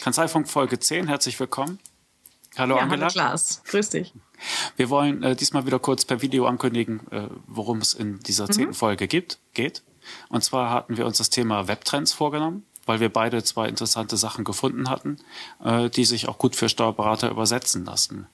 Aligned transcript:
Kanzleifunk 0.00 0.48
Folge 0.48 0.78
10, 0.78 1.08
herzlich 1.08 1.38
willkommen. 1.40 1.78
Hallo 2.56 2.76
ja, 2.76 2.82
Angela. 2.82 3.06
Hallo 3.06 3.12
Klaas, 3.12 3.62
grüß 3.64 3.90
dich. 3.90 4.14
Wir 4.76 4.88
wollen 4.88 5.22
äh, 5.22 5.36
diesmal 5.36 5.66
wieder 5.66 5.78
kurz 5.78 6.04
per 6.04 6.22
Video 6.22 6.46
ankündigen, 6.46 7.00
äh, 7.10 7.28
worum 7.46 7.78
es 7.78 7.92
in 7.92 8.20
dieser 8.20 8.48
zehnten 8.48 8.70
mhm. 8.70 8.74
Folge 8.74 9.08
gibt, 9.08 9.38
geht. 9.52 9.82
Und 10.28 10.44
zwar 10.44 10.70
hatten 10.70 10.96
wir 10.96 11.06
uns 11.06 11.18
das 11.18 11.30
Thema 11.30 11.68
Webtrends 11.68 12.12
vorgenommen, 12.12 12.64
weil 12.86 13.00
wir 13.00 13.12
beide 13.12 13.42
zwei 13.42 13.68
interessante 13.68 14.16
Sachen 14.16 14.44
gefunden 14.44 14.88
hatten, 14.88 15.18
äh, 15.62 15.90
die 15.90 16.04
sich 16.04 16.28
auch 16.28 16.38
gut 16.38 16.56
für 16.56 16.68
Steuerberater 16.68 17.30
übersetzen 17.30 17.84
lassen. 17.84 18.26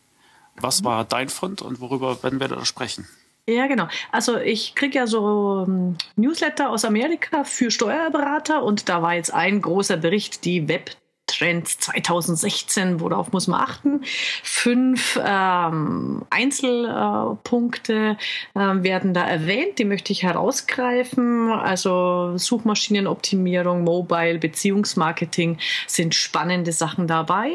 Was 0.56 0.82
mhm. 0.82 0.84
war 0.86 1.04
dein 1.04 1.28
Fund 1.28 1.62
und 1.62 1.80
worüber 1.80 2.22
werden 2.22 2.38
wir 2.38 2.48
da 2.48 2.64
sprechen? 2.64 3.08
Ja, 3.48 3.66
genau. 3.66 3.88
Also 4.12 4.38
ich 4.38 4.76
kriege 4.76 4.98
ja 4.98 5.06
so 5.08 5.64
ähm, 5.66 5.96
Newsletter 6.14 6.70
aus 6.70 6.84
Amerika 6.84 7.42
für 7.42 7.72
Steuerberater 7.72 8.62
und 8.62 8.88
da 8.88 9.02
war 9.02 9.14
jetzt 9.14 9.34
ein 9.34 9.60
großer 9.60 9.96
Bericht, 9.96 10.44
die 10.44 10.68
Web 10.68 10.92
Trend 11.32 11.68
2016, 11.68 13.00
worauf 13.00 13.32
muss 13.32 13.46
man 13.46 13.60
achten? 13.60 14.02
Fünf 14.42 15.18
ähm, 15.24 16.22
Einzelpunkte 16.30 18.16
äh, 18.54 18.58
werden 18.58 19.14
da 19.14 19.24
erwähnt, 19.24 19.78
die 19.78 19.84
möchte 19.84 20.12
ich 20.12 20.22
herausgreifen. 20.22 21.50
Also 21.50 22.36
Suchmaschinenoptimierung, 22.36 23.84
Mobile, 23.84 24.38
Beziehungsmarketing 24.38 25.58
sind 25.86 26.14
spannende 26.14 26.72
Sachen 26.72 27.06
dabei. 27.06 27.50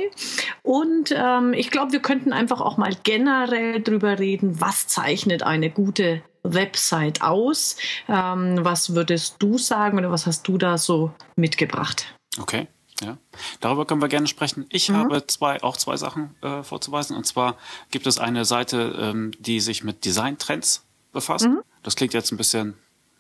Und 0.64 1.14
ähm, 1.16 1.54
ich 1.54 1.72
glaube, 1.72 1.92
wir 1.92 2.02
könnten 2.02 2.34
einfach 2.34 2.62
auch 2.62 2.78
mal 2.78 2.94
generell 3.04 3.82
drüber 3.82 4.20
reden, 4.20 4.60
was 4.60 4.88
zeichnet 4.88 5.44
eine 5.44 5.70
gute 5.70 6.22
Website 6.44 7.22
aus. 7.22 7.78
Ähm, 8.08 8.60
was 8.64 8.96
würdest 8.96 9.36
du 9.40 9.58
sagen 9.58 9.98
oder 9.98 10.12
was 10.12 10.26
hast 10.26 10.48
du 10.48 10.58
da 10.58 10.78
so 10.78 11.12
mitgebracht? 11.36 12.14
Okay. 12.40 12.68
Ja, 13.02 13.18
darüber 13.60 13.86
können 13.86 14.02
wir 14.02 14.08
gerne 14.08 14.28
sprechen. 14.28 14.66
Ich 14.70 14.90
mhm. 14.90 14.96
habe 14.96 15.28
zwei, 15.28 15.62
auch 15.62 15.78
zwei 15.78 15.98
Sachen 15.98 16.36
äh, 16.42 16.64
vorzuweisen. 16.64 17.16
Und 17.16 17.26
zwar 17.26 17.58
gibt 17.92 18.08
es 18.08 18.18
eine 18.18 18.44
Seite, 18.46 18.96
ähm, 19.00 19.32
die 19.40 19.60
sich 19.60 19.84
mit 19.84 20.04
Designtrends 20.06 20.84
befasst. 21.14 21.46
Mhm. 21.46 21.62
Das 21.84 21.96
klingt 21.96 22.14
jetzt 22.14 22.32
ein 22.32 22.38
bisschen, 22.38 22.74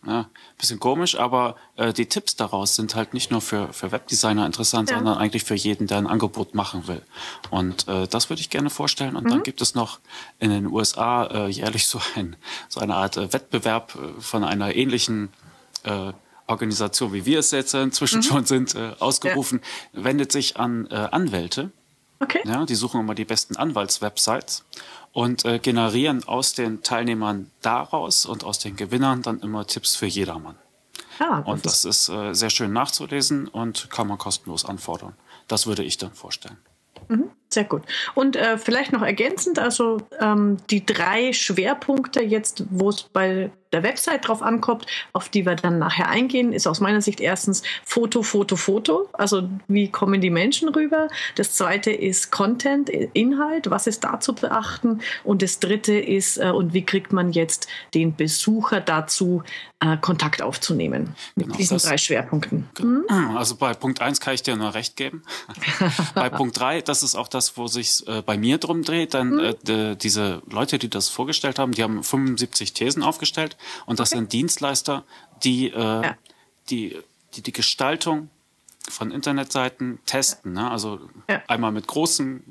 ja, 0.05 0.29
bisschen 0.57 0.79
komisch, 0.79 1.19
aber 1.19 1.57
äh, 1.75 1.93
die 1.93 2.07
Tipps 2.07 2.35
daraus 2.35 2.75
sind 2.75 2.95
halt 2.95 3.13
nicht 3.13 3.29
nur 3.29 3.41
für, 3.41 3.71
für 3.71 3.91
Webdesigner 3.91 4.47
interessant, 4.47 4.89
ja. 4.89 4.97
sondern 4.97 5.17
eigentlich 5.17 5.43
für 5.43 5.55
jeden, 5.55 5.85
der 5.85 5.99
ein 5.99 6.07
Angebot 6.07 6.55
machen 6.55 6.87
will. 6.87 7.03
Und 7.51 7.87
äh, 7.87 8.07
das 8.07 8.29
würde 8.29 8.39
ich 8.39 8.49
gerne 8.49 8.71
vorstellen. 8.71 9.15
Und 9.15 9.25
mhm. 9.25 9.29
dann 9.29 9.43
gibt 9.43 9.61
es 9.61 9.75
noch 9.75 9.99
in 10.39 10.49
den 10.49 10.65
USA 10.65 11.25
äh, 11.25 11.47
jährlich 11.49 11.85
so, 11.85 12.01
ein, 12.15 12.35
so 12.67 12.79
eine 12.79 12.95
Art 12.95 13.17
äh, 13.17 13.31
Wettbewerb 13.31 13.95
äh, 13.95 14.21
von 14.21 14.43
einer 14.43 14.75
ähnlichen 14.75 15.29
äh, 15.83 16.13
Organisation, 16.47 17.13
wie 17.13 17.25
wir 17.25 17.39
es 17.39 17.51
jetzt 17.51 17.73
inzwischen 17.73 18.19
mhm. 18.19 18.23
schon 18.23 18.45
sind, 18.45 18.75
äh, 18.75 18.93
ausgerufen, 18.99 19.61
ja. 19.93 20.05
wendet 20.05 20.31
sich 20.31 20.57
an 20.57 20.87
äh, 20.89 20.95
Anwälte. 20.95 21.71
Okay. 22.19 22.41
Ja, 22.45 22.65
die 22.65 22.75
suchen 22.75 23.01
immer 23.01 23.13
die 23.13 23.25
besten 23.25 23.55
Anwaltswebsites 23.57 24.65
und 25.11 25.45
äh, 25.45 25.59
generieren 25.59 26.23
aus 26.27 26.53
den 26.53 26.81
Teilnehmern 26.81 27.51
daraus 27.61 28.25
und 28.25 28.43
aus 28.43 28.59
den 28.59 28.75
Gewinnern 28.75 29.21
dann 29.21 29.39
immer 29.41 29.67
Tipps 29.67 29.95
für 29.95 30.07
jedermann. 30.07 30.55
Ah, 31.19 31.39
und 31.39 31.65
das 31.65 31.85
ist 31.85 32.09
äh, 32.09 32.33
sehr 32.33 32.49
schön 32.49 32.73
nachzulesen 32.73 33.47
und 33.47 33.89
kann 33.89 34.07
man 34.07 34.17
kostenlos 34.17 34.65
anfordern. 34.65 35.13
Das 35.47 35.65
würde 35.65 35.83
ich 35.83 35.97
dann 35.97 36.13
vorstellen. 36.13 36.57
Mhm, 37.07 37.31
sehr 37.49 37.63
gut. 37.63 37.83
Und 38.13 38.35
äh, 38.35 38.57
vielleicht 38.57 38.91
noch 38.91 39.01
ergänzend, 39.01 39.59
also 39.59 39.97
ähm, 40.19 40.57
die 40.69 40.85
drei 40.85 41.33
Schwerpunkte 41.33 42.21
jetzt, 42.21 42.65
wo 42.69 42.89
es 42.89 43.03
bei 43.03 43.51
der 43.73 43.83
Website 43.83 44.27
drauf 44.27 44.41
ankommt, 44.41 44.85
auf 45.13 45.29
die 45.29 45.45
wir 45.45 45.55
dann 45.55 45.79
nachher 45.79 46.09
eingehen, 46.09 46.53
ist 46.53 46.67
aus 46.67 46.79
meiner 46.79 47.01
Sicht 47.01 47.19
erstens 47.19 47.63
Foto, 47.83 48.23
Foto, 48.23 48.55
Foto. 48.55 49.09
Also 49.13 49.49
wie 49.67 49.89
kommen 49.89 50.21
die 50.21 50.29
Menschen 50.29 50.69
rüber? 50.69 51.07
Das 51.35 51.53
zweite 51.53 51.91
ist 51.91 52.31
Content, 52.31 52.89
Inhalt. 52.89 53.69
Was 53.69 53.87
ist 53.87 54.03
da 54.03 54.19
zu 54.19 54.33
beachten? 54.33 55.01
Und 55.23 55.41
das 55.41 55.59
dritte 55.59 55.93
ist, 55.93 56.37
äh, 56.37 56.49
und 56.49 56.73
wie 56.73 56.85
kriegt 56.85 57.11
man 57.11 57.31
jetzt 57.31 57.67
den 57.93 58.15
Besucher 58.15 58.79
dazu, 58.79 59.43
äh, 59.79 59.97
Kontakt 59.97 60.41
aufzunehmen? 60.41 61.15
Mit 61.35 61.47
genau, 61.47 61.57
diesen 61.57 61.75
das, 61.75 61.83
drei 61.83 61.97
Schwerpunkten. 61.97 62.69
Hm? 62.79 63.05
Also 63.35 63.55
bei 63.55 63.73
Punkt 63.73 64.01
eins 64.01 64.19
kann 64.21 64.33
ich 64.33 64.43
dir 64.43 64.55
nur 64.55 64.73
recht 64.73 64.95
geben. 64.95 65.23
bei 66.15 66.29
Punkt 66.29 66.59
drei, 66.59 66.81
das 66.81 67.03
ist 67.03 67.15
auch 67.15 67.27
das, 67.27 67.36
wo 67.57 67.67
sich 67.67 68.07
äh, 68.07 68.21
bei 68.21 68.37
mir 68.37 68.57
drum 68.57 68.83
dreht. 68.83 69.13
Dann 69.13 69.55
hm? 69.67 69.97
diese 69.97 70.41
Leute, 70.49 70.79
die 70.79 70.89
das 70.89 71.09
vorgestellt 71.09 71.59
haben, 71.59 71.71
die 71.71 71.83
haben 71.83 72.03
75 72.03 72.73
Thesen 72.73 73.03
aufgestellt 73.03 73.57
und 73.85 73.99
das 73.99 74.11
okay. 74.11 74.19
sind 74.19 74.33
Dienstleister, 74.33 75.03
die, 75.43 75.67
äh, 75.67 75.77
ja. 75.77 76.17
die, 76.69 76.97
die 77.35 77.41
die 77.41 77.51
Gestaltung 77.53 78.29
von 78.89 79.11
Internetseiten 79.11 79.99
testen. 80.05 80.53
Ne? 80.53 80.69
Also 80.69 80.99
ja. 81.29 81.41
einmal 81.47 81.71
mit 81.71 81.87
großen, 81.87 82.43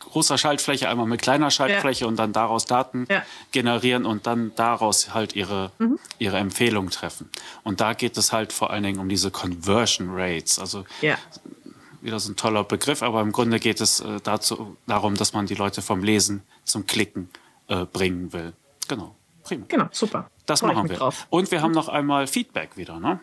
großer 0.00 0.38
Schaltfläche, 0.38 0.88
einmal 0.88 1.06
mit 1.06 1.22
kleiner 1.22 1.50
Schaltfläche 1.50 2.04
ja. 2.04 2.08
und 2.08 2.16
dann 2.16 2.32
daraus 2.32 2.64
Daten 2.64 3.06
generieren 3.50 4.06
und 4.06 4.26
dann 4.26 4.52
daraus 4.54 5.14
halt 5.14 5.34
ihre, 5.34 5.72
mhm. 5.78 5.98
ihre 6.18 6.38
Empfehlung 6.38 6.90
treffen. 6.90 7.28
Und 7.64 7.80
da 7.80 7.92
geht 7.92 8.16
es 8.16 8.32
halt 8.32 8.52
vor 8.52 8.70
allen 8.70 8.84
Dingen 8.84 9.00
um 9.00 9.08
diese 9.08 9.30
Conversion 9.30 10.10
Rates. 10.12 10.58
Also 10.58 10.84
wieder 12.04 12.20
so 12.20 12.32
ein 12.32 12.36
toller 12.36 12.64
Begriff, 12.64 13.02
aber 13.02 13.20
im 13.20 13.32
Grunde 13.32 13.58
geht 13.58 13.80
es 13.80 14.00
äh, 14.00 14.20
dazu, 14.22 14.76
darum, 14.86 15.16
dass 15.16 15.32
man 15.32 15.46
die 15.46 15.54
Leute 15.54 15.82
vom 15.82 16.02
Lesen 16.02 16.42
zum 16.64 16.86
Klicken 16.86 17.30
äh, 17.68 17.86
bringen 17.86 18.32
will. 18.32 18.52
Genau. 18.88 19.16
Prima. 19.42 19.64
Genau, 19.68 19.88
super. 19.90 20.30
Das 20.46 20.60
Freu 20.60 20.72
machen 20.72 20.88
wir. 20.88 20.96
Drauf. 20.96 21.26
Und 21.30 21.50
wir 21.50 21.62
haben 21.62 21.72
noch 21.72 21.88
einmal 21.88 22.26
Feedback 22.26 22.76
wieder, 22.76 23.00
ne? 23.00 23.20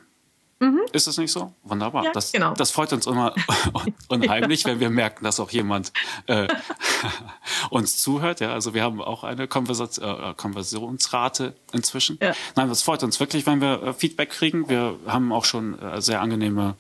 Mhm. 0.62 0.82
Ist 0.92 1.08
es 1.08 1.18
nicht 1.18 1.32
so? 1.32 1.52
Wunderbar. 1.64 2.06
Ja, 2.06 2.12
das, 2.12 2.32
genau. 2.32 2.54
das 2.54 2.70
freut 2.70 2.94
uns 2.94 3.08
immer 3.08 3.34
unheimlich, 4.10 4.64
wenn 4.66 4.80
wir 4.80 4.92
merken, 4.92 5.24
dass 5.24 5.40
auch 5.40 5.50
jemand 5.50 5.92
äh, 6.28 6.48
uns 7.72 7.98
zuhört. 7.98 8.42
Ja, 8.42 8.54
also 8.54 8.76
wir 8.76 8.84
haben 8.84 9.02
auch 9.02 9.24
eine 9.24 9.48
Konversat 9.48 9.98
äh, 9.98 10.36
Konversionsrate 10.38 11.56
inzwischen. 11.74 12.20
Ja. 12.22 12.34
Nein, 12.56 12.70
das 12.70 12.84
freut 12.84 13.02
uns 13.02 13.20
wirklich, 13.20 13.48
wenn 13.48 13.60
wir 13.60 13.82
äh, 13.82 13.94
Feedback 13.94 14.30
kriegen. 14.30 14.70
Wir 14.70 15.00
haben 15.08 15.34
auch 15.34 15.46
schon 15.46 15.80
äh, 15.80 16.00
sehr 16.00 16.22
angenehme 16.22 16.76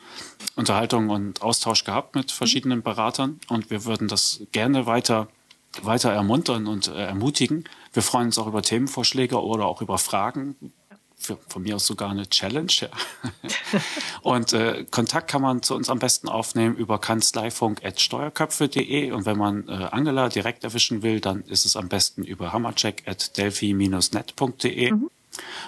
Unterhaltung 0.55 1.09
und 1.09 1.41
Austausch 1.41 1.83
gehabt 1.83 2.13
mit 2.13 2.31
verschiedenen 2.31 2.79
mhm. 2.79 2.83
Beratern 2.83 3.39
und 3.49 3.71
wir 3.71 3.83
würden 3.85 4.07
das 4.07 4.43
gerne 4.51 4.85
weiter 4.85 5.27
weiter 5.81 6.11
ermuntern 6.11 6.67
und 6.67 6.89
äh, 6.89 7.05
ermutigen. 7.05 7.63
Wir 7.93 8.03
freuen 8.03 8.27
uns 8.27 8.37
auch 8.37 8.47
über 8.47 8.61
Themenvorschläge 8.61 9.41
oder 9.41 9.65
auch 9.65 9.81
über 9.81 9.97
Fragen. 9.97 10.73
Für, 11.21 11.37
von 11.47 11.61
mir 11.61 11.75
aus 11.75 11.85
sogar 11.85 12.09
eine 12.09 12.27
Challenge. 12.27 12.71
Ja. 12.71 12.89
und 14.23 14.53
äh, 14.53 14.87
Kontakt 14.89 15.29
kann 15.29 15.43
man 15.43 15.61
zu 15.61 15.75
uns 15.75 15.87
am 15.89 15.99
besten 15.99 16.29
aufnehmen 16.29 16.75
über 16.75 16.97
kanzleifunk.steuerköpfe.de 16.99 19.11
und 19.11 19.27
wenn 19.27 19.37
man 19.37 19.67
äh, 19.67 19.89
Angela 19.91 20.29
direkt 20.29 20.63
erwischen 20.63 21.03
will, 21.03 21.19
dann 21.19 21.43
ist 21.43 21.65
es 21.65 21.75
am 21.75 21.89
besten 21.89 22.23
über 22.23 22.53
hammercheck.delphi-net.de. 22.53 24.91
Mhm. 24.91 25.11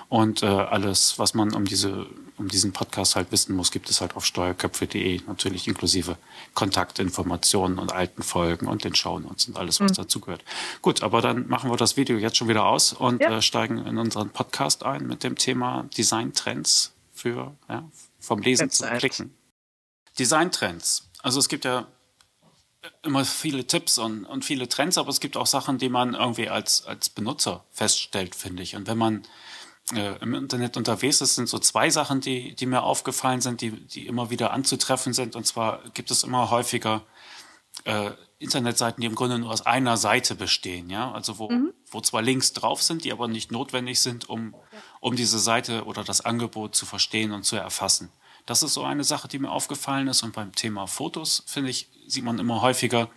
Und 0.09 0.44
äh, 0.44 0.47
alles, 0.47 1.19
was 1.19 1.36
man 1.36 1.53
um 1.53 1.66
diese 1.66 2.08
um 2.38 2.48
diesen 2.48 2.74
Podcast 2.74 3.16
halt 3.16 3.32
wissen 3.32 3.56
muss, 3.56 3.72
gibt 3.72 3.90
es 3.90 4.02
halt 4.02 4.16
auf 4.16 4.26
steuerköpfe.de 4.26 5.22
natürlich 5.28 5.68
inklusive 5.68 6.18
Kontaktinformationen 6.54 7.80
und 7.80 7.92
alten 7.92 8.24
Folgen 8.24 8.68
und 8.68 8.84
den 8.84 8.96
Shownotes 8.96 9.48
und 9.48 9.58
alles, 9.58 9.80
was 9.80 9.92
mhm. 9.92 9.96
dazugehört. 9.96 10.44
Gut, 10.82 11.04
aber 11.04 11.22
dann 11.22 11.48
machen 11.48 11.70
wir 11.70 11.78
das 11.78 11.98
Video 11.98 12.18
jetzt 12.18 12.38
schon 12.38 12.48
wieder 12.48 12.66
aus 12.66 12.94
und 12.94 13.22
ja. 13.22 13.38
äh, 13.38 13.42
steigen 13.42 13.86
in 13.86 13.98
unseren 13.98 14.30
Podcast 14.30 14.84
ein 14.84 15.08
mit 15.08 15.24
dem 15.24 15.38
Thema 15.38 15.88
Designtrends 15.98 16.94
für 17.14 17.56
ja, 17.70 17.84
vom 18.20 18.42
Lesen 18.42 18.70
zum 18.70 18.90
Klicken. 18.98 19.36
Designtrends. 20.18 21.10
Also 21.22 21.40
es 21.40 21.48
gibt 21.50 21.66
ja 21.66 21.88
immer 23.04 23.26
viele 23.26 23.66
Tipps 23.66 23.98
und, 23.98 24.26
und 24.26 24.44
viele 24.44 24.68
Trends, 24.68 24.98
aber 24.98 25.10
es 25.10 25.20
gibt 25.20 25.38
auch 25.38 25.48
Sachen, 25.48 25.78
die 25.78 25.90
man 25.90 26.16
irgendwie 26.16 26.50
als, 26.50 26.86
als 26.86 27.10
Benutzer 27.10 27.64
feststellt, 27.72 28.36
finde 28.36 28.64
ich. 28.64 28.76
Und 28.76 28.88
wenn 28.88 28.98
man 28.98 29.24
äh, 29.92 30.18
im 30.22 30.34
Internet 30.34 30.78
unterwegs 30.78 31.22
ist, 31.22 31.36
sind 31.36 31.50
so 31.50 31.60
zwei 31.60 31.90
Sachen, 31.90 32.22
die, 32.22 32.56
die 32.56 32.66
mir 32.66 32.84
aufgefallen 32.84 33.42
sind, 33.42 33.62
die, 33.62 33.72
die 33.72 34.08
immer 34.08 34.30
wieder 34.30 34.52
anzutreffen 34.52 35.14
sind. 35.14 35.35
Und 35.35 35.46
zwar 35.46 35.82
gibt 35.94 36.09
es 36.12 36.24
immer 36.24 36.50
häufiger 36.50 37.03
äh, 37.84 38.12
Internetseiten, 38.40 39.02
die 39.02 39.08
im 39.08 39.16
Grunde 39.16 39.40
nur 39.40 39.52
aus 39.52 39.66
einer 39.66 39.97
Seite 39.97 40.35
bestehen, 40.35 40.90
ja, 40.90 41.12
also 41.12 41.40
wo, 41.40 41.50
mhm. 41.50 41.74
wo 41.90 42.02
zwar 42.02 42.22
Links 42.22 42.53
drauf 42.53 42.84
sind, 42.84 43.03
die 43.03 43.12
aber 43.12 43.28
nicht 43.28 43.52
notwendig 43.52 44.02
sind, 44.02 44.30
um, 44.30 44.53
um 45.00 45.16
diese 45.16 45.40
Seite 45.40 45.86
oder 45.86 46.03
das 46.03 46.22
Angebot 46.22 46.76
zu 46.76 46.86
verstehen 46.86 47.32
und 47.32 47.44
zu 47.44 47.56
erfassen. 47.56 48.12
Das 48.45 48.63
ist 48.63 48.73
so 48.73 48.84
eine 48.84 49.03
Sache, 49.03 49.28
die 49.28 49.40
mir 49.40 49.51
aufgefallen 49.51 50.07
ist. 50.07 50.23
Und 50.23 50.34
beim 50.34 50.53
Thema 50.53 50.87
Fotos, 50.87 51.43
finde 51.45 51.69
ich, 51.69 51.90
sieht 52.07 52.23
man 52.23 52.40
immer 52.40 52.61
häufiger 52.61 53.09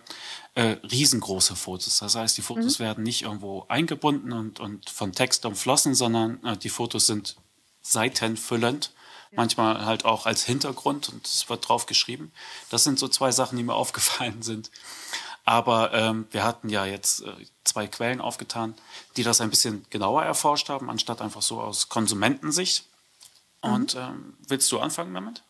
äh, 0.55 0.77
riesengroße 0.91 1.55
Fotos. 1.55 1.99
Das 1.99 2.15
heißt, 2.15 2.37
die 2.37 2.41
Fotos 2.41 2.79
mhm. 2.79 2.83
werden 2.83 3.03
nicht 3.03 3.21
irgendwo 3.23 3.65
eingebunden 3.67 4.31
und, 4.31 4.59
und 4.59 4.89
von 4.89 5.11
Text 5.11 5.45
umflossen, 5.45 5.93
sondern 5.93 6.43
äh, 6.43 6.57
die 6.57 6.69
Fotos 6.69 7.05
sind 7.07 7.35
seitenfüllend. 7.81 8.91
Ja. 9.31 9.37
Manchmal 9.37 9.85
halt 9.85 10.05
auch 10.05 10.25
als 10.25 10.45
Hintergrund 10.45 11.09
und 11.09 11.27
es 11.27 11.49
wird 11.49 11.67
drauf 11.67 11.85
geschrieben. 11.85 12.31
Das 12.69 12.83
sind 12.83 12.97
so 12.97 13.07
zwei 13.07 13.31
Sachen, 13.31 13.57
die 13.57 13.63
mir 13.63 13.73
aufgefallen 13.75 14.41
sind. 14.41 14.71
Aber 15.45 15.93
ähm, 15.93 16.27
wir 16.31 16.43
hatten 16.43 16.69
ja 16.69 16.85
jetzt 16.85 17.21
äh, 17.23 17.31
zwei 17.63 17.87
Quellen 17.87 18.19
aufgetan, 18.19 18.73
die 19.15 19.23
das 19.23 19.39
ein 19.41 19.49
bisschen 19.49 19.85
genauer 19.89 20.23
erforscht 20.23 20.69
haben, 20.69 20.89
anstatt 20.89 21.21
einfach 21.21 21.41
so 21.41 21.61
aus 21.61 21.87
Konsumentensicht. 21.87 22.85
Und 23.61 23.95
mhm. 23.95 24.01
ähm, 24.01 24.37
willst 24.47 24.71
du 24.71 24.79
anfangen 24.79 25.13
damit? 25.13 25.43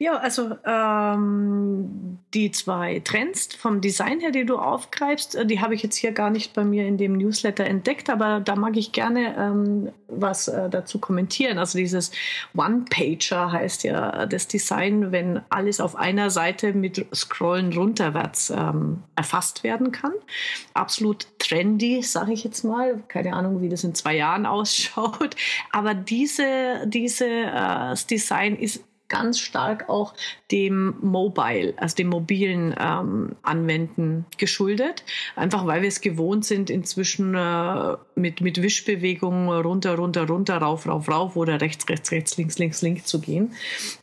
Ja, 0.00 0.16
also 0.18 0.56
ähm, 0.64 2.20
die 2.32 2.52
zwei 2.52 3.00
Trends 3.00 3.52
vom 3.56 3.80
Design 3.80 4.20
her, 4.20 4.30
die 4.30 4.46
du 4.46 4.56
aufgreifst, 4.56 5.34
äh, 5.34 5.44
die 5.44 5.60
habe 5.60 5.74
ich 5.74 5.82
jetzt 5.82 5.96
hier 5.96 6.12
gar 6.12 6.30
nicht 6.30 6.54
bei 6.54 6.62
mir 6.62 6.86
in 6.86 6.98
dem 6.98 7.14
Newsletter 7.14 7.64
entdeckt, 7.64 8.08
aber 8.08 8.38
da 8.38 8.54
mag 8.54 8.76
ich 8.76 8.92
gerne 8.92 9.34
ähm, 9.36 9.90
was 10.06 10.46
äh, 10.46 10.70
dazu 10.70 11.00
kommentieren. 11.00 11.58
Also 11.58 11.78
dieses 11.78 12.12
One-Pager 12.56 13.50
heißt 13.50 13.82
ja 13.82 14.26
das 14.26 14.46
Design, 14.46 15.10
wenn 15.10 15.40
alles 15.48 15.80
auf 15.80 15.96
einer 15.96 16.30
Seite 16.30 16.74
mit 16.74 17.04
Scrollen 17.12 17.72
runterwärts 17.72 18.50
ähm, 18.50 19.02
erfasst 19.16 19.64
werden 19.64 19.90
kann. 19.90 20.12
Absolut 20.74 21.26
trendy, 21.40 22.02
sage 22.02 22.32
ich 22.32 22.44
jetzt 22.44 22.62
mal. 22.62 23.02
Keine 23.08 23.32
Ahnung, 23.32 23.62
wie 23.62 23.68
das 23.68 23.82
in 23.82 23.96
zwei 23.96 24.14
Jahren 24.14 24.46
ausschaut. 24.46 25.34
Aber 25.72 25.94
diese, 25.94 26.86
diese 26.86 27.26
äh, 27.26 27.96
Design 28.08 28.54
ist 28.54 28.84
ganz 29.08 29.38
stark 29.38 29.88
auch 29.88 30.14
dem 30.50 30.94
Mobile, 31.00 31.74
also 31.76 31.96
dem 31.96 32.08
mobilen 32.08 32.74
ähm, 32.78 33.36
Anwenden 33.42 34.26
geschuldet. 34.36 35.04
Einfach 35.36 35.66
weil 35.66 35.82
wir 35.82 35.88
es 35.88 36.00
gewohnt 36.00 36.44
sind, 36.44 36.70
inzwischen 36.70 37.34
äh, 37.34 37.96
mit, 38.14 38.40
mit 38.40 38.62
Wischbewegungen 38.62 39.48
runter, 39.48 39.96
runter, 39.96 40.26
runter, 40.26 40.58
rauf, 40.58 40.86
rauf, 40.86 41.08
rauf 41.08 41.36
oder 41.36 41.60
rechts, 41.60 41.88
rechts, 41.88 42.10
rechts, 42.12 42.36
links, 42.36 42.58
links, 42.58 42.82
links 42.82 43.04
zu 43.06 43.20
gehen. 43.20 43.52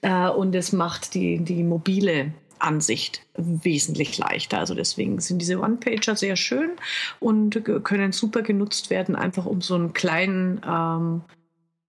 Äh, 0.02 0.30
und 0.30 0.56
es 0.56 0.72
macht 0.72 1.14
die, 1.14 1.40
die 1.40 1.64
mobile 1.64 2.34
Ansicht 2.60 3.22
wesentlich 3.36 4.18
leichter. 4.18 4.60
Also 4.60 4.74
deswegen 4.76 5.20
sind 5.20 5.40
diese 5.40 5.60
One-Pager 5.60 6.16
sehr 6.16 6.36
schön 6.36 6.72
und 7.20 7.64
können 7.84 8.12
super 8.12 8.42
genutzt 8.42 8.90
werden, 8.90 9.16
einfach 9.16 9.46
um 9.46 9.62
so 9.62 9.76
einen 9.76 9.94
kleinen 9.94 10.62
ähm, 10.68 11.22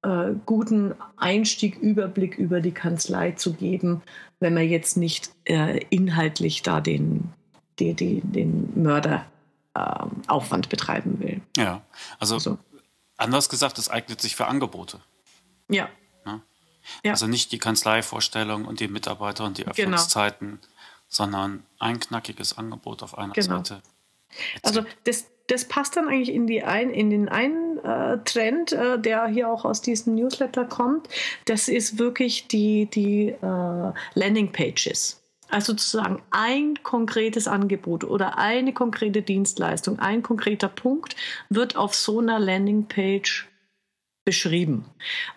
äh, 0.06 0.34
guten 0.46 0.94
Einstieg, 1.16 1.78
Überblick 1.78 2.38
über 2.38 2.60
die 2.60 2.70
Kanzlei 2.70 3.32
zu 3.32 3.54
geben, 3.54 4.02
wenn 4.38 4.54
man 4.54 4.68
jetzt 4.68 4.96
nicht 4.96 5.30
äh, 5.44 5.80
inhaltlich 5.90 6.62
da 6.62 6.80
den, 6.80 7.32
die, 7.80 7.94
die, 7.94 8.20
den 8.20 8.72
Mörderaufwand 8.80 10.66
ähm, 10.66 10.70
betreiben 10.70 11.18
will. 11.18 11.40
Ja, 11.56 11.82
also 12.20 12.38
so. 12.38 12.58
anders 13.16 13.48
gesagt, 13.48 13.78
es 13.78 13.90
eignet 13.90 14.20
sich 14.20 14.36
für 14.36 14.46
Angebote. 14.46 15.00
Ja. 15.68 15.88
Ne? 16.24 16.40
ja. 17.04 17.12
Also 17.12 17.26
nicht 17.26 17.50
die 17.50 17.58
Kanzleivorstellung 17.58 18.64
und 18.64 18.78
die 18.78 18.88
Mitarbeiter 18.88 19.44
und 19.44 19.58
die. 19.58 19.66
Öffnungszeiten, 19.66 20.48
genau. 20.48 20.72
sondern 21.08 21.64
ein 21.80 21.98
knackiges 21.98 22.56
Angebot 22.56 23.02
auf 23.02 23.18
einer 23.18 23.32
genau. 23.32 23.56
Seite. 23.56 23.82
Also 24.62 24.84
das, 25.04 25.26
das 25.48 25.64
passt 25.66 25.96
dann 25.96 26.08
eigentlich 26.08 26.34
in, 26.34 26.46
die 26.46 26.62
ein, 26.62 26.90
in 26.90 27.10
den 27.10 27.28
einen 27.28 27.78
äh, 27.78 28.18
Trend, 28.24 28.72
äh, 28.72 28.98
der 28.98 29.26
hier 29.26 29.48
auch 29.48 29.64
aus 29.64 29.82
diesem 29.82 30.14
Newsletter 30.14 30.64
kommt. 30.64 31.08
Das 31.44 31.68
ist 31.68 31.98
wirklich 31.98 32.48
die, 32.48 32.86
die 32.86 33.28
äh, 33.28 33.92
Landing 34.14 34.52
Pages. 34.52 35.22
Also 35.48 35.72
sozusagen 35.72 36.22
ein 36.32 36.82
konkretes 36.82 37.46
Angebot 37.46 38.02
oder 38.02 38.38
eine 38.38 38.72
konkrete 38.72 39.22
Dienstleistung, 39.22 40.00
ein 40.00 40.22
konkreter 40.22 40.68
Punkt 40.68 41.14
wird 41.48 41.76
auf 41.76 41.94
so 41.94 42.18
einer 42.18 42.40
Landingpage 42.40 43.48
beschrieben. 44.26 44.84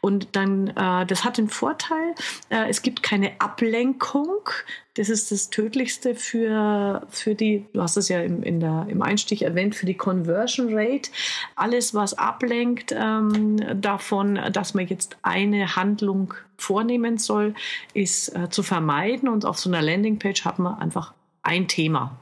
Und 0.01 0.36
dann, 0.36 0.69
äh, 0.69 1.06
das 1.06 1.24
hat 1.24 1.38
den 1.38 1.47
Vorteil, 1.47 2.15
äh, 2.50 2.68
es 2.69 2.81
gibt 2.81 3.03
keine 3.03 3.39
Ablenkung. 3.39 4.50
Das 4.95 5.09
ist 5.09 5.31
das 5.31 5.51
Tödlichste 5.51 6.15
für, 6.15 7.06
für 7.09 7.36
die, 7.36 7.65
du 7.71 7.83
hast 7.83 7.97
es 7.97 8.09
ja 8.09 8.19
im, 8.21 8.41
in 8.41 8.59
der, 8.59 8.88
im 8.89 9.03
Einstich 9.03 9.44
erwähnt, 9.44 9.75
für 9.75 9.86
die 9.86 9.94
Conversion 9.94 10.69
Rate. 10.71 11.12
Alles, 11.56 11.94
was 11.94 12.15
ablenkt 12.15 12.91
ähm, 12.91 13.57
davon, 13.80 14.39
dass 14.51 14.74
man 14.74 14.88
jetzt 14.88 15.18
eine 15.21 15.75
Handlung 15.75 16.33
vornehmen 16.57 17.19
soll, 17.19 17.53
ist 17.94 18.36
äh, 18.36 18.50
zu 18.50 18.63
vermeiden. 18.63 19.30
Und 19.30 19.45
auf 19.45 19.59
so 19.59 19.69
einer 19.69 19.83
Landingpage 19.83 20.44
hat 20.45 20.57
man 20.57 20.80
einfach 20.80 21.13
ein 21.44 21.68
Thema 21.68 22.19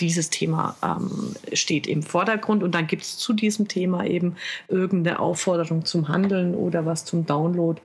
dieses 0.00 0.30
Thema 0.30 0.76
ähm, 0.82 1.34
steht 1.52 1.86
im 1.86 2.02
Vordergrund 2.02 2.62
und 2.62 2.74
dann 2.74 2.86
gibt 2.86 3.02
es 3.02 3.16
zu 3.16 3.32
diesem 3.32 3.68
Thema 3.68 4.04
eben 4.04 4.36
irgendeine 4.68 5.20
Aufforderung 5.20 5.84
zum 5.84 6.08
Handeln 6.08 6.54
oder 6.54 6.84
was 6.84 7.04
zum 7.04 7.26
Download, 7.26 7.80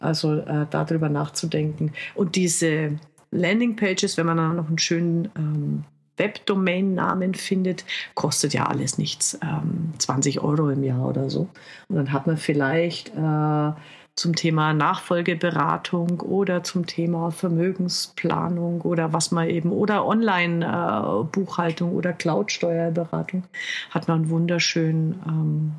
also 0.00 0.38
äh, 0.38 0.66
darüber 0.70 1.08
nachzudenken. 1.08 1.92
Und 2.14 2.36
diese 2.36 2.98
Landingpages, 3.30 4.16
wenn 4.16 4.26
man 4.26 4.38
dann 4.38 4.56
noch 4.56 4.68
einen 4.68 4.78
schönen 4.78 5.28
ähm, 5.36 5.84
Webdomain-Namen 6.16 7.34
findet, 7.34 7.84
kostet 8.14 8.52
ja 8.54 8.66
alles 8.66 8.98
nichts, 8.98 9.38
ähm, 9.42 9.92
20 9.98 10.40
Euro 10.40 10.68
im 10.70 10.82
Jahr 10.82 11.06
oder 11.06 11.30
so. 11.30 11.48
Und 11.88 11.96
dann 11.96 12.12
hat 12.12 12.26
man 12.26 12.36
vielleicht 12.36 13.10
äh, 13.10 13.72
zum 14.20 14.36
Thema 14.36 14.74
Nachfolgeberatung 14.74 16.20
oder 16.20 16.62
zum 16.62 16.84
Thema 16.84 17.30
Vermögensplanung 17.30 18.82
oder 18.82 19.14
was 19.14 19.30
man 19.30 19.48
eben 19.48 19.72
oder 19.72 20.04
Online-Buchhaltung 20.04 21.94
oder 21.94 22.12
Cloud-Steuerberatung 22.12 23.44
hat 23.88 24.08
man 24.08 24.28
wunderschön 24.28 25.18
ähm, 25.26 25.72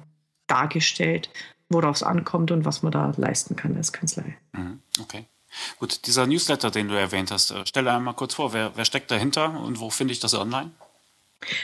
dargestellt, 0.48 1.30
worauf 1.70 1.98
es 1.98 2.02
ankommt 2.02 2.50
und 2.50 2.66
was 2.66 2.82
man 2.82 2.92
da 2.92 3.14
leisten 3.16 3.56
kann 3.56 3.78
als 3.78 3.94
Kanzlei. 3.94 4.36
Mhm, 4.54 4.80
okay. 5.00 5.28
Gut, 5.78 6.08
dieser 6.08 6.26
Newsletter, 6.26 6.72
den 6.72 6.88
du 6.88 6.96
erwähnt 6.96 7.30
hast, 7.30 7.52
äh, 7.52 7.64
stelle 7.68 7.94
einmal 7.94 8.16
kurz 8.16 8.34
vor, 8.34 8.54
wer, 8.54 8.72
wer 8.76 8.86
steckt 8.86 9.12
dahinter 9.12 9.62
und 9.62 9.80
wo 9.80 9.92
finde 9.92 10.14
ich 10.14 10.20
das 10.20 10.34
online? 10.34 10.72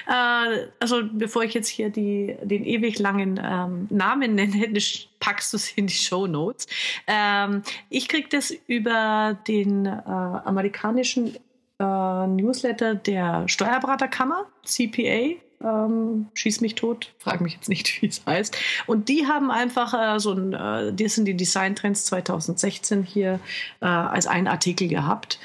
Äh, 0.08 0.68
also 0.80 1.04
bevor 1.12 1.44
ich 1.44 1.54
jetzt 1.54 1.68
hier 1.68 1.90
die, 1.90 2.36
den 2.44 2.66
ewig 2.66 3.00
langen 3.00 3.40
ähm, 3.44 3.88
Namen 3.90 4.36
nenne, 4.36 4.68
packst 5.20 5.54
du 5.54 5.58
es 5.58 5.72
in 5.72 5.88
die 5.88 5.94
Show 5.94 6.28
Notes. 6.28 6.68
Ähm, 7.08 7.64
ich 7.90 8.08
kriege 8.08 8.28
das 8.30 8.54
über 8.68 9.38
den 9.48 9.86
äh, 9.86 9.90
amerikanischen 10.00 11.36
äh, 11.80 12.28
Newsletter 12.28 12.96
der 12.96 13.48
Steuerberaterkammer, 13.48 14.46
CPA. 14.64 15.36
Ähm, 15.60 16.28
schieß 16.36 16.62
mich 16.62 16.76
tot, 16.76 17.14
frag 17.18 17.42
mich 17.42 17.54
jetzt 17.54 17.70
nicht, 17.70 18.02
wie 18.02 18.08
es 18.08 18.22
heißt. 18.26 18.58
Und 18.86 19.10
die 19.10 19.28
haben 19.28 19.52
einfach 19.52 20.16
äh, 20.16 20.20
so 20.20 20.34
ein, 20.34 20.54
äh, 20.54 20.94
das 20.94 21.16
sind 21.16 21.26
die 21.26 21.36
Design 21.36 21.76
Trends 21.76 22.06
2016 22.06 23.04
hier 23.04 23.40
äh, 23.82 23.86
als 23.86 24.28
einen 24.28 24.48
Artikel 24.48 24.88
gehabt. 24.88 25.40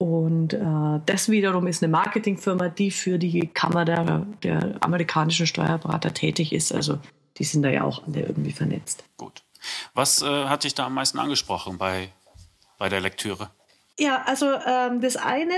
Und 0.00 0.54
äh, 0.54 1.00
das 1.04 1.28
wiederum 1.28 1.66
ist 1.66 1.82
eine 1.82 1.92
Marketingfirma, 1.92 2.70
die 2.70 2.90
für 2.90 3.18
die 3.18 3.48
Kammer 3.48 3.84
der, 3.84 4.24
der 4.42 4.76
amerikanischen 4.80 5.46
Steuerberater 5.46 6.14
tätig 6.14 6.54
ist. 6.54 6.72
Also 6.72 6.98
die 7.36 7.44
sind 7.44 7.62
da 7.64 7.68
ja 7.68 7.84
auch 7.84 8.02
alle 8.06 8.22
irgendwie 8.22 8.52
vernetzt. 8.52 9.04
Gut. 9.18 9.42
Was 9.92 10.22
äh, 10.22 10.46
hat 10.46 10.64
dich 10.64 10.74
da 10.74 10.86
am 10.86 10.94
meisten 10.94 11.18
angesprochen 11.18 11.76
bei, 11.76 12.08
bei 12.78 12.88
der 12.88 13.02
Lektüre? 13.02 13.50
Ja, 13.98 14.22
also 14.24 14.46
ähm, 14.66 15.02
das 15.02 15.16
eine 15.16 15.52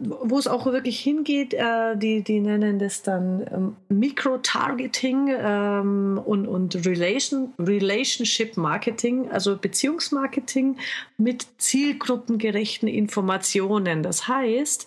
wo 0.00 0.38
es 0.38 0.48
auch 0.48 0.66
wirklich 0.66 0.98
hingeht, 0.98 1.54
äh, 1.54 1.96
die, 1.96 2.22
die 2.22 2.40
nennen 2.40 2.80
das 2.80 3.02
dann 3.02 3.46
ähm, 3.52 3.76
Micro-Targeting 3.88 5.32
ähm, 5.38 6.20
und, 6.24 6.48
und 6.48 6.84
Relation, 6.84 7.52
Relationship 7.60 8.56
Marketing, 8.56 9.30
also 9.30 9.56
Beziehungsmarketing 9.56 10.78
mit 11.16 11.46
zielgruppengerechten 11.58 12.88
Informationen. 12.88 14.02
Das 14.02 14.26
heißt, 14.26 14.86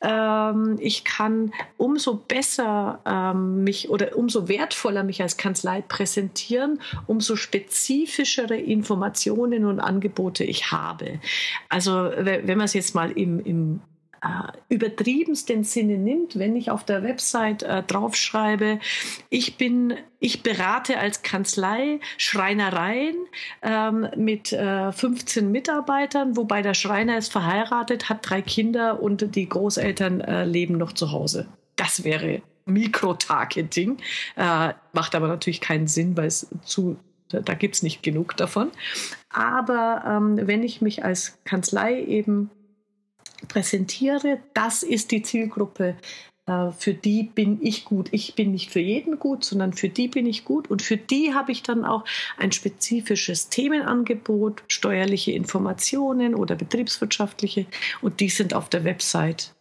ähm, 0.00 0.76
ich 0.80 1.04
kann 1.04 1.52
umso 1.76 2.14
besser 2.16 2.98
ähm, 3.06 3.62
mich 3.62 3.90
oder 3.90 4.16
umso 4.16 4.48
wertvoller 4.48 5.04
mich 5.04 5.22
als 5.22 5.36
Kanzlei 5.36 5.82
präsentieren, 5.82 6.80
umso 7.06 7.36
spezifischere 7.36 8.56
Informationen 8.56 9.64
und 9.64 9.78
Angebote 9.78 10.42
ich 10.42 10.72
habe. 10.72 11.20
Also 11.68 11.92
wenn 11.92 12.58
man 12.58 12.64
es 12.64 12.74
jetzt 12.74 12.96
mal 12.96 13.12
im, 13.12 13.38
im 13.44 13.80
übertriebensten 14.68 15.64
Sinne 15.64 15.98
nimmt, 15.98 16.38
wenn 16.38 16.56
ich 16.56 16.70
auf 16.70 16.84
der 16.84 17.02
Website 17.02 17.62
äh, 17.62 17.82
draufschreibe, 17.82 18.80
ich 19.30 19.56
bin, 19.56 19.94
ich 20.18 20.42
berate 20.42 20.98
als 20.98 21.22
Kanzlei 21.22 22.00
Schreinereien 22.16 23.16
ähm, 23.62 24.08
mit 24.16 24.52
äh, 24.52 24.92
15 24.92 25.50
Mitarbeitern, 25.50 26.36
wobei 26.36 26.62
der 26.62 26.74
Schreiner 26.74 27.18
ist 27.18 27.32
verheiratet, 27.32 28.08
hat 28.08 28.28
drei 28.28 28.42
Kinder 28.42 29.02
und 29.02 29.34
die 29.34 29.48
Großeltern 29.48 30.20
äh, 30.20 30.44
leben 30.44 30.76
noch 30.76 30.92
zu 30.92 31.12
Hause. 31.12 31.48
Das 31.76 32.04
wäre 32.04 32.42
Mikrotargeting, 32.66 33.98
äh, 34.36 34.72
macht 34.92 35.14
aber 35.14 35.28
natürlich 35.28 35.60
keinen 35.60 35.86
Sinn, 35.86 36.16
weil 36.16 36.26
es 36.26 36.48
zu 36.64 36.96
da 37.30 37.54
gibt 37.54 37.74
es 37.74 37.82
nicht 37.82 38.02
genug 38.02 38.36
davon. 38.36 38.70
Aber 39.28 40.02
ähm, 40.06 40.46
wenn 40.46 40.62
ich 40.62 40.80
mich 40.80 41.04
als 41.04 41.38
Kanzlei 41.44 42.02
eben 42.02 42.50
präsentiere, 43.46 44.40
das 44.54 44.82
ist 44.82 45.12
die 45.12 45.22
Zielgruppe, 45.22 45.96
äh, 46.48 46.72
für 46.72 46.94
die 46.94 47.24
bin 47.24 47.58
ich 47.62 47.84
gut. 47.84 48.08
Ich 48.10 48.34
bin 48.34 48.52
nicht 48.52 48.70
für 48.70 48.80
jeden 48.80 49.18
gut, 49.18 49.44
sondern 49.44 49.74
für 49.74 49.88
die 49.88 50.08
bin 50.08 50.26
ich 50.26 50.44
gut. 50.44 50.70
Und 50.70 50.82
für 50.82 50.96
die 50.96 51.34
habe 51.34 51.52
ich 51.52 51.62
dann 51.62 51.84
auch 51.84 52.04
ein 52.36 52.52
spezifisches 52.52 53.50
Themenangebot, 53.50 54.62
steuerliche 54.68 55.32
Informationen 55.32 56.34
oder 56.34 56.56
betriebswirtschaftliche. 56.56 57.66
Und 58.00 58.20
die 58.20 58.30
sind 58.30 58.54
auf 58.54 58.68
der 58.68 58.84
Website 58.84 59.54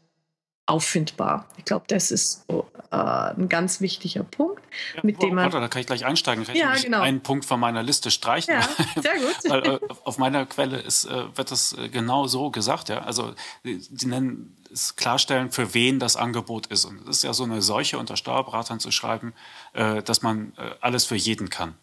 auffindbar. 0.65 1.47
Ich 1.57 1.65
glaube, 1.65 1.85
das 1.87 2.11
ist 2.11 2.45
so, 2.49 2.67
äh, 2.91 2.95
ein 2.95 3.49
ganz 3.49 3.81
wichtiger 3.81 4.23
Punkt. 4.23 4.46
Ja, 4.95 5.01
mit 5.03 5.21
dem 5.21 5.35
man. 5.35 5.45
Warte, 5.45 5.59
da 5.59 5.67
kann 5.67 5.81
ich 5.81 5.87
gleich 5.87 6.05
einsteigen. 6.05 6.45
Kann 6.45 6.55
ja, 6.55 6.75
genau. 6.75 7.01
einen 7.01 7.21
Punkt 7.21 7.45
von 7.45 7.59
meiner 7.59 7.83
Liste 7.83 8.11
streichen. 8.11 8.53
Ja, 8.53 8.61
sehr 9.01 9.15
gut. 9.15 9.35
Weil, 9.49 9.65
äh, 9.67 9.79
auf 10.03 10.17
meiner 10.17 10.45
Quelle 10.45 10.77
ist, 10.77 11.05
äh, 11.05 11.37
wird 11.37 11.51
das 11.51 11.73
äh, 11.73 11.89
genau 11.89 12.27
so 12.27 12.51
gesagt. 12.51 12.89
Ja? 12.89 12.99
Also, 12.99 13.33
sie 13.63 14.07
nennen 14.07 14.57
es 14.71 14.95
klarstellen, 14.95 15.51
für 15.51 15.73
wen 15.73 15.99
das 15.99 16.15
Angebot 16.15 16.67
ist. 16.67 16.85
Und 16.85 17.01
es 17.07 17.17
ist 17.17 17.23
ja 17.23 17.33
so 17.33 17.43
eine 17.43 17.61
Seuche 17.61 17.97
unter 17.97 18.17
Steuerberatern 18.17 18.79
zu 18.79 18.91
schreiben, 18.91 19.33
äh, 19.73 20.03
dass 20.03 20.21
man 20.21 20.53
äh, 20.57 20.71
alles 20.81 21.05
für 21.05 21.15
jeden 21.15 21.49
kann. 21.49 21.75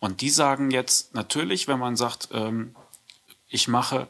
Und 0.00 0.20
die 0.20 0.30
sagen 0.30 0.70
jetzt 0.70 1.14
natürlich, 1.14 1.68
wenn 1.68 1.78
man 1.78 1.96
sagt, 1.96 2.28
ähm, 2.32 2.74
ich 3.48 3.68
mache, 3.68 4.08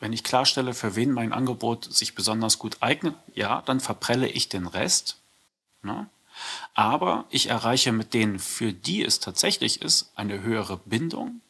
wenn 0.00 0.12
ich 0.12 0.24
klarstelle, 0.24 0.74
für 0.74 0.96
wen 0.96 1.10
mein 1.10 1.32
Angebot 1.32 1.84
sich 1.84 2.14
besonders 2.14 2.58
gut 2.58 2.78
eignet, 2.80 3.14
ja, 3.34 3.62
dann 3.62 3.80
verprelle 3.80 4.28
ich 4.28 4.48
den 4.48 4.66
Rest. 4.66 5.18
Ne? 5.82 6.08
Aber 6.74 7.24
ich 7.30 7.48
erreiche 7.48 7.92
mit 7.92 8.14
denen, 8.14 8.38
für 8.38 8.72
die 8.72 9.04
es 9.04 9.20
tatsächlich 9.20 9.82
ist, 9.82 10.12
eine 10.14 10.42
höhere 10.42 10.78
Bindung. 10.84 11.40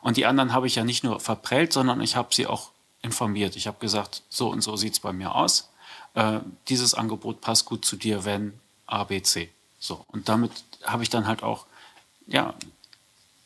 Und 0.00 0.16
die 0.16 0.26
anderen 0.26 0.52
habe 0.52 0.66
ich 0.66 0.74
ja 0.74 0.84
nicht 0.84 1.04
nur 1.04 1.20
verprellt, 1.20 1.72
sondern 1.72 2.00
ich 2.00 2.16
habe 2.16 2.34
sie 2.34 2.46
auch 2.46 2.70
informiert. 3.02 3.56
Ich 3.56 3.66
habe 3.66 3.78
gesagt, 3.78 4.22
so 4.28 4.48
und 4.48 4.60
so 4.60 4.76
sieht 4.76 4.94
es 4.94 5.00
bei 5.00 5.12
mir 5.12 5.34
aus. 5.34 5.70
Äh, 6.14 6.40
dieses 6.68 6.94
Angebot 6.94 7.40
passt 7.40 7.64
gut 7.64 7.84
zu 7.84 7.96
dir, 7.96 8.24
wenn 8.24 8.58
ABC. 8.86 9.50
So. 9.78 10.04
Und 10.08 10.28
damit 10.28 10.50
habe 10.84 11.02
ich 11.02 11.10
dann 11.10 11.26
halt 11.26 11.42
auch, 11.42 11.66
ja, 12.26 12.54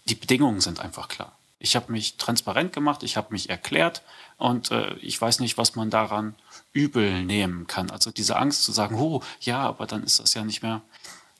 die 0.06 0.14
Bedingungen 0.14 0.60
sind 0.60 0.80
einfach 0.80 1.08
klar. 1.08 1.32
Ich 1.62 1.76
habe 1.76 1.92
mich 1.92 2.16
transparent 2.16 2.72
gemacht, 2.72 3.04
ich 3.04 3.16
habe 3.16 3.28
mich 3.30 3.48
erklärt 3.48 4.02
und 4.36 4.72
äh, 4.72 4.94
ich 4.96 5.20
weiß 5.20 5.38
nicht, 5.38 5.56
was 5.58 5.76
man 5.76 5.90
daran 5.90 6.34
übel 6.72 7.24
nehmen 7.24 7.68
kann. 7.68 7.90
Also 7.90 8.10
diese 8.10 8.36
Angst 8.36 8.64
zu 8.64 8.72
sagen, 8.72 8.96
oh, 8.96 9.22
ja, 9.40 9.60
aber 9.60 9.86
dann 9.86 10.02
ist 10.02 10.18
das 10.18 10.34
ja 10.34 10.44
nicht 10.44 10.62
mehr. 10.62 10.82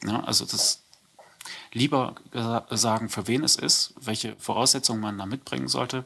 Ne? 0.03 0.27
also 0.27 0.45
das 0.45 0.83
lieber 1.73 2.15
sagen, 2.71 3.09
für 3.09 3.27
wen 3.27 3.45
es 3.45 3.57
ist, 3.57 3.95
welche 3.99 4.37
Voraussetzungen 4.37 5.01
man 5.01 5.19
da 5.19 5.27
mitbringen 5.27 5.69
sollte. 5.69 6.05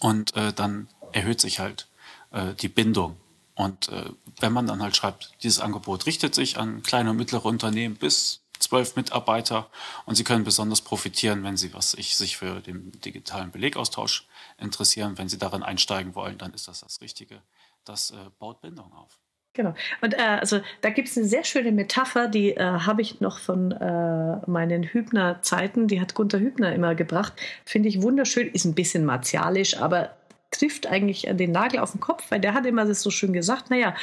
Und 0.00 0.36
äh, 0.36 0.52
dann 0.52 0.88
erhöht 1.12 1.40
sich 1.40 1.60
halt 1.60 1.86
äh, 2.32 2.54
die 2.54 2.68
Bindung. 2.68 3.16
Und 3.54 3.88
äh, 3.88 4.10
wenn 4.40 4.52
man 4.52 4.66
dann 4.66 4.82
halt 4.82 4.96
schreibt, 4.96 5.32
dieses 5.42 5.60
Angebot 5.60 6.06
richtet 6.06 6.34
sich 6.34 6.58
an 6.58 6.82
kleine 6.82 7.10
und 7.10 7.16
mittlere 7.16 7.46
Unternehmen 7.46 7.96
bis 7.96 8.40
zwölf 8.58 8.96
Mitarbeiter 8.96 9.68
und 10.06 10.14
sie 10.14 10.24
können 10.24 10.44
besonders 10.44 10.80
profitieren, 10.80 11.42
wenn 11.44 11.56
sie 11.56 11.74
was 11.74 11.94
ich, 11.94 12.16
sich 12.16 12.36
für 12.36 12.60
den 12.60 12.92
digitalen 13.00 13.50
Belegaustausch 13.50 14.26
interessieren. 14.58 15.18
Wenn 15.18 15.28
sie 15.28 15.38
darin 15.38 15.62
einsteigen 15.62 16.14
wollen, 16.14 16.38
dann 16.38 16.54
ist 16.54 16.68
das 16.68 16.80
das 16.80 17.00
Richtige. 17.00 17.42
Das 17.84 18.10
äh, 18.10 18.16
baut 18.38 18.60
Bindung 18.60 18.92
auf. 18.92 19.18
Genau. 19.54 19.74
Und 20.00 20.14
äh, 20.14 20.38
also 20.40 20.60
da 20.80 20.90
gibt 20.90 21.08
es 21.08 21.16
eine 21.16 21.26
sehr 21.26 21.44
schöne 21.44 21.70
Metapher, 21.70 22.26
die 22.26 22.56
äh, 22.56 22.60
habe 22.60 23.02
ich 23.02 23.20
noch 23.20 23.38
von 23.38 23.70
äh, 23.70 24.50
meinen 24.50 24.82
Hübner-Zeiten, 24.82 25.86
die 25.86 26.00
hat 26.00 26.14
Gunther 26.14 26.40
Hübner 26.40 26.74
immer 26.74 26.96
gebracht. 26.96 27.34
Finde 27.64 27.88
ich 27.88 28.02
wunderschön, 28.02 28.48
ist 28.48 28.64
ein 28.64 28.74
bisschen 28.74 29.04
martialisch, 29.04 29.78
aber 29.78 30.16
trifft 30.58 30.86
eigentlich 30.86 31.26
den 31.30 31.52
Nagel 31.52 31.80
auf 31.80 31.92
den 31.92 32.00
Kopf, 32.00 32.24
weil 32.30 32.40
der 32.40 32.54
hat 32.54 32.66
immer 32.66 32.84
das 32.84 33.02
so 33.02 33.10
schön 33.10 33.32
gesagt, 33.32 33.70
naja, 33.70 33.94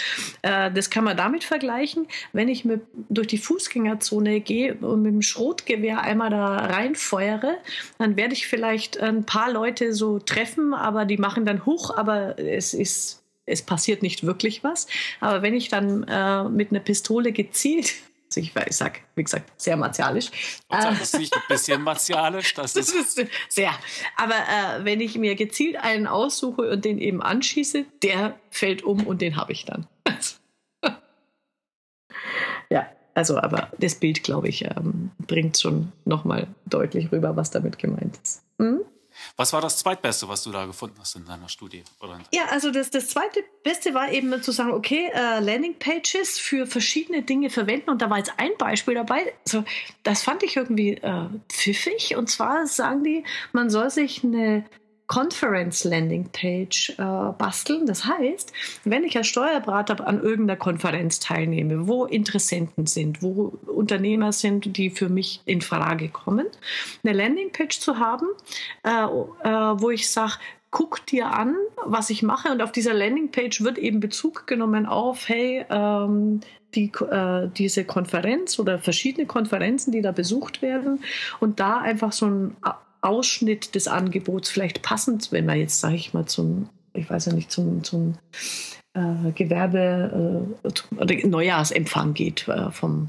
äh, 0.41 0.71
das 0.71 0.89
kann 0.89 1.03
man 1.03 1.17
damit 1.17 1.43
vergleichen, 1.43 2.07
wenn 2.33 2.49
ich 2.49 2.65
mit, 2.65 2.81
durch 3.09 3.27
die 3.27 3.37
Fußgängerzone 3.37 4.41
gehe 4.41 4.75
und 4.75 5.01
mit 5.01 5.13
dem 5.13 5.21
Schrotgewehr 5.21 6.01
einmal 6.01 6.29
da 6.29 6.57
reinfeuere, 6.57 7.57
dann 7.97 8.17
werde 8.17 8.33
ich 8.33 8.47
vielleicht 8.47 8.99
ein 8.99 9.25
paar 9.25 9.51
Leute 9.51 9.93
so 9.93 10.19
treffen, 10.19 10.73
aber 10.73 11.05
die 11.05 11.17
machen 11.17 11.45
dann 11.45 11.65
hoch, 11.65 11.95
aber 11.95 12.37
es 12.39 12.73
ist 12.73 13.19
es 13.47 13.63
passiert 13.63 14.03
nicht 14.03 14.25
wirklich 14.25 14.63
was. 14.63 14.87
Aber 15.19 15.41
wenn 15.41 15.55
ich 15.55 15.67
dann 15.67 16.03
äh, 16.03 16.43
mit 16.45 16.71
einer 16.71 16.79
Pistole 16.79 17.31
gezielt 17.31 17.93
ich, 18.37 18.55
ich 18.55 18.75
sag, 18.75 19.01
wie 19.15 19.23
gesagt, 19.23 19.51
sehr 19.61 19.77
martialisch. 19.77 20.31
Das 20.69 21.01
ist 21.01 21.17
nicht 21.17 21.35
ein 21.35 21.41
bisschen 21.47 21.81
martialisch. 21.81 22.53
Das, 22.53 22.73
das 22.75 22.89
ist, 22.89 23.19
ist 23.19 23.31
sehr. 23.49 23.71
Aber 24.17 24.35
äh, 24.35 24.85
wenn 24.85 25.01
ich 25.01 25.17
mir 25.17 25.35
gezielt 25.35 25.77
einen 25.77 26.07
aussuche 26.07 26.69
und 26.69 26.85
den 26.85 26.97
eben 26.97 27.21
anschieße, 27.21 27.85
der 28.03 28.39
fällt 28.49 28.83
um 28.83 29.05
und 29.05 29.21
den 29.21 29.35
habe 29.35 29.51
ich 29.51 29.65
dann. 29.65 29.87
ja, 32.69 32.87
also 33.13 33.37
aber 33.37 33.69
das 33.77 33.95
Bild, 33.95 34.23
glaube 34.23 34.49
ich, 34.49 34.65
ähm, 34.65 35.11
bringt 35.27 35.59
schon 35.59 35.91
nochmal 36.05 36.47
deutlich 36.65 37.11
rüber, 37.11 37.35
was 37.35 37.51
damit 37.51 37.79
gemeint 37.79 38.17
ist. 38.23 38.43
Hm? 38.59 38.81
Was 39.35 39.53
war 39.53 39.61
das 39.61 39.77
zweitbeste, 39.77 40.27
was 40.27 40.43
du 40.43 40.51
da 40.51 40.65
gefunden 40.65 40.95
hast 40.99 41.15
in 41.15 41.25
deiner 41.25 41.49
Studie? 41.49 41.83
ja, 42.33 42.45
also 42.49 42.71
das, 42.71 42.89
das 42.89 43.07
zweite 43.09 43.43
Beste 43.63 43.93
war 43.93 44.11
eben 44.11 44.41
zu 44.41 44.51
sagen, 44.51 44.71
okay, 44.71 45.11
äh, 45.13 45.39
Landingpages 45.39 46.39
für 46.39 46.65
verschiedene 46.65 47.23
Dinge 47.23 47.49
verwenden. 47.49 47.89
Und 47.89 48.01
da 48.01 48.09
war 48.09 48.17
jetzt 48.17 48.33
ein 48.37 48.51
Beispiel 48.57 48.95
dabei. 48.95 49.33
Also, 49.45 49.63
das 50.03 50.23
fand 50.23 50.43
ich 50.43 50.55
irgendwie 50.55 50.93
äh, 50.93 51.27
pfiffig. 51.49 52.15
Und 52.15 52.29
zwar 52.29 52.67
sagen 52.67 53.03
die, 53.03 53.23
man 53.51 53.69
soll 53.69 53.89
sich 53.89 54.23
eine 54.23 54.65
Conference 55.11 55.83
Landing 55.83 56.29
Page 56.31 56.91
äh, 56.91 57.03
basteln. 57.37 57.85
Das 57.85 58.05
heißt, 58.05 58.53
wenn 58.85 59.03
ich 59.03 59.17
als 59.17 59.27
Steuerberater 59.27 60.07
an 60.07 60.23
irgendeiner 60.23 60.57
Konferenz 60.57 61.19
teilnehme, 61.19 61.85
wo 61.85 62.05
Interessenten 62.05 62.87
sind, 62.87 63.21
wo 63.21 63.51
Unternehmer 63.65 64.31
sind, 64.31 64.77
die 64.77 64.89
für 64.89 65.09
mich 65.09 65.41
in 65.43 65.59
Frage 65.59 66.07
kommen, 66.07 66.47
eine 67.03 67.11
Landing 67.11 67.51
Page 67.51 67.77
zu 67.77 67.99
haben, 67.99 68.25
äh, 68.83 68.89
äh, 68.89 69.81
wo 69.81 69.89
ich 69.89 70.09
sage, 70.09 70.35
guck 70.69 71.05
dir 71.07 71.27
an, 71.27 71.57
was 71.83 72.09
ich 72.09 72.23
mache. 72.23 72.49
Und 72.49 72.61
auf 72.61 72.71
dieser 72.71 72.93
Landingpage 72.93 73.65
wird 73.65 73.79
eben 73.79 73.99
Bezug 73.99 74.47
genommen 74.47 74.85
auf, 74.85 75.27
hey, 75.27 75.65
ähm, 75.69 76.39
die, 76.73 76.89
äh, 77.11 77.49
diese 77.49 77.83
Konferenz 77.83 78.59
oder 78.59 78.79
verschiedene 78.79 79.27
Konferenzen, 79.27 79.91
die 79.91 80.01
da 80.01 80.13
besucht 80.13 80.61
werden. 80.61 81.03
Und 81.41 81.59
da 81.59 81.79
einfach 81.79 82.13
so 82.13 82.27
ein 82.27 82.55
Ausschnitt 83.01 83.75
des 83.75 83.87
Angebots 83.87 84.49
vielleicht 84.49 84.81
passend, 84.81 85.31
wenn 85.31 85.45
man 85.45 85.57
jetzt, 85.57 85.79
sage 85.79 85.95
ich 85.95 86.13
mal, 86.13 86.25
zum, 86.25 86.69
ich 86.93 87.09
weiß 87.09 87.25
ja 87.25 87.33
nicht, 87.33 87.51
zum, 87.51 87.83
zum 87.83 88.15
äh, 88.93 89.31
Gewerbe 89.33 90.53
äh, 90.63 90.95
oder 90.95 91.27
Neujahrsempfang 91.27 92.13
geht 92.13 92.47
äh, 92.47 92.71
vom, 92.71 93.07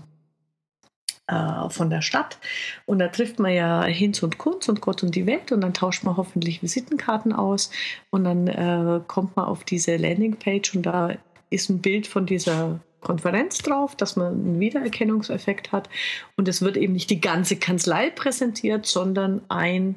äh, 1.27 1.69
von 1.69 1.91
der 1.91 2.03
Stadt. 2.03 2.39
Und 2.87 2.99
da 3.01 3.09
trifft 3.09 3.39
man 3.39 3.53
ja 3.53 3.85
Hinz 3.85 4.23
und 4.23 4.39
Kunz 4.39 4.69
und 4.69 4.81
Gott 4.81 5.03
und 5.03 5.15
die 5.15 5.27
Welt 5.27 5.53
und 5.53 5.61
dann 5.61 5.75
tauscht 5.75 6.05
man 6.05 6.17
hoffentlich 6.17 6.63
Visitenkarten 6.63 7.33
aus 7.33 7.71
und 8.11 8.25
dann 8.25 8.47
äh, 8.47 9.01
kommt 9.07 9.37
man 9.37 9.47
auf 9.47 9.65
diese 9.65 9.97
Landingpage 9.97 10.75
und 10.75 10.83
da 10.83 11.17
ist 11.51 11.69
ein 11.69 11.83
Bild 11.83 12.07
von 12.07 12.27
dieser 12.27 12.81
Konferenz 13.03 13.59
drauf, 13.59 13.97
dass 13.97 14.17
man 14.17 14.33
einen 14.33 14.61
Wiedererkennungseffekt 14.61 15.73
hat. 15.73 15.89
Und 16.37 16.49
es 16.49 16.63
wird 16.63 16.77
eben 16.77 16.95
nicht 16.95 17.11
die 17.11 17.21
ganze 17.21 17.57
Kanzlei 17.57 18.11
präsentiert, 18.11 18.87
sondern 18.87 19.43
ein 19.49 19.97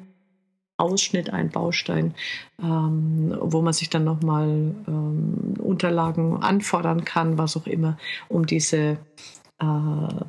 Ausschnitt, 0.76 1.30
ein 1.30 1.50
Baustein, 1.50 2.14
ähm, 2.62 3.34
wo 3.40 3.62
man 3.62 3.72
sich 3.72 3.88
dann 3.88 4.04
nochmal 4.04 4.48
ähm, 4.86 5.54
Unterlagen 5.58 6.42
anfordern 6.42 7.04
kann, 7.04 7.38
was 7.38 7.56
auch 7.56 7.66
immer, 7.66 7.96
um 8.28 8.44
diese 8.46 8.98
äh, 9.58 9.66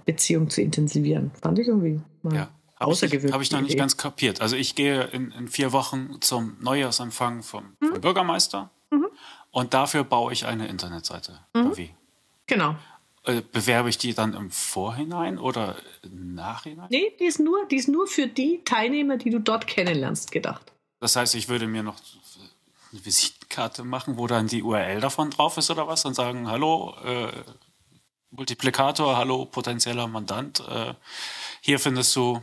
Beziehung 0.06 0.50
zu 0.50 0.62
intensivieren. 0.62 1.32
Fand 1.42 1.60
ich 1.60 1.68
irgendwie 1.68 2.00
mal 2.22 2.36
ja. 2.36 2.48
Habe 2.80 2.92
ich, 2.94 3.02
hab 3.02 3.42
ich 3.42 3.52
noch 3.52 3.62
nicht 3.62 3.76
ganz 3.76 3.98
kapiert. 3.98 4.40
Also 4.40 4.56
ich 4.56 4.76
gehe 4.76 5.06
in, 5.06 5.32
in 5.32 5.48
vier 5.48 5.72
Wochen 5.72 6.22
zum 6.22 6.58
Neujahrsempfang 6.62 7.42
vom, 7.42 7.76
mhm. 7.80 7.88
vom 7.88 8.02
Bürgermeister 8.02 8.70
mhm. 8.92 9.08
und 9.50 9.74
dafür 9.74 10.04
baue 10.04 10.32
ich 10.32 10.46
eine 10.46 10.68
Internetseite. 10.68 11.40
Mhm. 11.56 11.76
Wie? 11.76 11.90
Genau. 12.48 12.75
Äh, 13.24 13.42
bewerbe 13.42 13.89
ich 13.89 13.98
die 13.98 14.13
dann 14.13 14.34
im 14.34 14.51
Vorhinein 14.51 15.38
oder 15.38 15.75
im 16.01 16.34
Nachhinein? 16.34 16.88
Nee, 16.89 17.12
die 17.20 17.25
ist, 17.25 17.39
nur, 17.39 17.66
die 17.68 17.75
ist 17.75 17.89
nur 17.89 18.08
für 18.08 18.27
die 18.27 18.62
Teilnehmer, 18.63 19.18
die 19.18 19.30
du 19.30 19.39
dort 19.39 19.68
kennenlernst, 19.68 20.32
gedacht. 20.32 20.72
Das 21.01 21.16
heißt, 21.16 21.36
ich 21.36 21.50
würde 21.50 21.68
mir 21.68 21.84
noch 21.84 21.98
eine 22.92 23.06
Visitenkarte 23.06 23.84
machen, 23.84 24.18
wo 24.18 24.27
dann 24.27 24.48
die 24.48 24.63
URL 24.63 25.01
davon 25.01 25.30
drauf 25.30 25.58
ist 25.58 25.70
oder 25.70 25.88
was 25.88 26.06
und 26.06 26.13
sagen, 26.13 26.50
hallo, 26.50 26.96
äh, 27.04 27.32
Multiplikator, 28.32 29.18
hallo, 29.18 29.46
potenzieller 29.46 30.08
Mandant, 30.08 30.62
äh, 30.68 30.94
hier 31.62 31.80
findest 31.80 32.16
du 32.16 32.42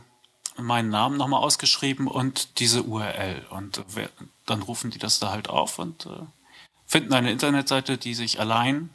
meinen 0.57 0.89
Namen 0.89 1.17
nochmal 1.17 1.41
ausgeschrieben 1.41 2.07
und 2.07 2.59
diese 2.59 2.83
URL. 2.83 3.45
Und 3.49 3.83
wer, 3.89 4.09
dann 4.45 4.61
rufen 4.61 4.91
die 4.91 4.99
das 4.99 5.19
da 5.19 5.31
halt 5.31 5.49
auf 5.49 5.79
und 5.79 6.05
äh, 6.05 6.09
finden 6.85 7.13
eine 7.13 7.31
Internetseite, 7.31 7.97
die 7.97 8.13
sich 8.13 8.39
allein 8.39 8.89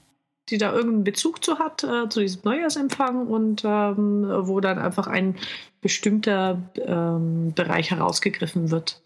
die 0.51 0.59
da 0.59 0.73
irgendeinen 0.73 1.05
Bezug 1.05 1.45
zu 1.45 1.59
hat, 1.59 1.85
äh, 1.85 2.09
zu 2.09 2.21
diesem 2.21 2.43
Neujahrsempfang 2.45 3.27
und 3.27 3.63
ähm, 3.65 4.25
wo 4.47 4.61
dann 4.61 4.79
einfach 4.79 5.07
ein 5.07 5.37
bestimmter 5.81 6.61
ähm, 6.77 7.53
Bereich 7.55 7.91
herausgegriffen 7.91 8.71
wird 8.71 9.01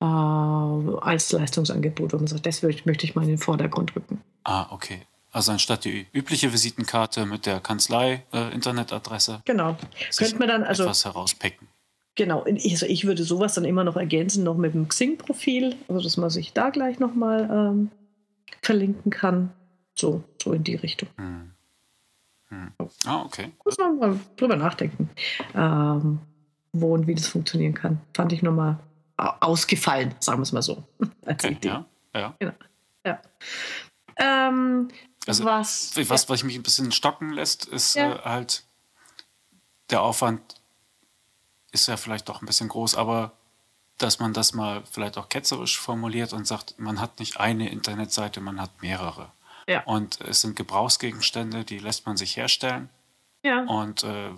äh, 0.00 0.04
als 0.04 1.32
Leistungsangebot, 1.32 2.12
wo 2.12 2.16
man 2.16 2.26
sagt, 2.26 2.46
das 2.46 2.62
möchte 2.62 3.04
ich 3.04 3.14
mal 3.14 3.22
in 3.22 3.28
den 3.28 3.38
Vordergrund 3.38 3.94
rücken. 3.96 4.20
Ah, 4.44 4.66
okay. 4.70 5.02
Also 5.32 5.50
anstatt 5.50 5.84
die 5.84 6.06
übliche 6.12 6.52
Visitenkarte 6.52 7.26
mit 7.26 7.44
der 7.46 7.58
Kanzlei-Internetadresse. 7.58 9.32
Äh, 9.32 9.38
genau. 9.44 9.76
Könnte 10.16 10.38
man 10.38 10.48
dann 10.48 10.62
also 10.62 10.84
etwas 10.84 11.04
herauspicken. 11.04 11.66
Genau, 12.16 12.44
also 12.44 12.86
ich 12.86 13.04
würde 13.04 13.24
sowas 13.24 13.54
dann 13.54 13.64
immer 13.64 13.82
noch 13.82 13.96
ergänzen, 13.96 14.44
noch 14.44 14.56
mit 14.56 14.74
dem 14.74 14.86
Xing-Profil, 14.86 15.74
also 15.88 16.00
dass 16.00 16.16
man 16.16 16.30
sich 16.30 16.52
da 16.52 16.70
gleich 16.70 17.00
nochmal 17.00 17.48
ähm, 17.50 17.90
verlinken 18.62 19.10
kann. 19.10 19.52
So, 19.94 20.24
so 20.42 20.52
in 20.52 20.64
die 20.64 20.74
Richtung. 20.74 21.08
Hm. 21.16 21.52
Hm. 22.48 22.72
Ah, 23.06 23.22
okay. 23.22 23.52
Muss 23.64 23.78
man 23.78 23.98
mal 23.98 24.20
drüber 24.36 24.56
nachdenken, 24.56 25.10
ähm, 25.54 26.20
wo 26.72 26.94
und 26.94 27.06
wie 27.06 27.14
das 27.14 27.28
funktionieren 27.28 27.74
kann. 27.74 28.00
Fand 28.14 28.32
ich 28.32 28.42
nochmal 28.42 28.78
ausgefallen, 29.16 30.14
sagen 30.20 30.38
wir 30.38 30.42
es 30.42 30.52
mal 30.52 30.62
so. 30.62 30.82
Als 31.24 31.44
okay, 31.44 31.52
Idee. 31.54 31.68
Ja, 31.68 31.86
ja. 32.14 32.34
Genau. 32.38 32.52
ja. 33.06 33.22
Ähm, 34.16 34.88
also, 35.26 35.44
was, 35.44 35.96
was, 35.96 36.22
ja. 36.24 36.28
was 36.28 36.42
mich 36.44 36.56
ein 36.56 36.62
bisschen 36.62 36.92
stocken 36.92 37.32
lässt, 37.32 37.66
ist 37.66 37.94
ja. 37.94 38.16
äh, 38.16 38.18
halt 38.20 38.64
der 39.90 40.02
Aufwand 40.02 40.40
ist 41.72 41.88
ja 41.88 41.96
vielleicht 41.96 42.28
doch 42.28 42.40
ein 42.40 42.46
bisschen 42.46 42.68
groß, 42.68 42.94
aber 42.94 43.32
dass 43.98 44.18
man 44.18 44.32
das 44.32 44.54
mal 44.54 44.82
vielleicht 44.90 45.18
auch 45.18 45.28
ketzerisch 45.28 45.78
formuliert 45.78 46.32
und 46.32 46.46
sagt, 46.46 46.78
man 46.78 47.00
hat 47.00 47.18
nicht 47.18 47.38
eine 47.38 47.70
Internetseite, 47.70 48.40
man 48.40 48.60
hat 48.60 48.82
mehrere. 48.82 49.30
Ja. 49.68 49.82
Und 49.84 50.20
es 50.20 50.40
sind 50.40 50.56
Gebrauchsgegenstände, 50.56 51.64
die 51.64 51.78
lässt 51.78 52.06
man 52.06 52.16
sich 52.16 52.36
herstellen. 52.36 52.88
Ja. 53.42 53.64
Und 53.64 54.04
äh, 54.04 54.30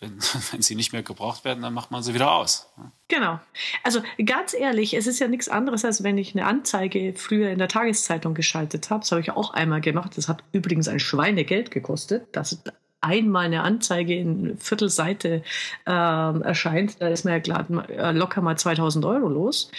wenn, 0.00 0.18
wenn, 0.52 0.62
sie 0.62 0.74
nicht 0.74 0.92
mehr 0.92 1.02
gebraucht 1.02 1.44
werden, 1.44 1.62
dann 1.62 1.74
macht 1.74 1.90
man 1.90 2.02
sie 2.02 2.14
wieder 2.14 2.32
aus. 2.32 2.72
Genau. 3.08 3.40
Also 3.82 4.00
ganz 4.24 4.54
ehrlich, 4.54 4.94
es 4.94 5.06
ist 5.06 5.18
ja 5.18 5.28
nichts 5.28 5.48
anderes, 5.48 5.84
als 5.84 6.02
wenn 6.02 6.18
ich 6.18 6.34
eine 6.34 6.46
Anzeige 6.46 7.14
früher 7.16 7.50
in 7.50 7.58
der 7.58 7.68
Tageszeitung 7.68 8.34
geschaltet 8.34 8.90
habe. 8.90 9.00
Das 9.00 9.10
habe 9.12 9.20
ich 9.20 9.30
auch 9.32 9.52
einmal 9.52 9.80
gemacht. 9.80 10.16
Das 10.16 10.28
hat 10.28 10.44
übrigens 10.52 10.88
ein 10.88 11.00
Schweinegeld 11.00 11.70
gekostet. 11.70 12.28
Das 12.32 12.62
einmal 13.08 13.46
eine 13.46 13.62
Anzeige 13.62 14.14
in 14.14 14.58
Viertelseite 14.58 15.42
äh, 15.86 15.90
erscheint, 15.90 17.00
da 17.00 17.08
ist 17.08 17.24
man 17.24 17.34
ja 17.34 17.40
klar, 17.40 17.66
äh, 17.88 18.12
locker 18.12 18.40
mal 18.40 18.56
2000 18.56 19.04
Euro 19.04 19.28
los. 19.28 19.70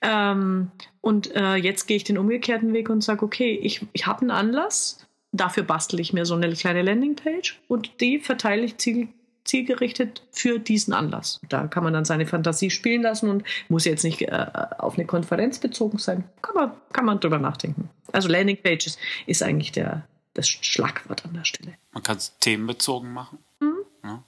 Ähm, 0.00 0.70
und 1.00 1.34
äh, 1.34 1.54
jetzt 1.54 1.86
gehe 1.86 1.96
ich 1.96 2.04
den 2.04 2.18
umgekehrten 2.18 2.72
Weg 2.72 2.90
und 2.90 3.02
sage, 3.02 3.24
okay, 3.24 3.58
ich, 3.62 3.86
ich 3.92 4.06
habe 4.06 4.22
einen 4.22 4.30
Anlass, 4.30 5.06
dafür 5.32 5.62
bastel 5.62 6.00
ich 6.00 6.12
mir 6.12 6.26
so 6.26 6.34
eine 6.34 6.52
kleine 6.52 6.82
Landingpage 6.82 7.60
und 7.68 8.00
die 8.00 8.18
verteile 8.18 8.62
ich 8.62 8.76
ziel, 8.78 9.08
zielgerichtet 9.44 10.22
für 10.30 10.58
diesen 10.58 10.92
Anlass. 10.92 11.40
Da 11.48 11.66
kann 11.66 11.84
man 11.84 11.92
dann 11.92 12.04
seine 12.04 12.26
Fantasie 12.26 12.70
spielen 12.70 13.02
lassen 13.02 13.28
und 13.30 13.44
muss 13.68 13.84
jetzt 13.84 14.04
nicht 14.04 14.22
äh, 14.22 14.46
auf 14.78 14.96
eine 14.96 15.06
Konferenz 15.06 15.58
bezogen 15.58 15.98
sein. 15.98 16.24
Kann 16.42 16.54
man, 16.54 16.72
kann 16.92 17.04
man 17.04 17.20
drüber 17.20 17.38
nachdenken. 17.38 17.88
Also 18.12 18.28
Landingpages 18.28 18.98
ist 19.26 19.42
eigentlich 19.42 19.72
der, 19.72 20.04
das 20.34 20.48
Schlagwort 20.48 21.24
an 21.24 21.34
der 21.34 21.44
Stelle. 21.44 21.76
Man 21.92 22.02
kann 22.02 22.16
es 22.16 22.36
themenbezogen 22.38 23.12
machen. 23.12 23.38
Mhm. 23.60 23.84
Ja. 24.04 24.22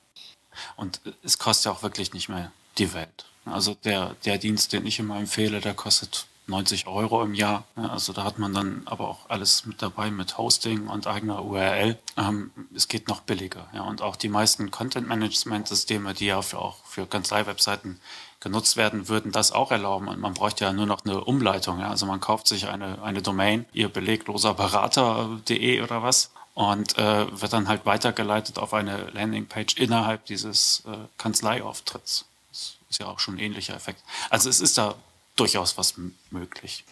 Und 0.76 1.00
es 1.22 1.38
kostet 1.38 1.66
ja 1.66 1.72
auch 1.72 1.82
wirklich 1.82 2.12
nicht 2.12 2.28
mehr 2.28 2.52
die 2.78 2.92
Welt. 2.94 3.26
Also 3.44 3.74
der, 3.74 4.16
der 4.24 4.38
Dienst, 4.38 4.72
den 4.72 4.86
ich 4.86 4.98
immer 4.98 5.18
empfehle, 5.18 5.60
der 5.60 5.74
kostet 5.74 6.26
90 6.46 6.86
Euro 6.86 7.22
im 7.22 7.34
Jahr. 7.34 7.64
Also 7.76 8.12
da 8.12 8.24
hat 8.24 8.38
man 8.38 8.52
dann 8.52 8.82
aber 8.84 9.08
auch 9.08 9.30
alles 9.30 9.64
mit 9.64 9.80
dabei 9.80 10.10
mit 10.10 10.38
Hosting 10.38 10.88
und 10.88 11.06
eigener 11.06 11.44
URL. 11.44 11.98
Ähm, 12.16 12.50
es 12.74 12.88
geht 12.88 13.08
noch 13.08 13.20
billiger. 13.20 13.68
Ja. 13.72 13.82
Und 13.82 14.02
auch 14.02 14.16
die 14.16 14.28
meisten 14.28 14.70
Content-Management-Systeme, 14.70 16.14
die 16.14 16.26
ja 16.26 16.42
für, 16.42 16.58
auch 16.58 16.84
für 16.84 17.06
Kanzlei-Webseiten 17.06 18.00
genutzt 18.42 18.76
werden, 18.76 19.08
würden 19.08 19.32
das 19.32 19.52
auch 19.52 19.70
erlauben. 19.70 20.08
Und 20.08 20.20
man 20.20 20.34
bräuchte 20.34 20.64
ja 20.64 20.72
nur 20.72 20.86
noch 20.86 21.04
eine 21.04 21.24
Umleitung. 21.24 21.80
Ja? 21.80 21.88
Also 21.88 22.06
man 22.06 22.20
kauft 22.20 22.48
sich 22.48 22.68
eine, 22.68 23.02
eine 23.02 23.22
Domain, 23.22 23.64
ihr 23.72 23.88
belegloser 23.88 24.54
Berater.de 24.54 25.80
oder 25.80 26.02
was 26.02 26.30
und 26.54 26.98
äh, 26.98 27.40
wird 27.40 27.52
dann 27.52 27.68
halt 27.68 27.86
weitergeleitet 27.86 28.58
auf 28.58 28.74
eine 28.74 29.10
Landingpage 29.10 29.76
innerhalb 29.76 30.26
dieses 30.26 30.82
äh, 30.86 30.90
Kanzleiauftritts. 31.16 32.26
Das 32.50 32.76
ist 32.90 33.00
ja 33.00 33.06
auch 33.06 33.20
schon 33.20 33.36
ein 33.36 33.38
ähnlicher 33.38 33.74
Effekt. 33.74 34.02
Also 34.28 34.50
es 34.50 34.60
ist 34.60 34.76
da 34.76 34.94
durchaus 35.36 35.78
was 35.78 35.94
möglich. 36.30 36.84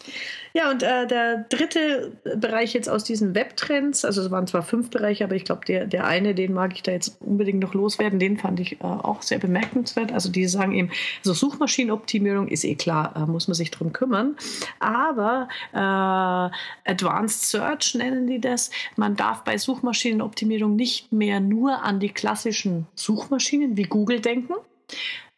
Ja, 0.53 0.71
und 0.71 0.81
äh, 0.81 1.05
der 1.05 1.45
dritte 1.49 2.11
Bereich 2.35 2.73
jetzt 2.73 2.89
aus 2.89 3.03
diesen 3.03 3.35
Webtrends, 3.35 4.03
also 4.03 4.21
es 4.21 4.31
waren 4.31 4.47
zwar 4.47 4.63
fünf 4.63 4.89
Bereiche, 4.89 5.23
aber 5.23 5.35
ich 5.35 5.45
glaube, 5.45 5.63
der, 5.65 5.85
der 5.85 6.05
eine, 6.05 6.33
den 6.33 6.53
mag 6.53 6.73
ich 6.73 6.81
da 6.81 6.91
jetzt 6.91 7.21
unbedingt 7.21 7.59
noch 7.59 7.75
loswerden, 7.75 8.17
den 8.17 8.39
fand 8.39 8.59
ich 8.59 8.81
äh, 8.81 8.83
auch 8.83 9.21
sehr 9.21 9.37
bemerkenswert. 9.37 10.11
Also 10.11 10.31
die 10.31 10.47
sagen 10.47 10.73
eben, 10.73 10.89
also 11.19 11.33
Suchmaschinenoptimierung 11.33 12.47
ist 12.47 12.63
eh 12.63 12.75
klar, 12.75 13.15
äh, 13.15 13.19
muss 13.31 13.47
man 13.47 13.53
sich 13.53 13.69
drum 13.69 13.93
kümmern, 13.93 14.35
aber 14.79 15.47
äh, 15.73 16.89
Advanced 16.91 17.43
Search 17.43 17.93
nennen 17.93 18.25
die 18.25 18.41
das. 18.41 18.71
Man 18.95 19.15
darf 19.15 19.43
bei 19.43 19.59
Suchmaschinenoptimierung 19.59 20.75
nicht 20.75 21.11
mehr 21.11 21.39
nur 21.39 21.83
an 21.83 21.99
die 21.99 22.09
klassischen 22.09 22.87
Suchmaschinen 22.95 23.77
wie 23.77 23.83
Google 23.83 24.19
denken, 24.19 24.55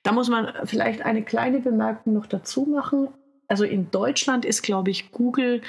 da 0.03 0.11
muss 0.11 0.29
man 0.29 0.51
vielleicht 0.65 1.01
eine 1.01 1.23
kleine 1.23 1.59
Bemerkung 1.59 2.13
noch 2.13 2.25
dazu 2.25 2.63
machen. 2.63 3.07
Also 3.47 3.63
in 3.63 3.89
Deutschland 3.91 4.45
ist, 4.45 4.61
glaube 4.61 4.91
ich, 4.91 5.11
Google 5.11 5.61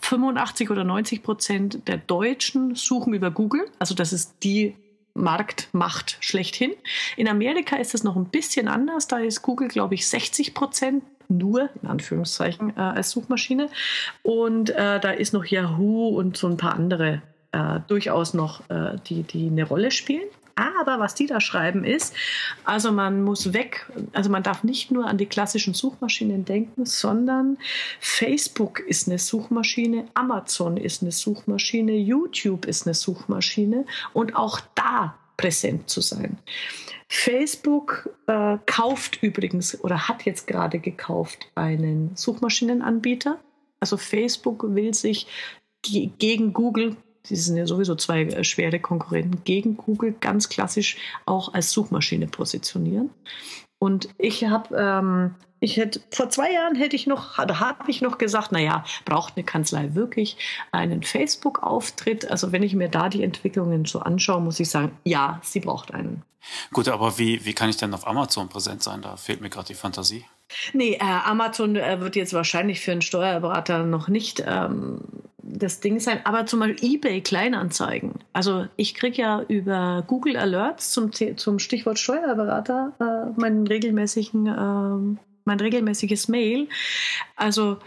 85 0.00 0.70
oder 0.70 0.84
90 0.84 1.22
Prozent 1.22 1.88
der 1.88 1.96
Deutschen 1.96 2.74
suchen 2.74 3.14
über 3.14 3.30
Google. 3.30 3.64
Also 3.78 3.94
das 3.94 4.12
ist 4.12 4.34
die 4.42 4.76
Marktmacht 5.14 6.18
schlechthin. 6.20 6.72
In 7.16 7.28
Amerika 7.28 7.76
ist 7.76 7.94
es 7.94 8.04
noch 8.04 8.16
ein 8.16 8.26
bisschen 8.26 8.68
anders. 8.68 9.08
Da 9.08 9.18
ist 9.18 9.42
Google, 9.42 9.68
glaube 9.68 9.94
ich, 9.94 10.06
60 10.06 10.52
Prozent 10.54 11.04
nur, 11.28 11.70
in 11.82 11.88
Anführungszeichen, 11.88 12.76
äh, 12.76 12.80
als 12.80 13.10
Suchmaschine. 13.10 13.68
Und 14.22 14.70
äh, 14.70 15.00
da 15.00 15.10
ist 15.10 15.32
noch 15.32 15.44
Yahoo 15.44 16.08
und 16.08 16.36
so 16.36 16.46
ein 16.46 16.56
paar 16.56 16.74
andere 16.74 17.22
äh, 17.52 17.80
durchaus 17.88 18.34
noch, 18.34 18.68
äh, 18.70 18.98
die, 19.06 19.22
die 19.22 19.46
eine 19.46 19.64
Rolle 19.64 19.90
spielen. 19.90 20.28
Aber 20.56 20.98
was 20.98 21.14
die 21.14 21.26
da 21.26 21.38
schreiben 21.38 21.84
ist, 21.84 22.14
also 22.64 22.90
man 22.90 23.22
muss 23.22 23.52
weg, 23.52 23.86
also 24.14 24.30
man 24.30 24.42
darf 24.42 24.64
nicht 24.64 24.90
nur 24.90 25.06
an 25.06 25.18
die 25.18 25.26
klassischen 25.26 25.74
Suchmaschinen 25.74 26.46
denken, 26.46 26.86
sondern 26.86 27.58
Facebook 28.00 28.80
ist 28.80 29.06
eine 29.06 29.18
Suchmaschine, 29.18 30.06
Amazon 30.14 30.78
ist 30.78 31.02
eine 31.02 31.12
Suchmaschine, 31.12 31.92
YouTube 31.92 32.64
ist 32.64 32.86
eine 32.86 32.94
Suchmaschine 32.94 33.84
und 34.14 34.34
auch 34.34 34.60
da 34.74 35.18
präsent 35.36 35.90
zu 35.90 36.00
sein. 36.00 36.38
Facebook 37.08 38.08
äh, 38.26 38.56
kauft 38.64 39.22
übrigens 39.22 39.78
oder 39.84 40.08
hat 40.08 40.24
jetzt 40.24 40.46
gerade 40.46 40.78
gekauft 40.78 41.50
einen 41.54 42.16
Suchmaschinenanbieter. 42.16 43.38
Also 43.78 43.98
Facebook 43.98 44.74
will 44.74 44.94
sich 44.94 45.26
gegen 45.82 46.52
Google 46.52 46.96
Sie 47.28 47.36
sind 47.36 47.56
ja 47.56 47.66
sowieso 47.66 47.94
zwei 47.94 48.22
äh, 48.22 48.44
schwere 48.44 48.80
Konkurrenten 48.80 49.42
gegen 49.44 49.76
Google 49.76 50.14
ganz 50.20 50.48
klassisch 50.48 50.96
auch 51.24 51.54
als 51.54 51.70
Suchmaschine 51.70 52.26
positionieren. 52.26 53.10
Und 53.78 54.08
ich 54.18 54.44
habe, 54.44 54.74
ähm, 54.76 55.34
ich 55.60 55.76
hätte 55.76 56.00
vor 56.10 56.30
zwei 56.30 56.52
Jahren 56.52 56.76
hätte 56.76 56.96
ich 56.96 57.06
noch, 57.06 57.36
da 57.36 57.60
habe 57.60 57.90
ich 57.90 58.00
noch 58.00 58.18
gesagt, 58.18 58.52
naja, 58.52 58.84
braucht 59.04 59.36
eine 59.36 59.44
Kanzlei 59.44 59.94
wirklich 59.94 60.38
einen 60.72 61.02
Facebook-Auftritt? 61.02 62.30
Also 62.30 62.52
wenn 62.52 62.62
ich 62.62 62.74
mir 62.74 62.88
da 62.88 63.08
die 63.08 63.22
Entwicklungen 63.22 63.84
so 63.84 64.00
anschaue, 64.00 64.40
muss 64.40 64.60
ich 64.60 64.70
sagen, 64.70 64.96
ja, 65.04 65.40
sie 65.42 65.60
braucht 65.60 65.92
einen. 65.92 66.22
Gut, 66.72 66.88
aber 66.88 67.18
wie, 67.18 67.44
wie 67.44 67.54
kann 67.54 67.68
ich 67.68 67.76
denn 67.76 67.92
auf 67.92 68.06
Amazon 68.06 68.48
präsent 68.48 68.82
sein? 68.82 69.02
Da 69.02 69.16
fehlt 69.16 69.40
mir 69.40 69.50
gerade 69.50 69.66
die 69.66 69.74
Fantasie. 69.74 70.24
Nee, 70.72 70.94
äh, 70.94 71.00
Amazon 71.00 71.76
äh, 71.76 72.00
wird 72.00 72.14
jetzt 72.16 72.32
wahrscheinlich 72.32 72.80
für 72.80 72.92
einen 72.92 73.02
Steuerberater 73.02 73.84
noch 73.84 74.08
nicht 74.08 74.44
ähm, 74.46 75.00
das 75.48 75.80
Ding 75.80 76.00
sein, 76.00 76.20
aber 76.24 76.46
zum 76.46 76.60
Beispiel 76.60 76.94
eBay 76.94 77.20
Kleinanzeigen. 77.20 78.12
Also 78.32 78.66
ich 78.76 78.94
kriege 78.94 79.22
ja 79.22 79.42
über 79.48 80.04
Google 80.06 80.36
Alerts 80.36 80.90
zum, 80.90 81.12
zum 81.12 81.58
Stichwort 81.58 81.98
Steuerberater 81.98 82.92
äh, 83.00 83.40
meinen 83.40 83.66
regelmäßigen, 83.66 84.46
äh, 84.46 85.18
mein 85.44 85.60
regelmäßiges 85.60 86.28
Mail. 86.28 86.68
Also 87.36 87.78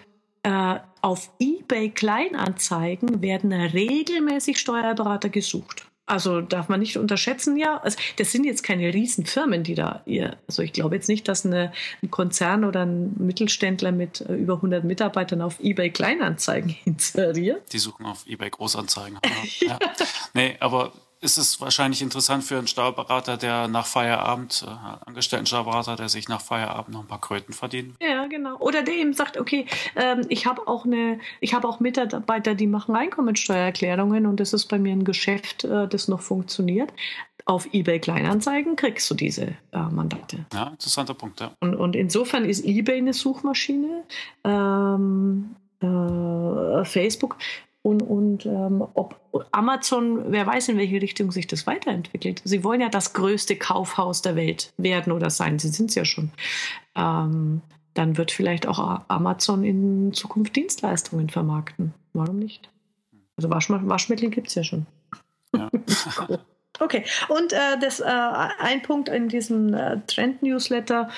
äh, 0.43 0.76
auf 1.02 1.30
eBay 1.39 1.89
Kleinanzeigen 1.89 3.22
werden 3.22 3.52
regelmäßig 3.52 4.58
Steuerberater 4.58 5.30
gesucht. 5.30 5.88
Also 6.10 6.41
darf 6.41 6.69
man 6.69 6.80
nicht 6.80 6.98
unterschätzen, 6.98 7.56
ja. 7.56 7.78
Also 7.78 7.98
das 8.17 8.32
sind 8.32 8.43
jetzt 8.43 8.63
keine 8.63 8.91
Riesenfirmen, 8.91 9.63
die 9.63 9.76
da 9.76 10.02
ihr. 10.06 10.38
Also 10.48 10.63
ich 10.63 10.74
glaube 10.74 10.95
jetzt 10.95 11.08
nicht, 11.08 11.28
dass 11.28 11.45
eine, 11.45 11.72
ein 12.02 12.10
Konzern 12.10 12.63
oder 12.63 12.84
ein 12.84 13.13
Mittelständler 13.17 13.91
mit 13.91 14.22
äh, 14.22 14.34
über 14.34 14.56
100 14.56 14.84
Mitarbeitern 14.84 15.41
auf 15.41 15.60
eBay 15.60 15.91
Kleinanzeigen 15.91 16.76
inseriert. 16.86 17.72
Die 17.72 17.78
suchen 17.78 18.08
auf 18.08 18.26
eBay 18.26 18.50
Großanzeigen. 18.50 19.19
ja. 19.60 19.78
Nee, 20.34 20.56
aber 20.60 20.93
ist 21.21 21.38
es 21.38 21.60
wahrscheinlich 21.60 22.01
interessant 22.01 22.43
für 22.43 22.58
einen 22.58 22.67
Steuerberater, 22.67 23.36
der 23.36 23.67
nach 23.67 23.86
Feierabend, 23.86 24.65
äh, 24.65 25.08
angestellten 25.08 25.45
Steuerberater, 25.45 25.95
der 25.95 26.08
sich 26.08 26.29
nach 26.29 26.41
Feierabend 26.41 26.93
noch 26.93 27.01
ein 27.01 27.08
paar 27.08 27.19
Kröten 27.19 27.53
verdient. 27.53 27.95
Ja, 28.01 28.27
genau. 28.27 28.58
Oder 28.58 28.84
der 28.84 28.95
eben 28.95 29.13
sagt, 29.13 29.38
okay, 29.38 29.65
ähm, 29.95 30.25
ich 30.29 30.45
habe 30.45 30.67
auch 30.67 30.86
eine, 30.86 31.19
ich 31.41 31.53
habe 31.53 31.67
auch 31.67 31.79
Mitarbeiter, 31.79 32.55
die 32.55 32.67
machen 32.67 32.95
Einkommensteuererklärungen 32.95 34.25
und 34.25 34.39
das 34.39 34.53
ist 34.53 34.67
bei 34.67 34.79
mir 34.79 34.93
ein 34.93 35.03
Geschäft, 35.03 35.65
äh, 35.65 35.88
das 35.88 36.08
noch 36.08 36.21
funktioniert. 36.21 36.93
Auf 37.45 37.67
eBay 37.73 37.99
Kleinanzeigen 37.99 38.75
kriegst 38.75 39.10
du 39.10 39.15
diese 39.15 39.55
äh, 39.71 39.79
Mandate. 39.91 40.45
Ja, 40.53 40.67
interessanter 40.67 41.15
Punkt, 41.15 41.41
ja. 41.41 41.51
Und, 41.60 41.75
und 41.75 41.95
insofern 41.95 42.45
ist 42.45 42.63
eBay 42.63 42.99
eine 42.99 43.13
Suchmaschine. 43.13 44.03
Ähm, 44.45 45.55
äh, 45.82 46.86
Facebook 46.86 47.38
und, 47.81 48.01
und 48.01 48.45
ähm, 48.45 48.85
ob 48.93 49.19
Amazon, 49.51 50.31
wer 50.31 50.45
weiß, 50.45 50.69
in 50.69 50.77
welche 50.77 51.01
Richtung 51.01 51.31
sich 51.31 51.47
das 51.47 51.65
weiterentwickelt. 51.65 52.41
Sie 52.43 52.63
wollen 52.63 52.81
ja 52.81 52.89
das 52.89 53.13
größte 53.13 53.55
Kaufhaus 53.55 54.21
der 54.21 54.35
Welt 54.35 54.73
werden 54.77 55.13
oder 55.13 55.29
sein. 55.29 55.59
Sie 55.59 55.69
sind 55.69 55.89
es 55.89 55.95
ja 55.95 56.05
schon. 56.05 56.31
Ähm, 56.95 57.61
dann 57.93 58.17
wird 58.17 58.31
vielleicht 58.31 58.67
auch 58.67 59.01
Amazon 59.07 59.63
in 59.63 60.13
Zukunft 60.13 60.55
Dienstleistungen 60.55 61.29
vermarkten. 61.29 61.93
Warum 62.13 62.39
nicht? 62.39 62.69
Also 63.37 63.49
Waschmittel 63.49 64.29
gibt 64.29 64.47
es 64.47 64.55
ja 64.55 64.63
schon. 64.63 64.85
Ja. 65.55 65.69
Okay, 66.81 67.03
und 67.27 67.51
äh, 67.51 67.77
das, 67.81 67.99
äh, 67.99 68.05
ein 68.05 68.81
Punkt 68.81 69.09
in 69.09 69.27
diesem 69.27 69.73
äh, 69.73 69.99
Trend-Newsletter 70.07 71.09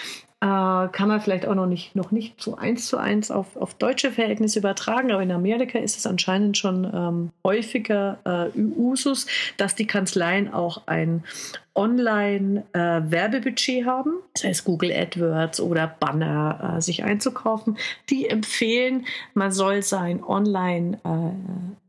kann 0.47 1.07
man 1.07 1.21
vielleicht 1.21 1.45
auch 1.45 1.53
noch 1.53 1.67
nicht, 1.67 1.95
noch 1.95 2.09
nicht 2.11 2.41
so 2.41 2.55
eins 2.55 2.87
zu 2.87 2.97
eins 2.97 3.29
auf, 3.29 3.55
auf 3.55 3.75
deutsche 3.75 4.11
Verhältnisse 4.11 4.57
übertragen, 4.57 5.11
aber 5.11 5.21
in 5.21 5.31
Amerika 5.31 5.77
ist 5.77 5.97
es 5.97 6.07
anscheinend 6.07 6.57
schon 6.57 6.83
ähm, 6.83 7.29
häufiger 7.45 8.17
äh, 8.25 8.49
Usus, 8.57 9.27
dass 9.57 9.75
die 9.75 9.85
Kanzleien 9.85 10.51
auch 10.51 10.87
ein 10.87 11.23
Online-Werbebudget 11.75 13.69
äh, 13.69 13.85
haben, 13.85 14.13
das 14.33 14.43
heißt 14.43 14.65
Google 14.65 14.91
AdWords 14.91 15.61
oder 15.61 15.85
Banner 15.87 16.77
äh, 16.77 16.81
sich 16.81 17.03
einzukaufen. 17.03 17.77
Die 18.09 18.27
empfehlen, 18.27 19.05
man 19.35 19.51
soll 19.51 19.83
sein 19.83 20.23
Online- 20.23 20.97
äh, 21.05 21.09
äh, 21.09 21.80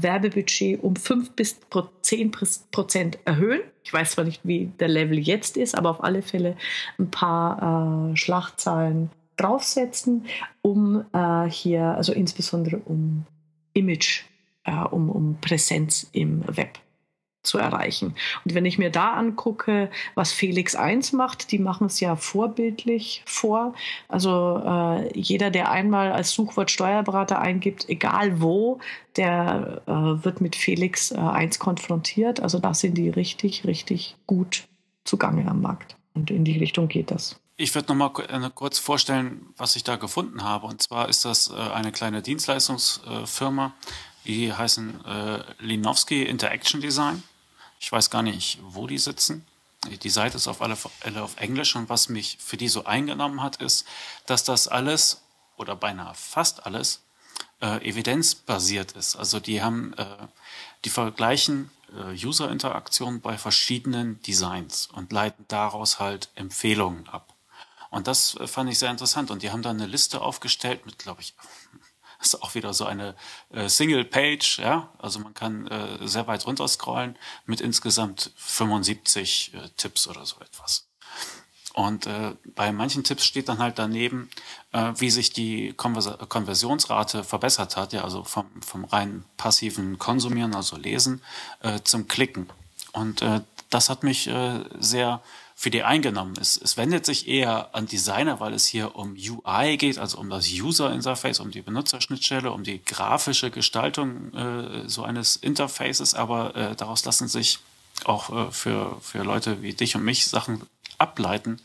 Werbebudget 0.00 0.82
um 0.82 0.96
5 0.96 1.32
bis 1.32 1.60
10 2.02 2.32
Prozent 2.70 3.18
erhöhen. 3.24 3.60
Ich 3.82 3.92
weiß 3.92 4.12
zwar 4.12 4.24
nicht, 4.24 4.40
wie 4.44 4.66
der 4.78 4.88
Level 4.88 5.18
jetzt 5.18 5.56
ist, 5.56 5.76
aber 5.76 5.90
auf 5.90 6.02
alle 6.02 6.22
Fälle 6.22 6.56
ein 6.98 7.10
paar 7.10 8.12
äh, 8.12 8.16
Schlachtzahlen 8.16 9.10
draufsetzen, 9.36 10.26
um 10.62 11.04
äh, 11.12 11.48
hier, 11.48 11.84
also 11.96 12.12
insbesondere 12.12 12.78
um 12.78 13.26
Image, 13.72 14.22
äh, 14.64 14.72
um, 14.72 15.10
um 15.10 15.36
Präsenz 15.40 16.08
im 16.12 16.44
Web 16.46 16.78
zu 17.44 17.58
erreichen. 17.58 18.14
Und 18.44 18.54
wenn 18.54 18.64
ich 18.64 18.78
mir 18.78 18.90
da 18.90 19.12
angucke, 19.12 19.90
was 20.14 20.32
Felix 20.32 20.74
1 20.74 21.12
macht, 21.12 21.52
die 21.52 21.58
machen 21.58 21.86
es 21.86 22.00
ja 22.00 22.16
vorbildlich 22.16 23.22
vor. 23.26 23.74
Also 24.08 24.62
äh, 24.66 25.18
jeder, 25.18 25.50
der 25.50 25.70
einmal 25.70 26.12
als 26.12 26.32
Suchwort 26.32 26.70
Steuerberater 26.70 27.40
eingibt, 27.40 27.88
egal 27.88 28.40
wo, 28.40 28.80
der 29.16 29.82
äh, 29.86 29.92
wird 29.92 30.40
mit 30.40 30.56
Felix 30.56 31.12
äh, 31.12 31.16
1 31.16 31.58
konfrontiert. 31.58 32.40
Also 32.40 32.58
da 32.58 32.74
sind 32.74 32.98
die 32.98 33.10
richtig, 33.10 33.64
richtig 33.64 34.16
gut 34.26 34.64
zugange 35.04 35.48
am 35.48 35.60
Markt. 35.60 35.96
Und 36.14 36.30
in 36.30 36.44
die 36.44 36.58
Richtung 36.58 36.88
geht 36.88 37.10
das. 37.10 37.38
Ich 37.56 37.74
würde 37.74 37.94
noch 37.94 38.12
mal 38.12 38.46
äh, 38.46 38.50
kurz 38.52 38.78
vorstellen, 38.78 39.46
was 39.56 39.76
ich 39.76 39.84
da 39.84 39.96
gefunden 39.96 40.42
habe. 40.42 40.66
Und 40.66 40.82
zwar 40.82 41.08
ist 41.08 41.24
das 41.24 41.50
äh, 41.50 41.54
eine 41.54 41.92
kleine 41.92 42.20
Dienstleistungsfirma, 42.22 43.72
die 44.24 44.52
heißen 44.52 45.04
äh, 45.04 45.38
Linowski 45.60 46.24
Interaction 46.24 46.80
Design. 46.80 47.22
Ich 47.84 47.92
weiß 47.92 48.08
gar 48.08 48.22
nicht, 48.22 48.60
wo 48.62 48.86
die 48.86 48.96
sitzen. 48.96 49.44
Die 49.84 50.08
Seite 50.08 50.38
ist 50.38 50.48
auf 50.48 50.62
alle 50.62 50.74
Fälle 50.74 51.22
auf 51.22 51.36
Englisch 51.36 51.76
und 51.76 51.90
was 51.90 52.08
mich 52.08 52.38
für 52.40 52.56
die 52.56 52.68
so 52.68 52.86
eingenommen 52.86 53.42
hat, 53.42 53.56
ist, 53.56 53.86
dass 54.24 54.42
das 54.42 54.68
alles 54.68 55.20
oder 55.58 55.76
beinahe 55.76 56.14
fast 56.14 56.64
alles 56.64 57.02
äh, 57.60 57.86
evidenzbasiert 57.86 58.92
ist. 58.92 59.16
Also 59.16 59.38
die 59.38 59.60
haben, 59.60 59.92
äh, 59.98 60.06
die 60.86 60.88
vergleichen 60.88 61.70
äh, 61.92 62.14
User-Interaktionen 62.14 63.20
bei 63.20 63.36
verschiedenen 63.36 64.18
Designs 64.22 64.88
und 64.90 65.12
leiten 65.12 65.44
daraus 65.48 66.00
halt 66.00 66.30
Empfehlungen 66.36 67.06
ab. 67.10 67.34
Und 67.90 68.06
das 68.06 68.34
äh, 68.36 68.46
fand 68.46 68.70
ich 68.70 68.78
sehr 68.78 68.90
interessant. 68.90 69.30
Und 69.30 69.42
die 69.42 69.50
haben 69.50 69.60
da 69.60 69.68
eine 69.68 69.84
Liste 69.84 70.22
aufgestellt 70.22 70.86
mit, 70.86 70.98
glaube 70.98 71.20
ich, 71.20 71.34
ist 72.24 72.42
auch 72.42 72.54
wieder 72.54 72.74
so 72.74 72.84
eine 72.84 73.14
äh, 73.50 73.68
Single-Page, 73.68 74.58
ja. 74.58 74.90
Also 74.98 75.20
man 75.20 75.34
kann 75.34 75.66
äh, 75.68 76.06
sehr 76.06 76.26
weit 76.26 76.46
runter 76.46 76.66
scrollen 76.68 77.16
mit 77.46 77.60
insgesamt 77.60 78.32
75 78.36 79.52
äh, 79.54 79.68
Tipps 79.76 80.08
oder 80.08 80.24
so 80.26 80.36
etwas. 80.40 80.86
Und 81.74 82.06
äh, 82.06 82.34
bei 82.54 82.70
manchen 82.70 83.02
Tipps 83.02 83.24
steht 83.24 83.48
dann 83.48 83.58
halt 83.58 83.80
daneben, 83.80 84.30
äh, 84.72 84.92
wie 84.96 85.10
sich 85.10 85.32
die 85.32 85.72
Konvers 85.72 86.08
Konversionsrate 86.28 87.24
verbessert 87.24 87.76
hat, 87.76 87.92
ja, 87.92 88.04
also 88.04 88.22
vom, 88.22 88.46
vom 88.62 88.84
rein 88.84 89.24
passiven 89.36 89.98
Konsumieren, 89.98 90.54
also 90.54 90.76
Lesen, 90.76 91.20
äh, 91.60 91.80
zum 91.82 92.06
Klicken. 92.06 92.48
Und 92.92 93.22
äh, 93.22 93.40
das 93.70 93.90
hat 93.90 94.04
mich 94.04 94.28
äh, 94.28 94.60
sehr 94.78 95.20
für 95.54 95.70
die 95.70 95.84
eingenommen 95.84 96.34
ist. 96.36 96.60
Es 96.60 96.76
wendet 96.76 97.06
sich 97.06 97.28
eher 97.28 97.74
an 97.74 97.86
Designer, 97.86 98.40
weil 98.40 98.54
es 98.54 98.66
hier 98.66 98.96
um 98.96 99.14
UI 99.14 99.76
geht, 99.76 99.98
also 99.98 100.18
um 100.18 100.28
das 100.28 100.50
User 100.50 100.92
Interface, 100.92 101.38
um 101.40 101.50
die 101.52 101.62
Benutzerschnittstelle, 101.62 102.50
um 102.50 102.64
die 102.64 102.84
grafische 102.84 103.50
Gestaltung 103.50 104.34
äh, 104.34 104.88
so 104.88 105.04
eines 105.04 105.36
Interfaces, 105.36 106.14
aber 106.14 106.56
äh, 106.56 106.76
daraus 106.76 107.04
lassen 107.04 107.28
sich 107.28 107.60
auch 108.04 108.30
äh, 108.30 108.50
für, 108.50 109.00
für 109.00 109.22
Leute 109.22 109.62
wie 109.62 109.74
dich 109.74 109.94
und 109.94 110.04
mich 110.04 110.26
Sachen 110.26 110.62
ableiten, 110.98 111.60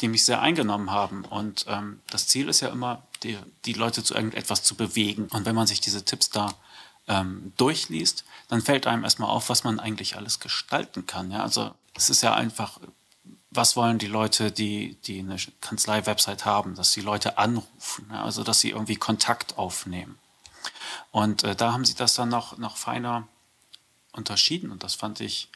die 0.00 0.08
mich 0.08 0.24
sehr 0.24 0.42
eingenommen 0.42 0.90
haben. 0.90 1.24
Und 1.24 1.64
ähm, 1.68 2.00
das 2.10 2.26
Ziel 2.26 2.48
ist 2.48 2.60
ja 2.60 2.68
immer, 2.68 3.02
die, 3.22 3.38
die 3.64 3.72
Leute 3.72 4.04
zu 4.04 4.14
irgendetwas 4.14 4.62
zu 4.62 4.74
bewegen. 4.74 5.28
Und 5.32 5.46
wenn 5.46 5.54
man 5.54 5.66
sich 5.66 5.80
diese 5.80 6.04
Tipps 6.04 6.30
da 6.30 6.54
ähm, 7.08 7.52
durchliest, 7.56 8.24
dann 8.48 8.60
fällt 8.62 8.86
einem 8.86 9.04
erstmal 9.04 9.30
auf, 9.30 9.48
was 9.48 9.64
man 9.64 9.80
eigentlich 9.80 10.16
alles 10.16 10.40
gestalten 10.40 11.06
kann. 11.06 11.30
Ja? 11.30 11.42
Also 11.42 11.74
es 11.94 12.10
ist 12.10 12.22
ja 12.22 12.34
einfach 12.34 12.78
was 13.50 13.76
wollen 13.76 13.98
die 13.98 14.06
Leute, 14.06 14.52
die, 14.52 14.96
die 15.04 15.20
eine 15.20 15.36
Kanzlei-Website 15.60 16.44
haben, 16.44 16.74
dass 16.74 16.92
die 16.92 17.00
Leute 17.00 17.38
anrufen, 17.38 18.10
also 18.10 18.44
dass 18.44 18.60
sie 18.60 18.70
irgendwie 18.70 18.96
Kontakt 18.96 19.58
aufnehmen. 19.58 20.18
Und 21.10 21.42
äh, 21.42 21.56
da 21.56 21.72
haben 21.72 21.84
sie 21.84 21.94
das 21.94 22.14
dann 22.14 22.28
noch, 22.28 22.58
noch 22.58 22.76
feiner 22.76 23.26
unterschieden 24.12 24.70
und 24.70 24.82
das 24.82 24.94
fand 24.94 25.20
ich, 25.20 25.48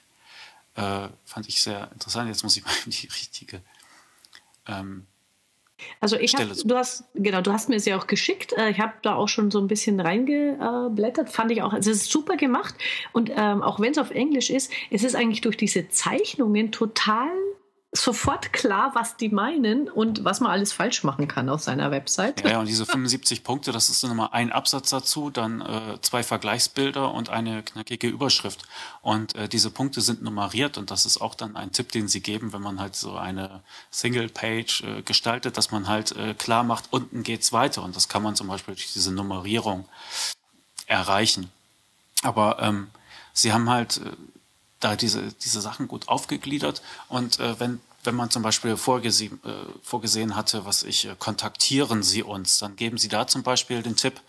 äh, 0.74 1.08
fand 1.24 1.48
ich 1.48 1.62
sehr 1.62 1.90
interessant. 1.92 2.28
Jetzt 2.28 2.42
muss 2.42 2.56
ich 2.56 2.64
mal 2.64 2.74
in 2.84 2.90
die 2.90 3.06
richtige 3.06 3.62
ähm, 4.66 5.06
also 6.00 6.16
ich 6.16 6.34
habe, 6.34 6.54
du 6.54 6.76
hast, 6.76 7.04
genau, 7.14 7.40
du 7.40 7.52
hast 7.52 7.68
mir 7.68 7.76
es 7.76 7.84
ja 7.84 7.98
auch 7.98 8.06
geschickt. 8.06 8.52
Äh, 8.52 8.70
ich 8.70 8.78
habe 8.78 8.94
da 9.02 9.14
auch 9.14 9.28
schon 9.28 9.50
so 9.50 9.58
ein 9.58 9.66
bisschen 9.66 10.00
reingeblättert. 10.00 11.30
Fand 11.30 11.50
ich 11.50 11.62
auch, 11.62 11.72
es 11.74 11.86
ist 11.86 12.10
super 12.10 12.36
gemacht. 12.36 12.74
Und 13.12 13.30
ähm, 13.34 13.62
auch 13.62 13.80
wenn 13.80 13.92
es 13.92 13.98
auf 13.98 14.10
Englisch 14.10 14.50
ist, 14.50 14.70
es 14.90 15.02
ist 15.02 15.14
eigentlich 15.14 15.40
durch 15.40 15.56
diese 15.56 15.88
Zeichnungen 15.88 16.72
total 16.72 17.28
sofort 17.96 18.52
klar, 18.52 18.90
was 18.94 19.16
die 19.16 19.28
meinen 19.28 19.88
und 19.88 20.24
was 20.24 20.40
man 20.40 20.50
alles 20.50 20.72
falsch 20.72 21.04
machen 21.04 21.28
kann 21.28 21.48
auf 21.48 21.62
seiner 21.62 21.92
Website. 21.92 22.46
Ja, 22.46 22.58
und 22.58 22.66
diese 22.66 22.84
75 22.84 23.44
Punkte, 23.44 23.70
das 23.70 23.88
ist 23.88 24.02
dann 24.02 24.10
immer 24.10 24.34
ein 24.34 24.50
Absatz 24.50 24.90
dazu, 24.90 25.30
dann 25.30 25.60
äh, 25.60 26.00
zwei 26.00 26.24
Vergleichsbilder 26.24 27.12
und 27.12 27.30
eine 27.30 27.62
knackige 27.62 28.08
Überschrift. 28.08 28.64
Und 29.00 29.36
äh, 29.36 29.48
diese 29.48 29.70
Punkte 29.70 30.00
sind 30.00 30.22
nummeriert 30.22 30.76
und 30.76 30.90
das 30.90 31.06
ist 31.06 31.20
auch 31.20 31.36
dann 31.36 31.56
ein 31.56 31.70
Tipp, 31.70 31.92
den 31.92 32.08
sie 32.08 32.20
geben, 32.20 32.52
wenn 32.52 32.62
man 32.62 32.80
halt 32.80 32.96
so 32.96 33.16
eine 33.16 33.62
Single-Page 33.92 34.82
äh, 34.82 35.02
gestaltet, 35.02 35.56
dass 35.56 35.70
man 35.70 35.86
halt 35.86 36.16
äh, 36.16 36.34
klar 36.34 36.64
macht, 36.64 36.86
unten 36.90 37.22
geht's 37.22 37.52
weiter. 37.52 37.84
Und 37.84 37.94
das 37.94 38.08
kann 38.08 38.24
man 38.24 38.34
zum 38.34 38.48
Beispiel 38.48 38.74
durch 38.74 38.92
diese 38.92 39.12
Nummerierung 39.12 39.88
erreichen. 40.86 41.50
Aber 42.22 42.58
ähm, 42.60 42.88
sie 43.32 43.52
haben 43.52 43.70
halt 43.70 43.98
äh, 43.98 44.10
da 44.84 44.96
diese, 44.96 45.32
diese 45.32 45.60
Sachen 45.60 45.88
gut 45.88 46.08
aufgegliedert. 46.08 46.82
Und 47.08 47.40
äh, 47.40 47.58
wenn, 47.58 47.80
wenn 48.04 48.14
man 48.14 48.30
zum 48.30 48.42
Beispiel 48.42 48.76
vorgesehen, 48.76 49.40
äh, 49.44 49.50
vorgesehen 49.82 50.36
hatte, 50.36 50.66
was 50.66 50.82
ich, 50.82 51.06
äh, 51.06 51.16
kontaktieren 51.18 52.02
Sie 52.02 52.22
uns, 52.22 52.58
dann 52.58 52.76
geben 52.76 52.98
Sie 52.98 53.08
da 53.08 53.26
zum 53.26 53.42
Beispiel 53.42 53.82
den 53.82 53.96
Tipp, 53.96 54.20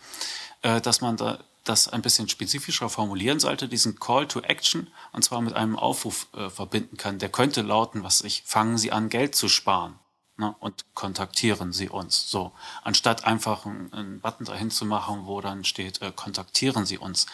äh, 0.61 0.79
dass 0.79 1.01
man 1.01 1.17
da 1.17 1.39
das 1.65 1.87
ein 1.87 2.03
bisschen 2.03 2.29
spezifischer 2.29 2.89
formulieren 2.89 3.39
sollte, 3.39 3.67
diesen 3.67 3.99
Call 3.99 4.27
to 4.27 4.39
Action, 4.41 4.87
und 5.13 5.23
zwar 5.23 5.41
mit 5.41 5.53
einem 5.53 5.75
Aufruf 5.75 6.27
äh, 6.33 6.49
verbinden 6.49 6.95
kann. 6.95 7.17
Der 7.17 7.29
könnte 7.29 7.63
lauten, 7.63 8.03
was 8.03 8.21
ich, 8.21 8.43
fangen 8.45 8.77
Sie 8.77 8.91
an, 8.91 9.09
Geld 9.09 9.35
zu 9.35 9.49
sparen 9.49 9.99
ne, 10.37 10.55
und 10.59 10.85
kontaktieren 10.93 11.73
Sie 11.73 11.89
uns. 11.89 12.29
So, 12.29 12.51
anstatt 12.83 13.25
einfach 13.25 13.65
einen, 13.65 14.19
Button 14.19 14.45
dahin 14.45 14.71
zu 14.71 14.85
machen, 14.85 15.25
wo 15.25 15.41
dann 15.41 15.63
steht, 15.63 16.01
äh, 16.01 16.11
kontaktieren 16.15 16.85
Sie 16.85 16.97
uns. 16.97 17.25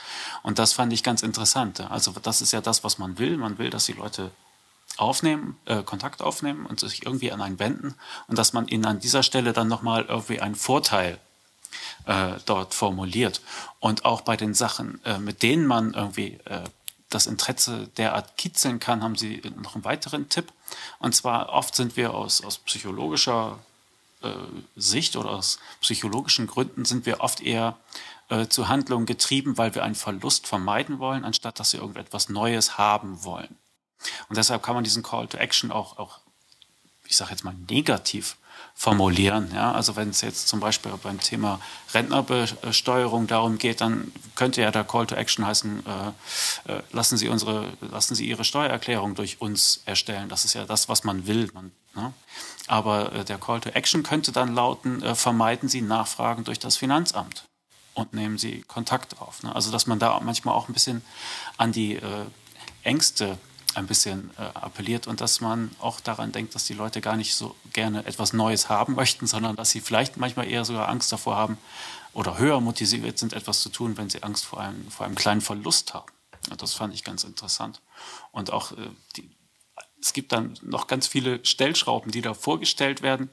Und 0.44 0.60
das 0.60 0.74
fand 0.74 0.94
ich 0.94 1.04
ganz 1.04 1.24
interessant. 1.24 1.80
Also 1.92 2.14
das 2.22 2.42
ist 2.42 2.52
ja 2.52 2.62
das, 2.62 2.84
was 2.84 2.98
man 2.98 3.18
will. 3.18 3.38
Man 3.38 3.58
will, 3.58 3.70
dass 3.70 3.86
die 3.86 3.94
Leute 3.94 4.32
aufnehmen, 4.98 5.58
äh, 5.66 5.84
Kontakt 5.84 6.22
aufnehmen 6.22 6.66
und 6.66 6.80
sich 6.80 7.06
irgendwie 7.06 7.32
an 7.32 7.42
einen 7.42 7.60
wenden 7.60 7.96
und 8.28 8.38
dass 8.38 8.54
man 8.54 8.68
ihnen 8.68 8.86
an 8.86 9.00
dieser 9.00 9.24
Stelle 9.24 9.54
dann 9.54 9.68
nochmal 9.68 10.06
irgendwie 10.06 10.42
einen 10.42 10.56
Vorteil 10.56 11.20
äh, 12.06 12.34
dort 12.46 12.74
formuliert. 12.74 13.42
Und 13.80 14.06
auch 14.06 14.22
bei 14.22 14.38
den 14.38 14.54
Sachen, 14.54 15.04
äh, 15.06 15.18
mit 15.18 15.44
denen 15.44 15.66
man 15.66 15.94
irgendwie 15.94 16.40
äh, 16.46 16.64
das 17.12 17.28
Interesse 17.28 17.90
derart 17.98 18.38
kitzeln 18.38 18.80
kann, 18.80 19.04
haben 19.04 19.16
Sie 19.16 19.42
noch 19.62 19.76
einen 19.76 19.84
weiteren 19.84 20.30
Tipp. 20.30 20.52
Und 21.00 21.14
zwar 21.14 21.50
oft 21.50 21.76
sind 21.76 21.98
wir 21.98 22.14
aus, 22.14 22.44
aus 22.44 22.58
psychologischer 22.60 23.60
äh, 24.22 24.30
Sicht 24.76 25.16
oder 25.16 25.32
aus 25.32 25.60
psychologischen 25.82 26.48
Gründen 26.48 26.86
sind 26.86 27.06
wir 27.06 27.22
oft 27.22 27.42
eher 27.42 27.78
äh, 28.30 28.48
zu 28.48 28.70
Handlungen 28.70 29.06
getrieben, 29.06 29.58
weil 29.58 29.76
wir 29.76 29.84
einen 29.84 29.96
Verlust 29.96 30.48
vermeiden 30.48 31.00
wollen, 31.00 31.26
anstatt 31.26 31.60
dass 31.60 31.74
wir 31.74 31.82
irgendetwas 31.82 32.30
Neues 32.30 32.78
haben 32.78 33.24
wollen. 33.24 33.58
Und 34.30 34.38
deshalb 34.38 34.64
kann 34.64 34.76
man 34.76 34.84
diesen 34.84 35.04
Call 35.04 35.28
to 35.28 35.38
Action 35.38 35.72
auch, 35.72 35.98
auch 35.98 36.20
ich 37.06 37.18
sage 37.18 37.32
jetzt 37.32 37.44
mal, 37.44 37.56
negativ 37.70 38.38
formulieren. 38.82 39.52
Ja? 39.54 39.74
Also 39.74 39.96
wenn 39.96 40.10
es 40.10 40.22
jetzt 40.22 40.48
zum 40.48 40.60
Beispiel 40.60 40.92
beim 41.04 41.20
Thema 41.20 41.60
Rentnerbesteuerung 41.94 43.28
darum 43.28 43.60
geht, 43.60 43.80
dann 43.80 44.12
könnte 44.34 44.62
ja 44.62 44.72
der 44.72 44.84
Call 44.84 45.06
to 45.06 45.14
Action 45.14 45.46
heißen, 45.46 45.84
äh, 45.86 46.72
äh, 46.72 46.82
lassen, 46.92 47.16
Sie 47.16 47.30
unsere, 47.30 47.74
lassen 47.80 48.16
Sie 48.16 48.28
Ihre 48.28 48.44
Steuererklärung 48.44 49.14
durch 49.14 49.40
uns 49.40 49.84
erstellen. 49.86 50.30
Das 50.30 50.46
ist 50.46 50.56
ja 50.56 50.66
das, 50.66 50.90
was 50.90 51.04
man 51.04 51.28
will. 51.28 51.52
Man, 51.54 51.72
ne? 51.94 52.12
Aber 52.66 53.14
äh, 53.14 53.24
der 53.24 53.38
Call 53.38 53.60
to 53.60 53.70
Action 53.70 54.02
könnte 54.02 54.32
dann 54.32 54.56
lauten, 54.56 55.04
äh, 55.04 55.14
vermeiden 55.14 55.70
Sie 55.70 55.84
Nachfragen 55.84 56.44
durch 56.44 56.58
das 56.58 56.76
Finanzamt 56.76 57.44
und 57.94 58.16
nehmen 58.16 58.40
Sie 58.40 58.64
Kontakt 58.64 59.22
auf. 59.22 59.44
Ne? 59.44 59.54
Also 59.54 59.70
dass 59.72 59.86
man 59.86 60.00
da 60.00 60.20
manchmal 60.22 60.56
auch 60.56 60.70
ein 60.70 60.74
bisschen 60.74 61.04
an 61.58 61.72
die 61.72 61.98
äh, 61.98 62.26
Ängste 62.82 63.38
ein 63.76 63.88
bisschen 63.88 64.32
äh, 64.38 64.42
appelliert 64.42 65.08
und 65.08 65.22
dass 65.22 65.42
man 65.42 65.72
auch 65.80 66.00
daran 66.00 66.32
denkt, 66.32 66.56
dass 66.56 66.66
die 66.66 66.74
Leute 66.74 67.02
gar 67.02 67.16
nicht 67.16 67.36
so 67.36 67.56
gerne 67.74 68.06
etwas 68.06 68.34
Neues 68.34 68.70
haben 68.70 68.96
möchten, 68.96 69.28
sondern 69.28 69.56
dass 69.56 69.72
sie 69.72 69.82
vielleicht 69.82 70.18
manchmal 70.18 70.50
eher 70.50 70.66
sogar 70.66 70.90
Angst 70.90 71.12
davor 71.12 71.36
haben 71.36 71.58
oder 72.14 72.38
höher 72.38 72.60
motiviert 72.60 73.18
sind, 73.18 73.34
etwas 73.34 73.62
zu 73.62 73.70
tun, 73.70 73.98
wenn 73.98 74.10
sie 74.10 74.24
Angst 74.24 74.46
vor 74.46 74.60
einem, 74.60 74.90
vor 74.92 75.06
einem 75.06 75.16
kleinen 75.16 75.42
Verlust 75.42 75.94
haben. 75.94 76.12
Und 76.50 76.62
das 76.62 76.74
fand 76.74 76.94
ich 76.94 77.04
ganz 77.04 77.24
interessant. 77.24 77.82
Und 78.32 78.52
auch 78.52 78.72
äh, 78.74 78.90
die, 79.16 79.30
es 80.02 80.14
gibt 80.14 80.32
dann 80.32 80.58
noch 80.64 80.88
ganz 80.88 81.08
viele 81.08 81.46
Stellschrauben, 81.46 82.12
die 82.12 82.22
da 82.22 82.34
vorgestellt 82.34 83.02
werden. 83.02 83.30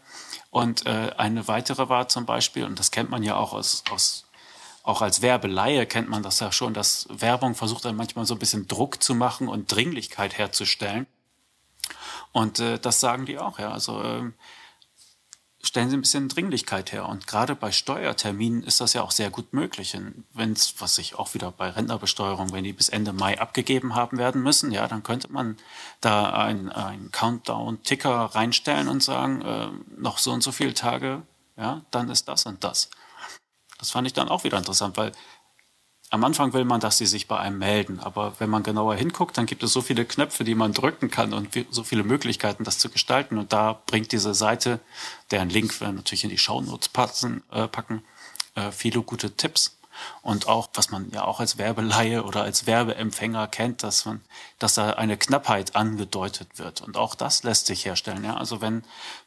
Und 0.50 0.86
äh, 0.86 1.12
eine 1.16 1.48
weitere 1.48 1.88
war 1.88 2.08
zum 2.08 2.26
Beispiel, 2.26 2.64
und 2.64 2.78
das 2.78 2.90
kennt 2.90 3.10
man 3.10 3.22
ja 3.22 3.36
auch 3.36 3.54
aus, 3.54 3.82
aus 3.90 4.27
auch 4.88 5.02
als 5.02 5.20
Werbeleihe 5.20 5.84
kennt 5.84 6.08
man 6.08 6.22
das 6.22 6.40
ja 6.40 6.50
schon, 6.50 6.72
dass 6.72 7.06
Werbung 7.10 7.54
versucht 7.54 7.84
dann 7.84 7.94
manchmal 7.94 8.24
so 8.24 8.34
ein 8.34 8.38
bisschen 8.38 8.68
Druck 8.68 9.02
zu 9.02 9.14
machen 9.14 9.46
und 9.46 9.70
Dringlichkeit 9.70 10.38
herzustellen. 10.38 11.06
Und 12.32 12.58
äh, 12.60 12.78
das 12.78 12.98
sagen 12.98 13.26
die 13.26 13.38
auch, 13.38 13.58
ja. 13.58 13.70
Also 13.70 14.02
äh, 14.02 14.32
stellen 15.62 15.90
sie 15.90 15.96
ein 15.98 16.00
bisschen 16.00 16.30
Dringlichkeit 16.30 16.90
her. 16.92 17.06
Und 17.06 17.26
gerade 17.26 17.54
bei 17.54 17.70
Steuerterminen 17.70 18.62
ist 18.62 18.80
das 18.80 18.94
ja 18.94 19.02
auch 19.02 19.10
sehr 19.10 19.28
gut 19.28 19.52
möglich. 19.52 19.94
Wenn 20.32 20.52
es, 20.52 20.80
was 20.80 20.96
ich 20.96 21.16
auch 21.16 21.34
wieder 21.34 21.50
bei 21.50 21.68
Rentnerbesteuerung, 21.68 22.52
wenn 22.52 22.64
die 22.64 22.72
bis 22.72 22.88
Ende 22.88 23.12
Mai 23.12 23.38
abgegeben 23.38 23.94
haben 23.94 24.16
werden 24.16 24.42
müssen, 24.42 24.72
ja, 24.72 24.88
dann 24.88 25.02
könnte 25.02 25.30
man 25.30 25.58
da 26.00 26.32
einen 26.32 27.12
Countdown-Ticker 27.12 28.10
reinstellen 28.10 28.88
und 28.88 29.02
sagen, 29.02 29.42
äh, 29.42 29.68
noch 30.00 30.16
so 30.16 30.32
und 30.32 30.42
so 30.42 30.50
viele 30.50 30.72
Tage, 30.72 31.20
ja, 31.58 31.82
dann 31.90 32.08
ist 32.08 32.26
das 32.26 32.46
und 32.46 32.64
das. 32.64 32.88
Das 33.78 33.90
fand 33.90 34.06
ich 34.06 34.12
dann 34.12 34.28
auch 34.28 34.44
wieder 34.44 34.58
interessant, 34.58 34.96
weil 34.96 35.12
am 36.10 36.24
Anfang 36.24 36.52
will 36.54 36.64
man, 36.64 36.80
dass 36.80 36.98
sie 36.98 37.06
sich 37.06 37.28
bei 37.28 37.38
einem 37.38 37.58
melden, 37.58 38.00
aber 38.00 38.34
wenn 38.38 38.48
man 38.48 38.62
genauer 38.62 38.94
hinguckt, 38.94 39.36
dann 39.36 39.46
gibt 39.46 39.62
es 39.62 39.72
so 39.72 39.82
viele 39.82 40.06
Knöpfe, 40.06 40.42
die 40.42 40.54
man 40.54 40.72
drücken 40.72 41.10
kann 41.10 41.34
und 41.34 41.50
so 41.70 41.84
viele 41.84 42.02
Möglichkeiten, 42.02 42.64
das 42.64 42.78
zu 42.78 42.88
gestalten. 42.88 43.36
Und 43.36 43.52
da 43.52 43.82
bringt 43.86 44.12
diese 44.12 44.32
Seite, 44.34 44.80
deren 45.30 45.50
Link 45.50 45.80
wir 45.80 45.92
natürlich 45.92 46.24
in 46.24 46.30
die 46.30 46.38
Shownotes 46.38 46.88
passen, 46.88 47.42
äh, 47.50 47.68
packen, 47.68 48.04
äh, 48.54 48.72
viele 48.72 49.02
gute 49.02 49.36
Tipps. 49.36 49.77
Und 50.22 50.48
auch, 50.48 50.68
was 50.74 50.90
man 50.90 51.10
ja 51.10 51.24
auch 51.24 51.40
als 51.40 51.58
Werbeleihe 51.58 52.24
oder 52.24 52.42
als 52.42 52.66
Werbeempfänger 52.66 53.46
kennt, 53.48 53.82
dass 53.82 54.04
man, 54.04 54.20
dass 54.58 54.74
da 54.74 54.90
eine 54.90 55.16
Knappheit 55.16 55.76
angedeutet 55.76 56.58
wird. 56.58 56.80
Und 56.80 56.96
auch 56.96 57.14
das 57.14 57.42
lässt 57.42 57.66
sich 57.66 57.84
herstellen. 57.84 58.24
Ja? 58.24 58.36
Also 58.36 58.60
wenn, 58.60 58.84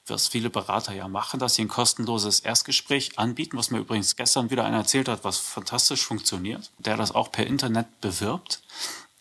was 0.08 0.28
viele 0.28 0.50
Berater 0.50 0.94
ja 0.94 1.08
machen, 1.08 1.40
dass 1.40 1.56
sie 1.56 1.64
ein 1.64 1.68
kostenloses 1.68 2.40
Erstgespräch 2.40 3.18
anbieten, 3.18 3.58
was 3.58 3.72
mir 3.72 3.80
übrigens 3.80 4.16
gestern 4.16 4.50
wieder 4.50 4.66
einer 4.66 4.78
erzählt 4.78 5.08
hat, 5.08 5.24
was 5.24 5.38
fantastisch 5.38 6.06
funktioniert, 6.06 6.72
der 6.78 6.98
das 6.98 7.14
auch 7.14 7.32
per 7.32 7.48
Internet 7.48 8.02
bewirbt, 8.02 8.62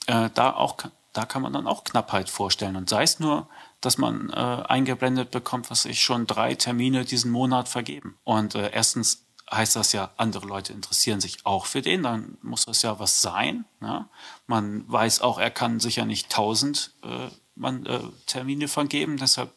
äh, 0.06 0.30
da 0.34 0.52
auch, 0.52 0.76
da 1.12 1.24
kann 1.24 1.42
man 1.42 1.52
dann 1.52 1.66
auch 1.66 1.84
Knappheit 1.84 2.30
vorstellen. 2.30 2.76
Und 2.76 2.88
sei 2.88 3.02
es 3.02 3.20
nur, 3.20 3.48
dass 3.80 3.98
man 3.98 4.30
äh, 4.30 4.34
eingeblendet 4.34 5.30
bekommt, 5.30 5.70
was 5.70 5.84
ich 5.84 6.02
schon 6.02 6.26
drei 6.26 6.54
Termine 6.54 7.04
diesen 7.04 7.30
Monat 7.30 7.68
vergeben. 7.68 8.16
Und 8.24 8.54
äh, 8.54 8.70
erstens 8.72 9.24
heißt 9.50 9.76
das 9.76 9.92
ja, 9.92 10.10
andere 10.16 10.46
Leute 10.46 10.72
interessieren 10.72 11.20
sich 11.20 11.44
auch 11.44 11.66
für 11.66 11.82
den, 11.82 12.02
dann 12.02 12.38
muss 12.42 12.66
das 12.66 12.82
ja 12.82 12.98
was 12.98 13.20
sein. 13.20 13.64
Ne? 13.80 14.06
Man 14.46 14.90
weiß 14.90 15.22
auch, 15.22 15.38
er 15.38 15.50
kann 15.50 15.80
sicher 15.80 16.04
nicht 16.04 16.30
tausend 16.30 16.92
äh, 17.02 17.28
man, 17.56 17.84
äh, 17.86 18.00
Termine 18.26 18.68
vergeben, 18.68 19.16
deshalb 19.16 19.52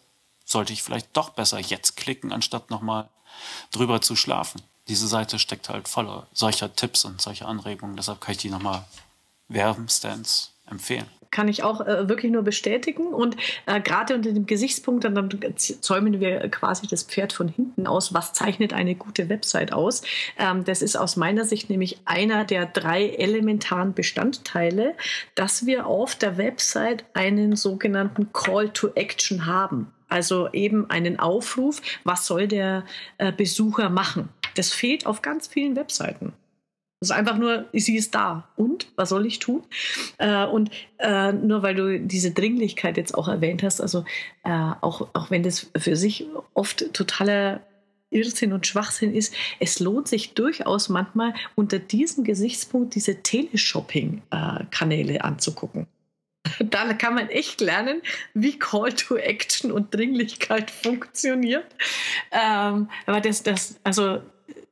sollte 0.46 0.74
ich 0.74 0.84
vielleicht 0.84 1.16
doch 1.16 1.30
besser 1.30 1.60
jetzt 1.60 1.96
klicken, 1.96 2.32
anstatt 2.32 2.70
nochmal 2.70 3.10
drüber 3.72 4.02
zu 4.02 4.16
schlafen. 4.16 4.62
Diese 4.88 5.08
Seite 5.08 5.40
steckt 5.40 5.70
halt 5.70 5.88
voller 5.88 6.28
solcher 6.34 6.76
Tipps 6.76 7.06
und 7.06 7.22
solcher 7.22 7.48
Anregungen, 7.48 7.96
deshalb 7.96 8.20
kann 8.20 8.34
ich 8.34 8.40
die 8.40 8.50
nochmal 8.50 8.84
wärmstens 9.48 10.52
empfehlen 10.66 11.10
kann 11.34 11.50
ich 11.50 11.64
auch 11.64 11.82
äh, 11.82 12.08
wirklich 12.08 12.32
nur 12.32 12.44
bestätigen. 12.44 13.08
Und 13.08 13.36
äh, 13.66 13.82
gerade 13.82 14.16
unter 14.16 14.32
dem 14.32 14.46
Gesichtspunkt, 14.46 15.04
dann, 15.04 15.16
dann 15.16 15.30
zäumen 15.58 16.22
wir 16.22 16.48
quasi 16.50 16.88
das 16.88 17.04
Pferd 17.04 17.34
von 17.34 17.50
hinten 17.50 17.88
aus. 17.88 18.14
Was 18.14 18.32
zeichnet 18.32 18.72
eine 18.72 18.96
gute 18.96 19.28
Website 19.28 19.74
aus? 19.74 20.04
Ähm, 20.38 20.64
das 20.64 20.82
ist 20.82 20.96
aus 20.96 21.18
meiner 21.18 21.44
Sicht 21.44 21.70
nämlich 21.70 21.98
einer 22.06 22.46
der 22.46 22.68
drei 22.68 23.10
elementaren 23.10 23.94
Bestandteile, 23.94 24.94
dass 25.36 25.66
wir 25.66 25.88
auf 25.88 26.16
der 26.16 26.38
Website 26.38 27.04
einen 27.14 27.56
sogenannten 27.56 28.32
Call 28.32 28.70
to 28.70 28.90
Action 28.96 29.46
haben. 29.46 29.92
Also 30.08 30.50
eben 30.54 30.90
einen 30.92 31.20
Aufruf, 31.20 31.82
was 32.04 32.28
soll 32.28 32.48
der 32.48 32.84
äh, 33.18 33.32
Besucher 33.32 33.90
machen? 33.90 34.30
Das 34.56 34.72
fehlt 34.72 35.08
auf 35.08 35.24
ganz 35.24 35.48
vielen 35.48 35.76
Webseiten. 35.76 36.34
Es 37.04 37.10
ist 37.10 37.16
einfach 37.16 37.38
nur, 37.38 37.66
sie 37.74 37.98
ist 37.98 38.16
da. 38.16 38.48
Und 38.56 38.88
was 38.96 39.10
soll 39.10 39.26
ich 39.26 39.40
tun? 39.40 39.64
Äh, 40.18 40.46
und 40.46 40.72
äh, 41.00 41.34
nur 41.34 41.64
weil 41.64 41.76
du 41.76 42.00
diese 42.00 42.32
Dringlichkeit 42.32 42.98
jetzt 42.98 43.14
auch 43.14 43.28
erwähnt 43.28 43.62
hast, 43.62 43.82
also 43.82 44.06
äh, 44.44 44.50
auch, 44.50 45.10
auch 45.14 45.30
wenn 45.30 45.44
das 45.44 45.70
für 45.78 45.96
sich 45.96 46.26
oft 46.54 46.94
totaler 46.94 47.62
Irrsinn 48.10 48.54
und 48.54 48.66
Schwachsinn 48.66 49.14
ist, 49.14 49.36
es 49.60 49.80
lohnt 49.80 50.08
sich 50.08 50.34
durchaus 50.34 50.88
manchmal 50.88 51.34
unter 51.56 51.80
diesem 51.80 52.24
Gesichtspunkt 52.24 52.96
diese 52.96 53.22
Teleshopping-Kanäle 53.22 55.24
anzugucken. 55.24 55.88
Da 56.60 56.94
kann 56.94 57.16
man 57.16 57.30
echt 57.30 57.62
lernen, 57.62 58.02
wie 58.34 58.60
Call 58.60 58.92
to 58.92 59.16
Action 59.16 59.72
und 59.72 59.96
Dringlichkeit 59.96 60.70
funktioniert. 60.72 61.66
Ähm, 62.32 62.90
aber 63.06 63.22
das, 63.22 63.44
das, 63.44 63.80
also 63.86 64.22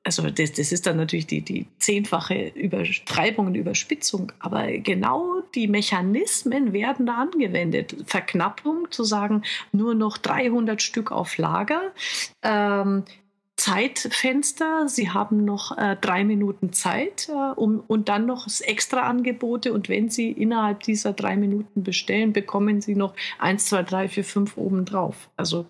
also 0.03 0.29
das, 0.29 0.53
das 0.53 0.71
ist 0.71 0.88
dann 0.88 0.97
natürlich 0.97 1.27
die, 1.27 1.41
die 1.41 1.67
zehnfache 1.77 2.51
Übertreibung 2.55 3.47
und 3.47 3.55
Überspitzung, 3.55 4.31
aber 4.39 4.71
genau 4.77 5.41
die 5.53 5.67
Mechanismen 5.67 6.73
werden 6.73 7.05
da 7.05 7.17
angewendet. 7.17 7.95
Verknappung, 8.05 8.89
zu 8.89 9.03
sagen, 9.03 9.43
nur 9.71 9.93
noch 9.93 10.17
300 10.17 10.81
Stück 10.81 11.12
auf 11.12 11.38
Lager. 11.38 11.81
Ähm, 12.41 13.03
Zeitfenster. 13.57 14.89
Sie 14.89 15.12
haben 15.12 15.45
noch 15.45 15.77
äh, 15.77 15.95
drei 16.01 16.23
Minuten 16.23 16.73
Zeit 16.73 17.29
äh, 17.29 17.51
um, 17.55 17.84
und 17.86 18.10
dann 18.10 18.25
noch 18.25 18.47
extra 18.62 19.01
Angebote. 19.01 19.71
Und 19.71 19.88
wenn 19.88 20.10
Sie 20.10 20.31
innerhalb 20.31 20.81
dieser 20.81 21.13
drei 21.13 21.36
Minuten 21.36 21.84
bestellen, 21.84 22.34
bekommen 22.34 22.81
Sie 22.81 22.95
noch 22.95 23.13
eins, 23.38 23.67
zwei, 23.67 23.84
drei, 23.84 24.07
vier, 24.07 24.23
fünf 24.23 24.57
obendrauf. 24.57 25.29
Also 25.38 25.67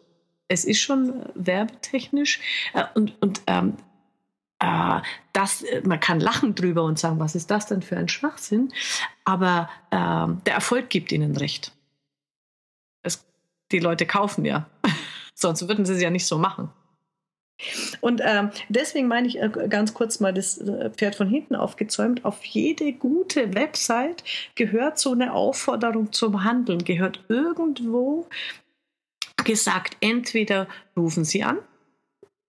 es 0.48 0.64
ist 0.64 0.80
schon 0.80 1.26
werbetechnisch. 1.36 2.40
Äh, 2.74 2.86
und 2.96 3.22
und 3.22 3.42
ähm, 3.48 3.74
äh, 4.62 5.02
das, 5.34 5.65
man 5.84 6.00
kann 6.00 6.19
lachen 6.19 6.56
drüber 6.56 6.84
und 6.84 7.00
sagen, 7.00 7.19
was 7.19 7.36
ist 7.36 7.50
das 7.52 7.65
denn 7.65 7.82
für 7.82 7.97
ein 7.97 8.08
Schwachsinn? 8.08 8.71
Aber 9.26 9.69
äh, 9.89 10.28
der 10.45 10.54
Erfolg 10.54 10.89
gibt 10.89 11.12
ihnen 11.12 11.36
recht. 11.36 11.74
Es, 13.02 13.26
die 13.71 13.80
Leute 13.80 14.06
kaufen 14.06 14.45
ja. 14.45 14.67
Sonst 15.34 15.67
würden 15.67 15.86
sie 15.86 15.93
es 15.93 16.02
ja 16.02 16.12
nicht 16.12 16.28
so 16.28 16.38
machen. 16.38 16.69
Und 18.02 18.21
ähm, 18.24 18.50
deswegen 18.69 19.08
meine 19.08 19.28
ich 19.28 19.39
äh, 19.39 19.50
ganz 19.69 19.93
kurz 19.93 20.19
mal 20.19 20.34
das 20.34 20.58
äh, 20.58 20.89
Pferd 20.91 21.15
von 21.15 21.28
hinten 21.28 21.56
aufgezäumt. 21.56 22.26
Auf 22.26 22.43
jede 22.43 22.93
gute 22.93 23.54
Website 23.54 24.24
gehört 24.56 24.97
so 24.97 25.12
eine 25.12 25.34
Aufforderung 25.34 26.12
zum 26.12 26.43
Handeln, 26.43 26.84
gehört 26.84 27.24
irgendwo 27.30 28.28
gesagt, 29.43 29.97
entweder 30.02 30.67
rufen 30.95 31.24
Sie 31.24 31.43
an, 31.43 31.58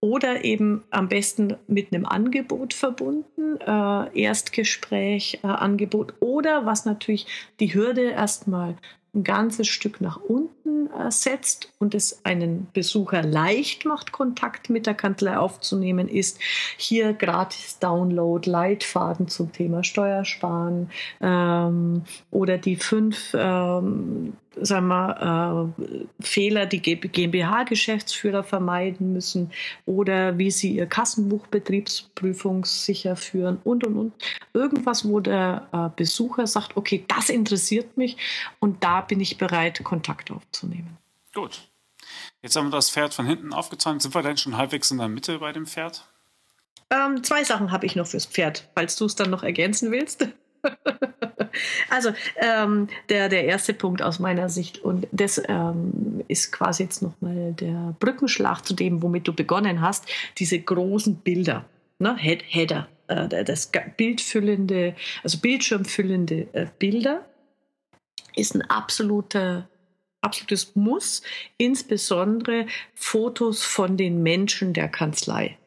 oder 0.03 0.45
eben 0.45 0.83
am 0.91 1.09
besten 1.09 1.57
mit 1.69 1.93
einem 1.95 2.05
Angebot 2.05 2.75
verbunden, 2.75 3.57
äh, 3.61 4.21
Erstgespräch, 4.21 5.39
äh, 5.45 5.47
Angebot 5.47 6.15
oder 6.19 6.67
was 6.67 6.85
natürlich 6.85 7.27
die 7.61 7.73
Hürde 7.73 8.11
erstmal 8.11 8.75
ein 9.15 9.23
ganzes 9.23 9.69
Stück 9.69 10.01
nach 10.01 10.17
unten 10.17 10.89
äh, 10.91 11.11
setzt 11.13 11.71
und 11.79 11.95
es 11.95 12.25
einen 12.25 12.67
Besucher 12.73 13.23
leicht 13.23 13.85
macht, 13.85 14.11
Kontakt 14.11 14.71
mit 14.71 14.87
der 14.87 14.95
Kanzlei 14.95 15.37
aufzunehmen, 15.37 16.09
ist 16.09 16.41
hier 16.77 17.13
gratis 17.13 17.79
Download, 17.79 18.51
Leitfaden 18.51 19.29
zum 19.29 19.53
Thema 19.53 19.85
Steuersparen 19.85 20.91
ähm, 21.21 22.03
oder 22.33 22.59
die 22.59 22.77
fünf 22.77 23.37
ähm, 23.39 24.33
sagen 24.61 24.89
wir, 24.89 25.73
äh, 25.79 26.23
Fehler, 26.23 26.67
die 26.67 26.81
GmbH-Geschäftsführer 26.81 28.43
vermeiden 28.43 29.13
müssen 29.13 29.51
oder 29.87 30.39
wie 30.39 30.51
sie 30.51 30.73
ihr 30.73 30.87
Kassenbuch 30.87 31.47
betriebsprüfungssicher 31.47 33.17
führen 33.17 33.59
und, 33.65 33.87
und, 33.87 33.97
und. 33.97 34.13
Irgendwas, 34.53 35.09
wo 35.09 35.21
der 35.21 35.69
äh, 35.73 35.89
Besucher 35.97 36.47
sagt, 36.47 36.77
okay, 36.77 37.05
das 37.09 37.29
interessiert 37.29 37.97
mich 37.97 38.17
und 38.61 38.83
da 38.85 39.01
bin 39.01 39.21
ich 39.21 39.39
bereit, 39.39 39.83
Kontakt 39.85 40.31
aufzunehmen. 40.31 40.99
Gut. 41.35 41.69
Jetzt 42.43 42.57
haben 42.57 42.67
wir 42.67 42.73
das 42.73 42.91
Pferd 42.91 43.15
von 43.15 43.27
hinten 43.27 43.53
aufgezäumt. 43.53 44.03
Sind 44.03 44.15
wir 44.15 44.23
denn 44.23 44.37
schon 44.37 44.57
halbwegs 44.57 44.91
in 44.91 44.99
der 44.99 45.09
Mitte 45.09 45.39
bei 45.39 45.53
dem 45.53 45.67
Pferd? 45.67 46.05
Ähm, 46.91 47.23
zwei 47.23 47.45
Sachen 47.45 47.71
habe 47.73 47.87
ich 47.87 47.97
noch 47.97 48.07
fürs 48.07 48.27
Pferd, 48.27 48.69
falls 48.75 48.97
du 48.97 49.07
es 49.07 49.15
dann 49.15 49.31
noch 49.31 49.43
ergänzen 49.43 49.91
willst. 49.91 50.29
also 51.91 52.11
ähm, 52.37 52.89
der, 53.09 53.29
der 53.29 53.45
erste 53.45 53.75
Punkt 53.75 54.03
aus 54.03 54.19
meiner 54.19 54.49
Sicht 54.49 54.79
und 54.79 55.07
das 55.13 55.43
ähm, 55.49 56.23
ist 56.29 56.53
quasi 56.53 56.85
jetzt 56.85 57.03
nochmal 57.03 57.53
der 57.53 57.95
Brückenschlag 57.99 58.65
zu 58.65 58.75
dem, 58.75 59.03
womit 59.03 59.29
du 59.29 59.33
begonnen 59.33 59.81
hast, 59.81 60.07
diese 60.39 60.59
großen 60.61 61.17
Bilder, 61.17 61.65
ne? 61.99 62.17
Head, 62.17 62.45
Header, 62.47 62.89
äh, 63.09 63.45
das 63.45 63.71
bildfüllende, 63.97 64.95
also 65.23 65.39
bildschirmfüllende 65.39 66.49
äh, 66.53 66.67
Bilder 66.79 67.25
ist 68.35 68.55
ein 68.55 68.63
absoluter, 68.63 69.69
absolutes 70.21 70.75
Muss, 70.75 71.23
insbesondere 71.59 72.67
Fotos 72.95 73.65
von 73.65 73.97
den 73.97 74.23
Menschen 74.23 74.73
der 74.73 74.89
Kanzlei. 74.89 75.59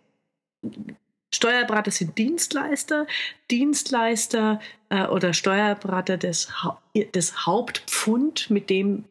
Steuerberater 1.36 1.91
sind 1.91 2.17
Dienstleister, 2.17 3.06
Dienstleister 3.52 4.60
äh, 4.89 5.06
oder 5.08 5.34
Steuerberater 5.34 6.17
des, 6.17 6.63
ha 6.63 6.82
des 7.13 7.45
Hauptpfund, 7.45 8.50
mit 8.50 8.69
dem 8.69 9.04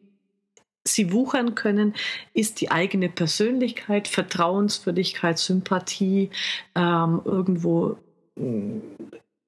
sie 0.87 1.11
wuchern 1.11 1.55
können, 1.55 1.93
ist 2.33 2.61
die 2.61 2.71
eigene 2.71 3.09
Persönlichkeit, 3.09 4.07
Vertrauenswürdigkeit, 4.07 5.39
Sympathie, 5.39 6.29
ähm, 6.75 7.21
irgendwo 7.25 7.97
mm, 8.35 8.79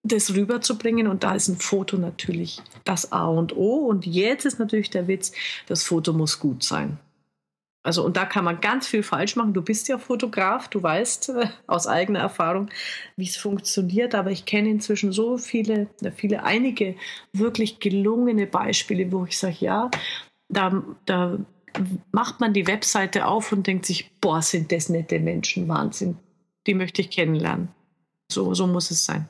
das 0.04 0.34
rüberzubringen. 0.34 1.08
Und 1.08 1.24
da 1.24 1.36
ist 1.36 1.48
ein 1.48 1.58
Foto 1.58 1.98
natürlich 1.98 2.62
das 2.86 3.12
A 3.12 3.28
und 3.28 3.56
O. 3.56 3.86
Und 3.88 4.06
jetzt 4.06 4.46
ist 4.46 4.60
natürlich 4.60 4.90
der 4.90 5.08
Witz, 5.08 5.32
das 5.68 5.84
Foto 5.84 6.14
muss 6.14 6.40
gut 6.40 6.64
sein. 6.64 6.98
Also, 7.88 8.04
und 8.04 8.18
da 8.18 8.26
kann 8.26 8.44
man 8.44 8.60
ganz 8.60 8.86
viel 8.86 9.02
falsch 9.02 9.38
machen. 9.38 9.54
Du 9.54 9.62
bist 9.62 9.88
ja 9.88 9.98
Fotograf, 9.98 10.68
du 10.68 10.84
weißt 10.84 11.30
äh, 11.30 11.48
aus 11.68 11.88
eigener 11.88 12.20
Erfahrung, 12.20 12.70
wie 13.16 13.24
es 13.24 13.38
funktioniert. 13.38 14.14
Aber 14.14 14.30
ich 14.30 14.44
kenne 14.44 14.68
inzwischen 14.68 15.14
so 15.14 15.38
viele, 15.38 15.88
viele, 16.18 16.44
einige 16.44 16.98
wirklich 17.32 17.80
gelungene 17.80 18.46
Beispiele, 18.46 19.10
wo 19.14 19.24
ich 19.24 19.40
sage, 19.40 19.56
ja, 19.62 19.90
da, 20.50 20.84
da 21.06 21.38
macht 22.12 22.42
man 22.42 22.52
die 22.52 22.68
Webseite 22.68 23.26
auf 23.26 23.54
und 23.54 23.66
denkt 23.66 23.86
sich, 23.86 24.12
boah, 24.20 24.42
sind 24.42 24.74
das 24.74 24.90
nette 24.90 25.22
Menschen, 25.22 25.70
Wahnsinn. 25.70 26.18
Die 26.68 26.74
möchte 26.74 27.02
ich 27.02 27.10
kennenlernen. 27.10 27.70
So, 28.30 28.54
so 28.54 28.68
muss 28.68 28.92
es 28.92 29.06
sein. 29.06 29.30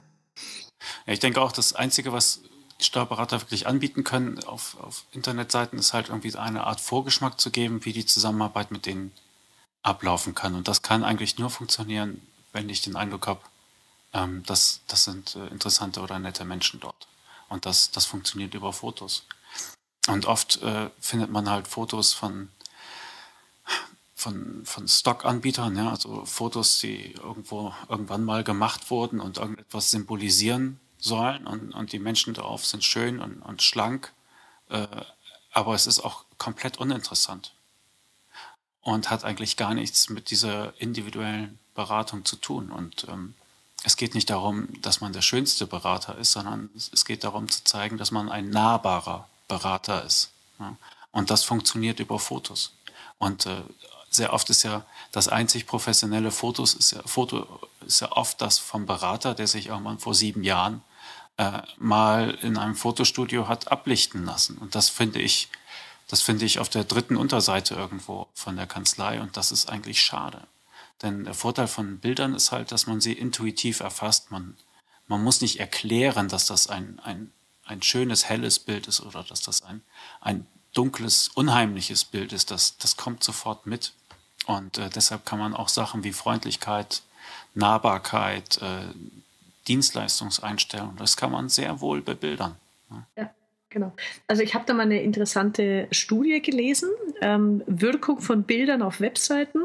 Ja, 1.06 1.14
ich 1.14 1.20
denke 1.20 1.40
auch, 1.42 1.52
das 1.52 1.74
Einzige, 1.74 2.12
was 2.12 2.42
Steuerberater 2.80 3.42
wirklich 3.42 3.68
anbieten 3.68 4.04
können 4.04 4.44
auf, 4.44 4.78
auf 4.80 5.06
Internetseiten, 5.12 5.80
ist 5.80 5.94
halt 5.94 6.10
irgendwie 6.10 6.36
eine 6.36 6.66
Art 6.66 6.80
Vorgeschmack 6.80 7.40
zu 7.40 7.50
geben, 7.50 7.84
wie 7.86 7.94
die 7.94 8.06
Zusammenarbeit 8.06 8.72
mit 8.72 8.86
denen 8.86 9.12
ablaufen 9.82 10.36
kann. 10.36 10.56
Und 10.56 10.68
das 10.68 10.82
kann 10.82 11.04
eigentlich 11.04 11.38
nur 11.38 11.50
funktionieren, 11.50 12.22
wenn 12.54 12.70
ich 12.70 12.82
den 12.82 12.96
Eindruck 12.96 13.28
habe, 13.28 13.42
ähm, 14.14 14.44
dass 14.44 14.82
das 14.88 15.06
sind 15.06 15.36
äh, 15.36 15.48
interessante 15.48 16.02
oder 16.02 16.20
nette 16.20 16.46
Menschen 16.46 16.80
dort. 16.80 17.08
Und 17.50 17.66
das, 17.66 17.92
das 17.92 18.06
funktioniert 18.06 18.54
über 18.54 18.74
Fotos. 18.74 19.24
Und 20.08 20.26
oft 20.26 20.62
äh, 20.62 20.90
findet 21.00 21.32
man 21.32 21.50
halt 21.50 21.68
Fotos 21.68 22.14
von, 22.14 22.50
von, 24.14 24.66
von 24.66 24.88
Stock-Anbietern, 24.88 25.76
ja, 25.76 25.90
also 25.90 26.26
Fotos, 26.26 26.80
die 26.80 27.14
irgendwo 27.14 27.74
irgendwann 27.90 28.24
mal 28.24 28.44
gemacht 28.44 28.90
wurden 28.92 29.20
und 29.20 29.38
irgendetwas 29.38 29.92
symbolisieren 29.92 30.80
sollen. 31.00 31.48
Und, 31.48 31.74
und 31.74 31.92
die 31.92 32.00
Menschen 32.00 32.34
darauf 32.34 32.66
sind 32.66 32.84
schön 32.84 33.20
und, 33.20 33.42
und 33.42 33.62
schlank, 33.62 34.14
äh, 34.70 34.88
aber 35.52 35.74
es 35.74 35.88
ist 35.88 36.00
auch 36.02 36.26
komplett 36.38 36.78
uninteressant 36.78 37.54
und 38.82 39.10
hat 39.10 39.26
eigentlich 39.26 39.58
gar 39.58 39.74
nichts 39.74 40.10
mit 40.10 40.30
dieser 40.30 40.74
individuellen 40.80 41.60
Beratung 41.76 42.26
zu 42.26 42.36
tun. 42.36 42.72
Und 42.72 43.06
ähm, 43.10 43.34
es 43.84 43.98
geht 43.98 44.16
nicht 44.16 44.30
darum, 44.30 44.68
dass 44.82 45.02
man 45.02 45.14
der 45.14 45.22
schönste 45.22 45.68
Berater 45.68 46.18
ist, 46.18 46.32
sondern 46.32 46.70
es 46.76 47.06
geht 47.06 47.24
darum 47.24 47.50
zu 47.50 47.64
zeigen, 47.64 47.98
dass 47.98 48.12
man 48.12 48.30
ein 48.30 48.50
nahbarer 48.50 49.28
Berater 49.48 50.04
ist. 50.04 50.32
Ja. 50.60 50.76
Und 51.12 51.32
das 51.32 51.44
funktioniert 51.44 52.00
über 52.00 52.20
Fotos. 52.20 52.74
Und 53.18 53.46
äh, 53.46 53.62
sehr 54.18 54.34
oft 54.34 54.50
ist 54.50 54.64
ja 54.64 54.86
das 55.12 55.28
einzig 55.28 55.66
professionelle 55.66 56.32
Fotos 56.32 56.74
ist 56.74 56.92
ja, 56.92 57.02
Foto 57.06 57.62
ist 57.86 58.02
ja 58.02 58.12
oft 58.12 58.42
das 58.42 58.60
vom 58.60 58.86
Berater, 58.86 59.34
der 59.34 59.48
sich 59.48 59.68
irgendwann 59.68 60.00
vor 60.00 60.14
sieben 60.14 60.44
Jahren 60.44 60.82
äh, 61.38 61.62
mal 61.78 62.32
in 62.42 62.58
einem 62.58 62.76
Fotostudio 62.76 63.48
hat 63.48 63.72
ablichten 63.72 64.26
lassen. 64.26 64.58
Und 64.58 64.76
das 64.76 64.90
finde 64.90 65.20
ich, 65.20 65.50
das 66.08 66.22
finde 66.22 66.46
ich 66.46 66.60
auf 66.60 66.70
der 66.70 66.84
dritten 66.84 67.16
Unterseite 67.16 67.76
irgendwo 67.76 68.28
von 68.34 68.56
der 68.58 68.68
Kanzlei 68.68 69.22
und 69.22 69.38
das 69.38 69.52
ist 69.52 69.70
eigentlich 69.70 70.02
schade. 70.02 70.48
Denn 71.02 71.24
der 71.24 71.34
Vorteil 71.34 71.68
von 71.68 72.00
Bildern 72.00 72.34
ist 72.34 72.52
halt, 72.52 72.72
dass 72.72 72.88
man 72.88 73.02
sie 73.02 73.14
intuitiv 73.14 73.80
erfasst. 73.80 74.32
Man, 74.32 74.58
man 75.08 75.24
muss 75.24 75.42
nicht 75.42 75.60
erklären, 75.60 76.28
dass 76.28 76.48
das 76.48 76.68
ein, 76.68 77.00
ein 77.04 77.32
ein 77.68 77.82
schönes, 77.82 78.30
helles 78.30 78.60
Bild 78.60 78.88
ist 78.88 79.02
oder 79.02 79.24
dass 79.24 79.42
das 79.42 79.62
ein, 79.64 79.82
ein 80.22 80.48
dunkles, 80.74 81.30
unheimliches 81.30 82.06
Bild 82.06 82.34
ist, 82.34 82.52
das, 82.52 82.78
das 82.78 82.98
kommt 82.98 83.24
sofort 83.24 83.66
mit. 83.66 83.94
Und 84.48 84.78
äh, 84.78 84.90
deshalb 84.90 85.26
kann 85.26 85.40
man 85.40 85.54
auch 85.54 85.70
Sachen 85.70 86.04
wie 86.04 86.14
Freundlichkeit, 86.14 87.04
Nahbarkeit, 87.54 88.60
äh, 88.62 88.94
Dienstleistungseinstellung, 89.68 90.96
das 90.98 91.18
kann 91.18 91.32
man 91.32 91.50
sehr 91.50 91.82
wohl 91.82 92.02
bebildern. 92.02 92.56
Ne? 92.90 93.06
Ja. 93.18 93.30
Genau. 93.70 93.92
Also 94.28 94.44
ich 94.44 94.56
habe 94.56 94.64
da 94.66 94.74
mal 94.74 94.84
eine 94.84 95.04
interessante 95.04 95.88
Studie 95.92 96.42
gelesen, 96.42 96.90
ähm, 97.22 97.64
Wirkung 97.68 98.22
von 98.22 98.44
Bildern 98.44 98.82
auf 98.82 99.02
Webseiten. 99.02 99.60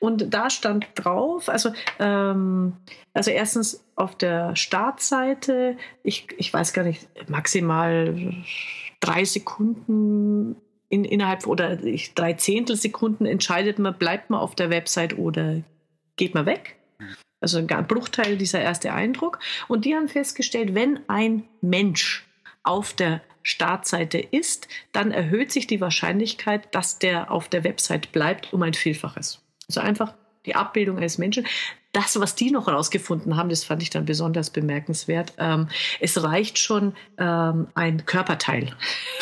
Und 0.00 0.34
da 0.34 0.50
stand 0.50 0.88
drauf, 0.96 1.48
also, 1.48 1.72
ähm, 2.00 2.74
also 3.14 3.30
erstens 3.30 3.84
auf 3.94 4.16
der 4.16 4.56
Startseite, 4.56 5.76
ich, 6.02 6.26
ich 6.38 6.52
weiß 6.52 6.72
gar 6.72 6.82
nicht, 6.82 7.08
maximal 7.28 8.34
drei 8.98 9.24
Sekunden 9.24 10.56
in, 10.88 11.04
innerhalb 11.04 11.46
oder 11.46 11.82
ich, 11.82 12.14
drei 12.14 12.34
Zehntelsekunden 12.34 13.26
entscheidet 13.26 13.78
man, 13.78 13.96
bleibt 13.96 14.30
man 14.30 14.40
auf 14.40 14.54
der 14.54 14.70
Website 14.70 15.18
oder 15.18 15.62
geht 16.16 16.34
man 16.34 16.46
weg. 16.46 16.76
Also 17.40 17.58
ein 17.58 17.86
Bruchteil 17.86 18.36
dieser 18.36 18.60
erste 18.60 18.92
Eindruck. 18.92 19.38
Und 19.68 19.84
die 19.84 19.94
haben 19.94 20.08
festgestellt, 20.08 20.74
wenn 20.74 21.00
ein 21.08 21.44
Mensch 21.60 22.26
auf 22.62 22.94
der 22.94 23.20
Startseite 23.42 24.18
ist, 24.18 24.66
dann 24.92 25.12
erhöht 25.12 25.52
sich 25.52 25.66
die 25.66 25.80
Wahrscheinlichkeit, 25.80 26.74
dass 26.74 26.98
der 26.98 27.30
auf 27.30 27.48
der 27.48 27.62
Website 27.62 28.10
bleibt, 28.10 28.52
um 28.52 28.62
ein 28.62 28.74
Vielfaches. 28.74 29.40
Also 29.68 29.80
einfach 29.80 30.14
die 30.46 30.56
Abbildung 30.56 30.96
eines 30.96 31.18
Menschen. 31.18 31.46
Das, 31.96 32.20
was 32.20 32.34
die 32.34 32.50
noch 32.50 32.66
herausgefunden 32.66 33.38
haben, 33.38 33.48
das 33.48 33.64
fand 33.64 33.82
ich 33.82 33.88
dann 33.88 34.04
besonders 34.04 34.50
bemerkenswert. 34.50 35.32
Ähm, 35.38 35.70
es 35.98 36.22
reicht 36.22 36.58
schon 36.58 36.94
ähm, 37.16 37.68
ein 37.72 38.04
Körperteil. 38.04 38.76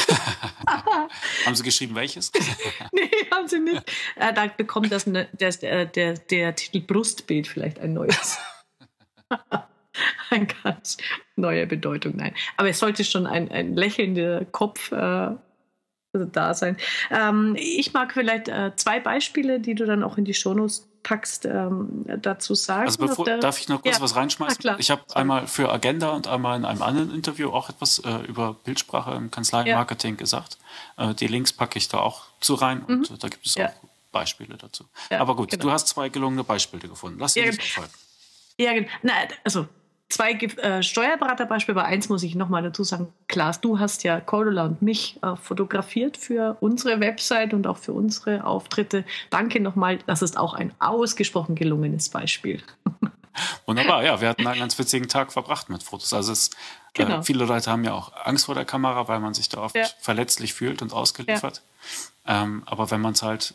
haben 1.47 1.55
Sie 1.55 1.63
geschrieben, 1.63 1.95
welches? 1.95 2.33
nee, 2.93 3.09
haben 3.33 3.47
Sie 3.47 3.61
nicht. 3.61 3.81
Äh, 4.17 4.35
da 4.35 4.49
bekommt 4.49 4.91
das, 4.91 5.07
ne, 5.07 5.29
der, 5.35 5.87
der, 5.87 6.15
der 6.15 6.57
Titel 6.57 6.81
Brustbild 6.81 7.47
vielleicht 7.47 7.79
ein 7.79 7.93
neues. 7.93 8.39
eine 10.31 10.49
ganz 10.65 10.97
neue 11.37 11.69
Bedeutung. 11.69 12.17
Nein, 12.17 12.35
aber 12.57 12.71
es 12.71 12.81
sollte 12.81 13.05
schon 13.05 13.29
ein, 13.29 13.53
ein 13.53 13.77
lächelnder 13.77 14.47
Kopf 14.47 14.91
äh, 14.91 15.31
da 16.13 16.55
sein. 16.55 16.77
Ähm, 17.13 17.55
ich 17.57 17.93
mag 17.93 18.15
vielleicht 18.15 18.49
äh, 18.49 18.73
zwei 18.75 18.99
Beispiele, 18.99 19.61
die 19.61 19.77
du 19.77 19.87
dann 19.87 20.03
auch 20.03 20.19
in 20.19 20.25
die 20.25 20.35
Shownotes 20.35 20.89
packst, 21.05 21.45
ähm, 21.45 22.05
dazu 22.21 22.57
sagen. 22.57 22.87
Also 22.87 22.99
bevor, 22.99 23.25
der, 23.25 23.38
darf 23.38 23.61
ich 23.61 23.69
noch 23.69 23.83
kurz 23.83 23.99
ja, 23.99 24.03
was 24.03 24.17
reinschmeißen? 24.17 24.77
Ich 24.79 24.90
habe 24.90 25.03
einmal 25.14 25.47
für 25.47 25.71
Agenda 25.71 26.11
und 26.11 26.27
einmal 26.27 26.59
in 26.59 26.64
einem 26.64 26.83
anderen 26.83 27.14
Interview 27.14 27.51
auch 27.51 27.71
etwas 27.71 28.01
äh, 28.01 28.17
über 28.27 28.55
Bildsprache 28.64 29.12
im 29.12 29.31
Kanzleimarketing 29.31 30.14
ja. 30.14 30.19
gesagt. 30.19 30.59
Äh, 30.97 31.14
die 31.14 31.29
Links 31.29 31.53
packe 31.53 31.79
ich 31.79 31.87
da 31.87 31.99
auch 31.99 32.25
zu 32.40 32.55
rein 32.55 32.83
und 32.83 33.11
mhm. 33.11 33.19
da 33.21 33.29
gibt 33.29 33.47
es 33.47 33.57
auch 33.57 33.71
Beispiele 34.11 34.57
dazu. 34.57 34.85
Aber 35.11 35.37
gut, 35.37 35.51
genau. 35.51 35.62
du 35.62 35.71
hast 35.71 35.87
zwei 35.88 36.09
gelungene 36.09 36.43
Beispiele 36.43 36.88
gefunden. 36.88 37.21
Lass 37.21 37.35
dir 37.35 37.45
ja, 37.45 37.51
nicht 37.51 37.61
aufhalten. 37.61 37.95
Ja, 38.59 38.73
genau. 38.73 39.12
also 39.45 39.69
zwei 40.09 40.33
äh, 40.33 40.83
Steuerberaterbeispiele, 40.83 41.79
aber 41.79 41.88
eins 41.88 42.09
muss 42.09 42.23
ich 42.23 42.35
nochmal 42.35 42.62
dazu 42.62 42.85
sagen. 42.85 43.12
Klaas, 43.29 43.61
du 43.61 43.79
hast 43.79 44.05
ja 44.05 44.21
Cordula 44.21 44.64
und 44.64 44.83
mich 44.83 45.19
äh, 45.23 45.37
fotografiert 45.37 46.17
für 46.17 46.57
unsere 46.61 47.01
Website 47.01 47.55
und 47.55 47.67
auch 47.67 47.79
für 47.79 47.93
unsere 47.93 48.45
Auftritte. 48.45 49.05
Danke 49.31 49.61
nochmal, 49.61 49.99
das 50.07 50.23
ist 50.23 50.37
auch 50.37 50.55
ein 50.55 50.73
ausgesprochen 50.79 51.55
gelungenes 51.55 52.09
Beispiel. 52.09 52.62
Wunderbar, 53.67 54.05
ja, 54.05 54.21
wir 54.21 54.29
hatten 54.29 54.47
einen 54.47 54.61
ganz 54.61 54.79
witzigen 54.79 55.09
Tag 55.09 55.33
verbracht 55.33 55.69
mit 55.69 55.83
Fotos. 55.83 56.12
Also 56.12 56.33
es, 56.33 56.49
äh, 56.49 57.05
genau. 57.05 57.19
äh, 57.19 57.23
viele 57.23 57.45
Leute 57.45 57.71
haben 57.71 57.83
ja 57.85 57.93
auch 57.93 58.12
Angst 58.25 58.47
vor 58.47 58.55
der 58.55 58.64
Kamera, 58.64 59.09
weil 59.09 59.21
man 59.21 59.35
sich 59.35 59.49
da 59.49 59.59
oft 59.59 59.75
ja. 59.75 59.87
verletzlich 59.99 60.55
fühlt 60.55 60.83
und 60.83 60.93
ausgeliefert. 60.93 61.62
Ja. 62.27 62.43
Ähm, 62.45 62.62
aber 62.67 62.90
wenn 62.90 63.01
man 63.01 63.14
es 63.14 63.23
halt 63.23 63.55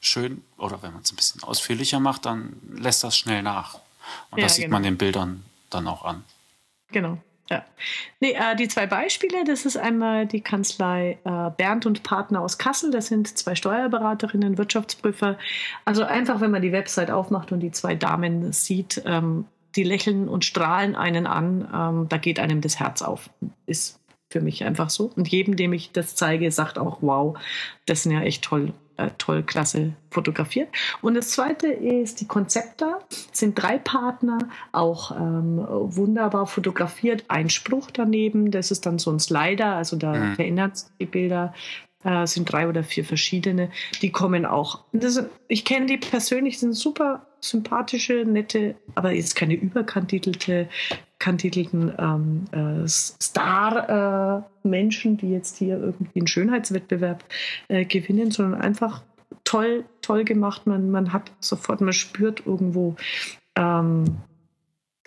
schön 0.00 0.42
oder 0.58 0.82
wenn 0.82 0.92
man 0.92 1.02
es 1.02 1.12
ein 1.12 1.16
bisschen 1.16 1.42
ausführlicher 1.44 2.00
macht, 2.00 2.26
dann 2.26 2.60
lässt 2.72 3.04
das 3.04 3.16
schnell 3.16 3.42
nach. 3.42 3.78
Und 4.30 4.38
ja, 4.38 4.44
das 4.44 4.56
sieht 4.56 4.64
genau. 4.64 4.76
man 4.76 4.82
den 4.82 4.98
Bildern 4.98 5.44
dann 5.70 5.86
auch 5.88 6.04
an. 6.04 6.24
Genau. 6.90 7.18
Ja. 7.50 7.64
Nee, 8.20 8.32
äh, 8.32 8.56
die 8.56 8.68
zwei 8.68 8.86
Beispiele, 8.86 9.44
das 9.44 9.66
ist 9.66 9.76
einmal 9.76 10.26
die 10.26 10.40
Kanzlei 10.40 11.18
äh, 11.24 11.50
Bernd 11.56 11.84
und 11.84 12.02
Partner 12.02 12.40
aus 12.40 12.56
Kassel. 12.56 12.90
Das 12.90 13.08
sind 13.08 13.36
zwei 13.36 13.54
Steuerberaterinnen, 13.54 14.56
Wirtschaftsprüfer. 14.56 15.38
Also 15.84 16.04
einfach, 16.04 16.40
wenn 16.40 16.50
man 16.50 16.62
die 16.62 16.72
Website 16.72 17.10
aufmacht 17.10 17.52
und 17.52 17.60
die 17.60 17.70
zwei 17.70 17.94
Damen 17.94 18.52
sieht, 18.52 19.02
ähm, 19.04 19.44
die 19.76 19.82
lächeln 19.82 20.28
und 20.28 20.44
strahlen 20.44 20.94
einen 20.96 21.26
an, 21.26 21.68
ähm, 21.74 22.08
da 22.08 22.16
geht 22.16 22.38
einem 22.38 22.60
das 22.60 22.78
Herz 22.78 23.02
auf. 23.02 23.28
Ist 23.66 24.00
für 24.30 24.40
mich 24.40 24.64
einfach 24.64 24.88
so. 24.88 25.12
Und 25.14 25.28
jedem, 25.28 25.56
dem 25.56 25.72
ich 25.72 25.92
das 25.92 26.14
zeige, 26.14 26.50
sagt 26.50 26.78
auch, 26.78 26.98
wow, 27.02 27.38
das 27.84 28.02
sind 28.02 28.12
ja 28.12 28.22
echt 28.22 28.42
toll, 28.42 28.72
äh, 29.02 29.10
toll, 29.18 29.42
klasse 29.42 29.92
fotografiert. 30.10 30.68
Und 31.00 31.14
das 31.14 31.30
zweite 31.30 31.68
ist 31.68 32.20
die 32.20 32.26
Konzepta. 32.26 32.98
Das 33.08 33.28
sind 33.32 33.54
drei 33.54 33.78
Partner, 33.78 34.38
auch 34.72 35.12
ähm, 35.12 35.64
wunderbar 35.68 36.46
fotografiert. 36.46 37.24
Ein 37.28 37.50
Spruch 37.50 37.90
daneben, 37.90 38.50
das 38.50 38.70
ist 38.70 38.86
dann 38.86 38.98
so 38.98 39.10
ein 39.10 39.18
Slider, 39.18 39.74
also 39.74 39.96
da 39.96 40.14
mhm. 40.14 40.34
verändert 40.34 40.84
die 41.00 41.06
Bilder 41.06 41.54
äh, 42.04 42.26
sind 42.26 42.50
drei 42.50 42.66
oder 42.68 42.82
vier 42.84 43.04
verschiedene. 43.04 43.70
Die 44.00 44.10
kommen 44.10 44.46
auch. 44.46 44.84
Das, 44.92 45.22
ich 45.48 45.64
kenne 45.64 45.86
die 45.86 45.98
persönlich, 45.98 46.58
sind 46.58 46.74
super 46.74 47.26
sympathische, 47.40 48.24
nette, 48.24 48.76
aber 48.94 49.12
jetzt 49.12 49.34
keine 49.34 49.54
überkandidelte 49.54 50.68
kandidelten 51.18 51.92
ähm, 51.98 52.44
äh, 52.50 52.86
Star-Menschen, 52.88 55.14
äh, 55.14 55.18
die 55.18 55.30
jetzt 55.30 55.56
hier 55.56 55.78
irgendwie 55.78 56.18
einen 56.18 56.26
Schönheitswettbewerb 56.26 57.24
äh, 57.68 57.84
gewinnen, 57.84 58.32
sondern 58.32 58.60
einfach 58.60 59.02
toll, 59.44 59.84
toll 60.00 60.24
gemacht. 60.24 60.66
Man, 60.66 60.90
man 60.90 61.12
hat 61.12 61.30
sofort, 61.38 61.80
man 61.80 61.92
spürt 61.92 62.44
irgendwo 62.44 62.96
ähm, 63.56 64.16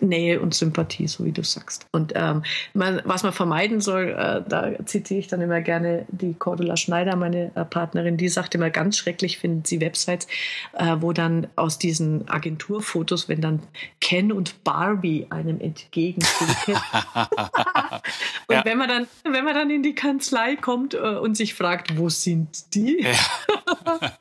Nähe 0.02 0.42
und 0.42 0.54
Sympathie, 0.54 1.08
so 1.08 1.24
wie 1.24 1.32
du 1.32 1.44
sagst. 1.44 1.88
Und 1.92 2.12
ähm, 2.16 2.44
man, 2.74 3.02
was 3.06 3.24
man 3.24 3.32
vermeiden 3.32 3.80
soll, 3.80 4.10
äh, 4.10 4.42
da 4.48 4.74
zitiere 4.86 5.22
ich 5.22 5.28
dann 5.28 5.40
immer 5.40 5.62
gerne 5.62 6.06
die 6.10 6.34
Cordula 6.34 6.76
Schneider, 6.76 7.16
meine 7.16 7.52
äh, 7.56 7.64
Partnerin, 7.64 8.18
die 8.18 8.28
sagt 8.28 8.56
immer 8.56 8.70
ganz 8.70 8.98
schrecklich, 8.98 9.38
finden 9.38 9.64
sie 9.64 9.80
Websites, 9.80 10.28
äh, 10.74 10.98
wo 11.00 11.14
dann 11.14 11.48
aus 11.56 11.80
diesen 11.80 12.28
Agenturfotos, 12.28 13.30
wenn 13.30 13.40
dann 13.40 13.64
Ken 14.02 14.34
und 14.34 14.64
Barbie 14.66 15.28
einem 15.30 15.62
entgegenwinken. 15.62 16.26
und 18.48 18.56
ja. 18.56 18.66
wenn 18.66 18.78
man 18.78 18.90
dann, 18.90 19.08
wenn 19.24 19.46
man 19.46 19.54
dann 19.54 19.70
in 19.70 19.82
die 19.82 19.96
Kanzlei 19.96 20.58
kommt 20.58 20.94
äh, 20.94 20.98
und 20.98 21.36
sich 21.38 21.54
fragt, 21.54 21.98
wo 21.98 22.10
sind 22.10 22.76
die? 22.76 23.02
Ja. 23.02 24.12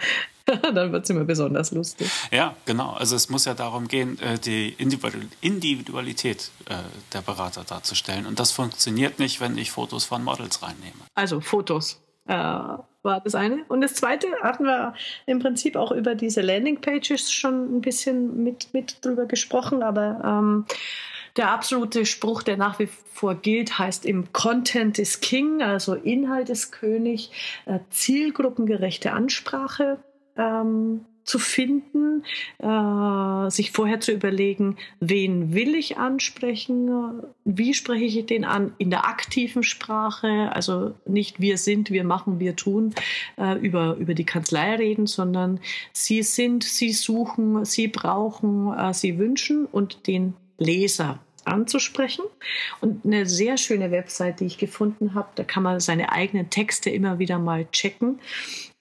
Dann 0.75 0.93
wird 0.93 1.05
es 1.05 1.11
immer 1.11 1.25
besonders 1.25 1.73
lustig. 1.73 2.11
Ja, 2.31 2.55
genau. 2.67 2.93
Also 2.93 3.17
es 3.17 3.31
muss 3.31 3.47
ja 3.47 3.55
darum 3.55 3.89
gehen, 3.89 4.19
äh, 4.21 4.39
die 4.39 4.75
Individualität 5.41 6.51
äh, 6.67 6.75
der 7.13 7.23
Berater 7.23 7.65
darzustellen. 7.65 8.27
Und 8.27 8.39
das 8.39 8.53
funktioniert 8.53 9.19
nicht, 9.19 9.41
wenn 9.41 9.57
ich 9.57 9.71
Fotos 9.71 10.05
von 10.05 10.23
Models 10.23 10.63
reinnehme. 10.63 11.01
Also 11.15 11.41
Fotos. 11.41 12.01
Äh, 12.27 12.35
war 12.35 13.21
das 13.23 13.35
eine. 13.35 13.65
Und 13.69 13.83
das 13.83 13.95
zweite 13.95 14.27
hatten 14.43 14.65
wir 14.65 14.95
im 15.27 15.39
Prinzip 15.39 15.77
auch 15.77 15.93
über 15.93 16.15
diese 16.15 16.41
Landingpages 16.41 17.31
schon 17.31 17.77
ein 17.77 17.81
bisschen 17.81 18.43
mit, 18.43 18.73
mit 18.73 19.05
drüber 19.05 19.27
gesprochen, 19.27 19.83
aber 19.83 20.23
ähm, 20.25 20.65
der 21.37 21.51
absolute 21.51 22.07
Spruch, 22.07 22.43
der 22.43 22.57
nach 22.57 22.79
wie 22.79 22.89
vor 23.13 23.35
gilt, 23.35 23.79
heißt 23.79 24.07
im 24.07 24.33
Content 24.33 24.99
is 24.99 25.21
King, 25.21 25.63
also 25.63 25.95
Inhalt 25.95 26.49
ist 26.49 26.71
König, 26.71 27.31
äh, 27.67 27.81
zielgruppengerechte 27.91 29.13
Ansprache 29.13 29.99
ähm, 30.37 31.05
zu 31.25 31.39
finden, 31.39 32.23
äh, 32.59 33.51
sich 33.51 33.73
vorher 33.73 34.01
zu 34.01 34.13
überlegen, 34.13 34.77
wen 35.01 35.55
will 35.55 35.75
ich 35.75 35.97
ansprechen, 35.97 37.23
wie 37.45 37.75
spreche 37.75 38.05
ich 38.05 38.27
den 38.27 38.45
an 38.45 38.75
in 38.79 38.91
der 38.91 39.07
aktiven 39.07 39.63
Sprache, 39.63 40.51
also 40.53 40.95
nicht 41.07 41.41
wir 41.41 41.59
sind, 41.59 41.91
wir 41.91 42.05
machen, 42.05 42.41
wir 42.41 42.57
tun, 42.57 42.95
äh, 43.39 43.59
über, 43.59 43.97
über 43.97 44.15
die 44.15 44.27
Kanzlei 44.27 44.77
reden, 44.77 45.07
sondern 45.07 45.61
sie 45.93 46.23
sind, 46.23 46.63
sie 46.63 46.93
suchen, 46.93 47.65
sie 47.65 47.89
brauchen, 47.89 48.73
äh, 48.77 48.93
sie 48.93 49.19
wünschen 49.19 49.65
und 49.65 50.07
den 50.07 50.35
Leser 50.59 51.21
anzusprechen. 51.45 52.25
Und 52.81 53.05
eine 53.05 53.27
sehr 53.27 53.57
schöne 53.57 53.91
Website, 53.91 54.41
die 54.41 54.47
ich 54.47 54.59
gefunden 54.59 55.15
habe, 55.15 55.29
da 55.35 55.45
kann 55.45 55.63
man 55.63 55.81
seine 55.81 56.13
eigenen 56.13 56.51
Texte 56.51 56.91
immer 56.91 57.19
wieder 57.19 57.39
mal 57.39 57.67
checken. 57.71 58.19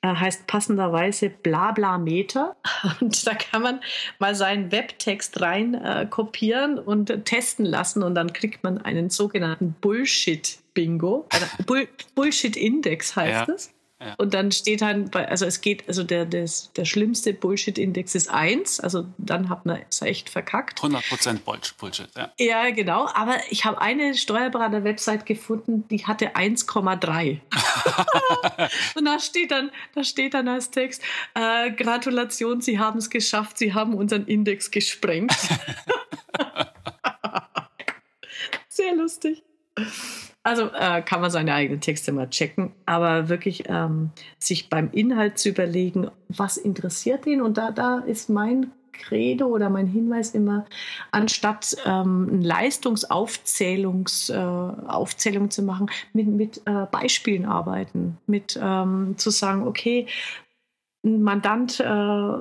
Äh, 0.03 0.15
heißt 0.15 0.47
passenderweise 0.47 1.29
Blabla-Meter. 1.29 2.57
Und 2.99 3.25
da 3.25 3.33
kann 3.33 3.61
man 3.61 3.79
mal 4.19 4.35
seinen 4.35 4.71
Webtext 4.71 5.41
rein 5.41 5.75
äh, 5.75 6.05
kopieren 6.09 6.77
und 6.77 7.25
testen 7.25 7.65
lassen. 7.65 8.03
Und 8.03 8.15
dann 8.15 8.33
kriegt 8.33 8.63
man 8.63 8.79
einen 8.79 9.09
sogenannten 9.09 9.75
Bullshit-Bingo. 9.79 11.25
Also 11.31 11.45
Bull 11.65 11.87
Bullshit-Index 12.15 13.15
heißt 13.15 13.47
ja. 13.47 13.53
es. 13.53 13.72
Und 14.17 14.33
dann 14.33 14.51
steht 14.51 14.81
dann, 14.81 15.09
bei, 15.09 15.27
also 15.27 15.45
es 15.45 15.61
geht, 15.61 15.87
also 15.87 16.03
der, 16.03 16.25
des, 16.25 16.71
der 16.73 16.85
schlimmste 16.85 17.33
Bullshit-Index 17.33 18.15
ist 18.15 18.29
1, 18.29 18.79
also 18.79 19.05
dann 19.17 19.49
hat 19.49 19.65
man 19.65 19.81
es 19.89 20.01
echt 20.01 20.29
verkackt. 20.29 20.79
100% 20.79 21.39
Bullshit, 21.77 22.09
ja. 22.15 22.31
Ja, 22.39 22.69
genau, 22.71 23.07
aber 23.13 23.37
ich 23.49 23.65
habe 23.65 23.81
eine 23.81 24.15
Steuerberater-Website 24.15 25.25
gefunden, 25.25 25.87
die 25.89 26.05
hatte 26.05 26.35
1,3. 26.35 27.39
Und 28.95 29.05
da 29.05 29.19
steht 29.19 29.51
dann, 29.51 29.71
da 29.95 30.03
steht 30.03 30.33
dann 30.33 30.47
als 30.47 30.71
Text, 30.71 31.01
äh, 31.33 31.71
Gratulation, 31.71 32.61
Sie 32.61 32.79
haben 32.79 32.99
es 32.99 33.09
geschafft, 33.09 33.57
Sie 33.57 33.73
haben 33.73 33.93
unseren 33.93 34.25
Index 34.25 34.71
gesprengt. 34.71 35.33
Sehr 38.67 38.95
lustig. 38.95 39.43
Also 40.43 40.69
äh, 40.73 41.01
kann 41.01 41.21
man 41.21 41.31
seine 41.31 41.53
eigenen 41.53 41.79
Texte 41.79 42.11
mal 42.11 42.29
checken, 42.29 42.73
aber 42.85 43.29
wirklich 43.29 43.63
ähm, 43.67 44.11
sich 44.39 44.69
beim 44.69 44.91
Inhalt 44.91 45.37
zu 45.37 45.49
überlegen, 45.49 46.11
was 46.27 46.57
interessiert 46.57 47.25
ihn. 47.25 47.41
Und 47.41 47.57
da, 47.57 47.71
da 47.71 47.99
ist 47.99 48.29
mein 48.29 48.71
Credo 48.91 49.47
oder 49.47 49.69
mein 49.69 49.87
Hinweis 49.87 50.31
immer, 50.31 50.65
anstatt 51.11 51.77
ähm, 51.85 52.29
eine 52.31 52.45
Leistungsaufzählungs, 52.45 54.29
äh, 54.29 55.49
zu 55.49 55.63
machen, 55.63 55.89
mit, 56.13 56.27
mit 56.27 56.61
äh, 56.65 56.85
Beispielen 56.91 57.45
arbeiten, 57.45 58.17
mit 58.27 58.59
ähm, 58.61 59.15
zu 59.17 59.29
sagen, 59.29 59.65
okay, 59.65 60.07
ein 61.05 61.23
Mandant, 61.23 61.79
äh, 61.79 62.33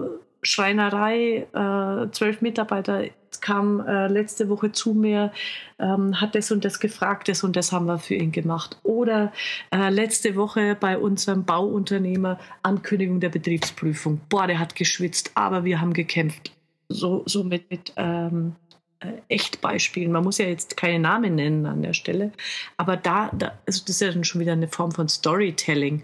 Schreinerei, 0.45 1.47
äh, 1.53 2.11
zwölf 2.11 2.41
Mitarbeiter 2.43 3.05
kam 3.43 3.81
äh, 3.81 4.07
letzte 4.07 4.49
Woche 4.49 4.73
zu 4.73 4.95
mir, 4.95 5.33
ähm, 5.79 6.19
hat 6.21 6.35
das 6.35 6.51
und 6.51 6.65
das 6.65 6.81
gefragt, 6.81 7.29
das 7.29 7.45
und 7.45 7.57
das 7.57 7.73
haben 7.73 7.87
wir 7.87 7.99
für 7.99 8.15
ihn 8.15 8.33
gemacht. 8.33 8.79
Oder 8.83 9.33
äh, 9.71 9.91
letzte 9.91 10.37
Woche 10.37 10.77
bei 10.79 10.97
unserem 10.97 11.45
Bauunternehmer 11.45 12.39
Ankündigung 12.63 13.21
der 13.21 13.29
Betriebsprüfung. 13.29 14.21
Boah, 14.31 14.47
der 14.47 14.59
hat 14.59 14.75
geschwitzt, 14.75 15.33
aber 15.35 15.65
wir 15.65 15.81
haben 15.81 15.93
gekämpft. 15.93 16.53
So, 16.89 17.23
so 17.27 17.45
mit, 17.45 17.71
mit 17.71 17.93
ähm, 17.97 18.55
äh, 19.01 19.21
Echtbeispielen. 19.29 20.13
Man 20.13 20.25
muss 20.25 20.39
ja 20.39 20.47
jetzt 20.47 20.77
keine 20.77 20.99
Namen 20.99 21.35
nennen 21.35 21.67
an 21.67 21.83
der 21.83 21.95
Stelle, 21.95 22.33
aber 22.77 22.97
da, 22.97 23.31
da 23.33 23.59
also 23.67 23.81
das 23.81 23.97
ist 23.97 24.01
ja 24.01 24.13
dann 24.13 24.25
schon 24.25 24.41
wieder 24.41 24.53
eine 24.53 24.69
Form 24.69 24.93
von 24.93 25.09
Storytelling, 25.09 26.03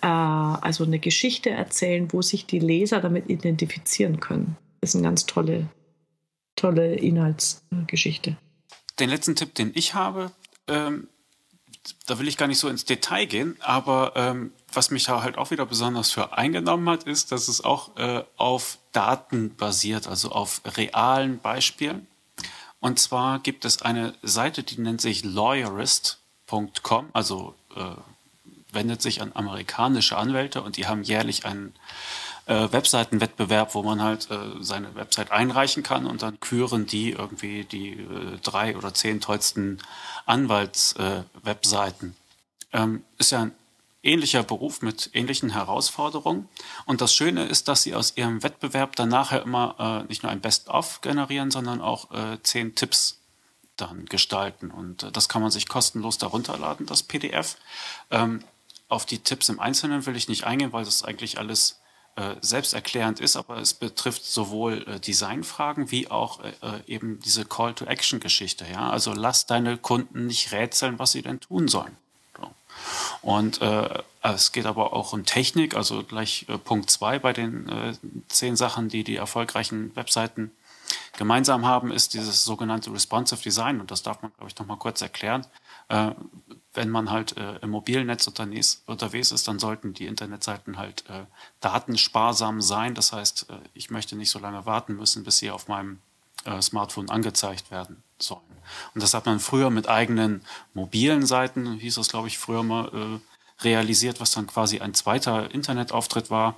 äh, 0.00 0.06
also 0.06 0.84
eine 0.84 0.98
Geschichte 0.98 1.50
erzählen, 1.50 2.08
wo 2.12 2.22
sich 2.22 2.46
die 2.46 2.60
Leser 2.60 3.00
damit 3.00 3.28
identifizieren 3.28 4.20
können. 4.20 4.56
Das 4.80 4.90
ist 4.90 4.96
eine 4.96 5.04
ganz 5.04 5.26
tolle 5.26 5.66
tolle 6.58 6.96
Inhaltsgeschichte. 6.96 8.36
Den 8.98 9.10
letzten 9.10 9.36
Tipp, 9.36 9.54
den 9.54 9.70
ich 9.74 9.94
habe, 9.94 10.32
ähm, 10.66 11.08
da 12.06 12.18
will 12.18 12.28
ich 12.28 12.36
gar 12.36 12.48
nicht 12.48 12.58
so 12.58 12.68
ins 12.68 12.84
Detail 12.84 13.26
gehen, 13.26 13.56
aber 13.60 14.12
ähm, 14.16 14.52
was 14.72 14.90
mich 14.90 15.04
da 15.04 15.22
halt 15.22 15.38
auch 15.38 15.50
wieder 15.50 15.64
besonders 15.64 16.10
für 16.10 16.36
eingenommen 16.36 16.88
hat, 16.88 17.04
ist, 17.04 17.32
dass 17.32 17.48
es 17.48 17.64
auch 17.64 17.96
äh, 17.96 18.24
auf 18.36 18.78
Daten 18.92 19.54
basiert, 19.56 20.06
also 20.08 20.30
auf 20.30 20.60
realen 20.76 21.38
Beispielen. 21.38 22.06
Und 22.80 22.98
zwar 22.98 23.38
gibt 23.38 23.64
es 23.64 23.82
eine 23.82 24.14
Seite, 24.22 24.62
die 24.62 24.80
nennt 24.80 25.00
sich 25.00 25.24
lawyerist.com, 25.24 27.08
also 27.12 27.54
äh, 27.74 27.94
wendet 28.72 29.00
sich 29.00 29.22
an 29.22 29.32
amerikanische 29.34 30.16
Anwälte 30.16 30.62
und 30.62 30.76
die 30.76 30.86
haben 30.86 31.02
jährlich 31.02 31.46
einen 31.46 31.74
äh, 32.48 32.72
Webseitenwettbewerb, 32.72 33.74
wo 33.74 33.82
man 33.82 34.02
halt 34.02 34.30
äh, 34.30 34.38
seine 34.60 34.94
Website 34.94 35.30
einreichen 35.30 35.82
kann 35.82 36.06
und 36.06 36.22
dann 36.22 36.40
küren 36.40 36.86
die 36.86 37.10
irgendwie 37.12 37.64
die 37.64 37.90
äh, 37.90 38.38
drei 38.42 38.76
oder 38.76 38.94
zehn 38.94 39.20
tollsten 39.20 39.78
Anwaltswebseiten. 40.26 42.16
Äh, 42.72 42.82
ähm, 42.82 43.04
ist 43.18 43.32
ja 43.32 43.42
ein 43.42 43.52
ähnlicher 44.02 44.42
Beruf 44.42 44.80
mit 44.80 45.10
ähnlichen 45.12 45.50
Herausforderungen. 45.50 46.48
Und 46.86 47.00
das 47.00 47.14
Schöne 47.14 47.44
ist, 47.44 47.68
dass 47.68 47.82
sie 47.82 47.94
aus 47.94 48.16
ihrem 48.16 48.42
Wettbewerb 48.42 48.96
dann 48.96 49.10
nachher 49.10 49.42
immer 49.42 50.02
äh, 50.04 50.08
nicht 50.08 50.22
nur 50.22 50.32
ein 50.32 50.40
Best-of 50.40 51.00
generieren, 51.02 51.50
sondern 51.50 51.82
auch 51.82 52.10
äh, 52.12 52.38
zehn 52.42 52.74
Tipps 52.74 53.18
dann 53.76 54.06
gestalten. 54.06 54.70
Und 54.70 55.06
das 55.14 55.28
kann 55.28 55.42
man 55.42 55.50
sich 55.50 55.68
kostenlos 55.68 56.16
darunter 56.18 56.56
laden, 56.56 56.86
das 56.86 57.02
PDF. 57.02 57.56
Ähm, 58.10 58.42
auf 58.88 59.04
die 59.04 59.18
Tipps 59.18 59.50
im 59.50 59.60
Einzelnen 59.60 60.06
will 60.06 60.16
ich 60.16 60.28
nicht 60.28 60.44
eingehen, 60.44 60.72
weil 60.72 60.84
das 60.84 61.04
eigentlich 61.04 61.38
alles 61.38 61.78
selbsterklärend 62.40 63.20
ist, 63.20 63.36
aber 63.36 63.58
es 63.58 63.74
betrifft 63.74 64.24
sowohl 64.24 64.84
äh, 64.86 65.00
Designfragen 65.00 65.90
wie 65.90 66.10
auch 66.10 66.40
äh, 66.42 66.48
äh, 66.62 66.80
eben 66.86 67.20
diese 67.20 67.44
Call-to-Action-Geschichte. 67.44 68.66
Ja? 68.70 68.90
Also 68.90 69.12
lass 69.12 69.46
deine 69.46 69.78
Kunden 69.78 70.26
nicht 70.26 70.52
rätseln, 70.52 70.98
was 70.98 71.12
sie 71.12 71.22
denn 71.22 71.40
tun 71.40 71.68
sollen. 71.68 71.96
So. 72.36 72.50
Und 73.22 73.60
äh, 73.62 74.02
es 74.22 74.52
geht 74.52 74.66
aber 74.66 74.92
auch 74.92 75.12
um 75.12 75.24
Technik, 75.24 75.76
also 75.76 76.02
gleich 76.02 76.46
äh, 76.48 76.58
Punkt 76.58 76.90
zwei 76.90 77.18
bei 77.18 77.32
den 77.32 77.68
äh, 77.68 77.94
zehn 78.28 78.56
Sachen, 78.56 78.88
die 78.88 79.04
die 79.04 79.16
erfolgreichen 79.16 79.94
Webseiten 79.94 80.50
gemeinsam 81.16 81.66
haben, 81.66 81.90
ist 81.92 82.14
dieses 82.14 82.44
sogenannte 82.44 82.92
Responsive 82.92 83.42
Design. 83.42 83.80
Und 83.80 83.90
das 83.90 84.02
darf 84.02 84.22
man, 84.22 84.32
glaube 84.36 84.50
ich, 84.50 84.58
noch 84.58 84.66
mal 84.66 84.76
kurz 84.76 85.02
erklären. 85.02 85.46
Wenn 86.78 86.90
man 86.90 87.10
halt 87.10 87.36
äh, 87.36 87.56
im 87.56 87.70
Mobilnetz 87.70 88.28
unterwegs, 88.28 88.84
unterwegs 88.86 89.32
ist, 89.32 89.48
dann 89.48 89.58
sollten 89.58 89.94
die 89.94 90.06
Internetseiten 90.06 90.78
halt 90.78 91.04
äh, 91.08 91.24
datensparsam 91.60 92.62
sein. 92.62 92.94
Das 92.94 93.12
heißt, 93.12 93.50
äh, 93.50 93.54
ich 93.74 93.90
möchte 93.90 94.14
nicht 94.14 94.30
so 94.30 94.38
lange 94.38 94.64
warten 94.64 94.94
müssen, 94.94 95.24
bis 95.24 95.38
sie 95.38 95.50
auf 95.50 95.66
meinem 95.66 95.98
äh, 96.44 96.62
Smartphone 96.62 97.10
angezeigt 97.10 97.72
werden 97.72 98.04
sollen. 98.20 98.42
Und 98.94 99.02
das 99.02 99.12
hat 99.12 99.26
man 99.26 99.40
früher 99.40 99.70
mit 99.70 99.88
eigenen 99.88 100.42
mobilen 100.72 101.26
Seiten, 101.26 101.72
hieß 101.72 101.96
es, 101.96 102.10
glaube 102.10 102.28
ich, 102.28 102.38
früher 102.38 102.62
mal, 102.62 102.86
äh, 102.94 103.64
realisiert, 103.64 104.20
was 104.20 104.30
dann 104.30 104.46
quasi 104.46 104.78
ein 104.78 104.94
zweiter 104.94 105.52
Internetauftritt 105.52 106.30
war. 106.30 106.54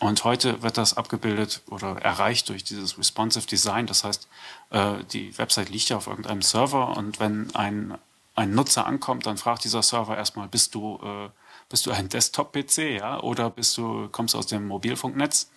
Und 0.00 0.24
heute 0.24 0.62
wird 0.62 0.78
das 0.78 0.96
abgebildet 0.96 1.60
oder 1.68 2.00
erreicht 2.00 2.48
durch 2.48 2.64
dieses 2.64 2.96
responsive 2.96 3.46
Design. 3.46 3.86
Das 3.86 4.02
heißt, 4.02 4.28
äh, 4.70 5.04
die 5.12 5.36
Website 5.36 5.68
liegt 5.68 5.90
ja 5.90 5.98
auf 5.98 6.06
irgendeinem 6.06 6.40
Server 6.40 6.96
und 6.96 7.20
wenn 7.20 7.54
ein 7.54 7.98
ein 8.38 8.54
Nutzer 8.54 8.86
ankommt, 8.86 9.26
dann 9.26 9.36
fragt 9.36 9.64
dieser 9.64 9.82
Server 9.82 10.16
erstmal, 10.16 10.48
bist 10.48 10.74
du, 10.74 10.98
äh, 11.02 11.28
bist 11.68 11.86
du 11.86 11.90
ein 11.90 12.08
Desktop-PC, 12.08 12.98
ja, 12.98 13.20
oder 13.20 13.50
bist 13.50 13.76
du, 13.76 14.08
kommst 14.08 14.34
aus 14.34 14.46
dem 14.46 14.66
Mobilfunknetz 14.66 15.50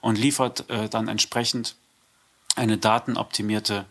und 0.00 0.16
liefert 0.16 0.70
äh, 0.70 0.88
dann 0.88 1.08
entsprechend 1.08 1.74
eine 2.56 2.78
datenoptimierte 2.78 3.84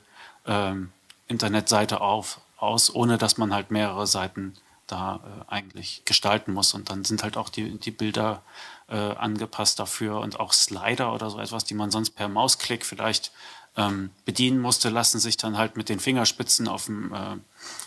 ähm, 0.46 0.92
Internetseite 1.28 2.02
auf, 2.02 2.40
aus, 2.58 2.94
ohne 2.94 3.18
dass 3.18 3.38
man 3.38 3.54
halt 3.54 3.72
mehrere 3.72 4.08
Seiten 4.08 4.56
da 4.88 5.18
äh, 5.18 5.52
eigentlich 5.52 6.04
gestalten 6.06 6.54
muss. 6.54 6.74
Und 6.74 6.90
dann 6.90 7.04
sind 7.04 7.24
halt 7.24 7.38
auch 7.38 7.50
die, 7.50 7.78
die 7.78 7.92
Bilder 7.92 8.42
äh, 8.88 8.96
angepasst 8.96 9.80
dafür 9.80 10.20
und 10.20 10.40
auch 10.40 10.54
Slider 10.54 11.14
oder 11.14 11.30
so 11.30 11.40
etwas, 11.40 11.66
die 11.66 11.76
man 11.76 11.92
sonst 11.92 12.12
per 12.12 12.28
Mausklick 12.28 12.86
vielleicht 12.86 13.32
ähm, 13.78 14.12
bedienen 14.26 14.60
musste, 14.60 14.90
lassen 14.90 15.20
sich 15.20 15.38
dann 15.38 15.58
halt 15.58 15.78
mit 15.78 15.90
den 15.90 16.00
Fingerspitzen 16.00 16.68
auf 16.68 16.86
dem, 16.86 17.14
äh, 17.14 17.38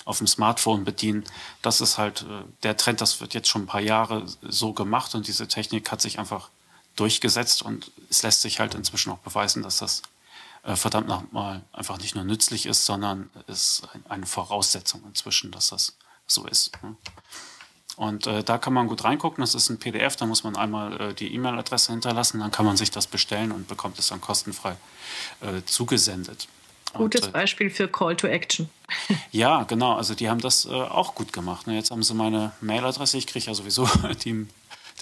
auf 0.05 0.19
dem 0.19 0.27
Smartphone 0.27 0.85
bedienen. 0.85 1.25
Das 1.61 1.81
ist 1.81 1.99
halt 1.99 2.23
äh, 2.23 2.45
der 2.63 2.77
Trend, 2.77 3.01
das 3.01 3.21
wird 3.21 3.35
jetzt 3.35 3.49
schon 3.49 3.63
ein 3.63 3.67
paar 3.67 3.81
Jahre 3.81 4.27
so 4.43 4.73
gemacht 4.73 5.15
und 5.15 5.27
diese 5.27 5.49
Technik 5.49 5.91
hat 5.91 6.01
sich 6.01 6.19
einfach 6.19 6.51
durchgesetzt 6.97 7.63
und 7.63 7.91
es 8.11 8.23
lässt 8.23 8.43
sich 8.43 8.61
halt 8.61 8.75
inzwischen 8.75 9.13
auch 9.13 9.19
beweisen, 9.19 9.63
dass 9.63 9.79
das 9.79 10.03
äh, 10.63 10.77
verdammt 10.77 11.09
nochmal 11.09 11.63
einfach 11.73 11.99
nicht 11.99 12.15
nur 12.15 12.25
nützlich 12.25 12.67
ist, 12.67 12.85
sondern 12.85 13.31
ist 13.47 13.83
eine 14.09 14.27
Voraussetzung 14.27 15.03
inzwischen, 15.07 15.51
dass 15.51 15.69
das 15.69 15.97
so 16.27 16.47
ist. 16.47 16.73
Ne? 16.83 16.97
Und 17.97 18.27
äh, 18.27 18.43
da 18.43 18.59
kann 18.59 18.73
man 18.73 18.89
gut 18.89 19.05
reingucken. 19.05 19.43
Das 19.43 19.55
ist 19.55 19.69
ein 19.69 19.79
PDF, 19.79 20.17
da 20.17 20.27
muss 20.27 20.45
man 20.45 20.57
einmal 20.57 21.01
äh, 21.01 21.15
die 21.15 21.35
E-Mail-Adresse 21.35 21.93
hinterlassen, 21.93 22.41
dann 22.41 22.51
kann 22.51 22.65
man 22.65 22.77
sich 22.77 22.91
das 22.91 23.07
bestellen 23.07 23.53
und 23.53 23.69
bekommt 23.69 23.99
es 23.99 24.09
dann 24.09 24.21
kostenfrei 24.21 24.77
äh, 25.41 25.63
zugesendet. 25.67 26.49
Gutes 26.95 27.23
und, 27.23 27.29
äh, 27.29 27.33
Beispiel 27.33 27.71
für 27.71 27.89
Call 27.89 28.17
to 28.17 28.27
Action. 28.27 28.69
ja, 29.31 29.65
genau. 29.65 29.95
Also 29.97 30.15
die 30.15 30.29
haben 30.29 30.41
das 30.41 30.65
äh, 30.67 30.71
auch 30.71 31.15
gut 31.15 31.33
gemacht. 31.33 31.67
Ne? 31.67 31.75
Jetzt 31.75 31.91
haben 31.91 32.03
sie 32.03 32.15
meine 32.15 32.53
Mail-Adresse. 32.61 33.19
Ich 33.19 33.27
kriege 33.27 33.47
ja 33.47 33.55
sowieso 33.55 33.89
die, 34.25 34.47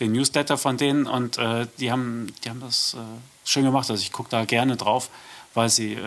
den 0.01 0.13
Newsletter 0.13 0.59
von 0.59 0.77
denen 0.77 1.07
und 1.07 1.39
äh, 1.39 1.67
die, 1.79 1.93
haben, 1.93 2.33
die 2.45 2.51
haben 2.51 2.61
das 2.61 2.97
schön 3.45 3.65
gemacht. 3.65 3.91
Also 3.91 4.03
ich 4.03 4.13
gucke 4.13 4.31
da 4.31 4.45
gerne 4.45 4.77
drauf, 4.77 5.11
weil 5.55 5.69
sie, 5.69 5.99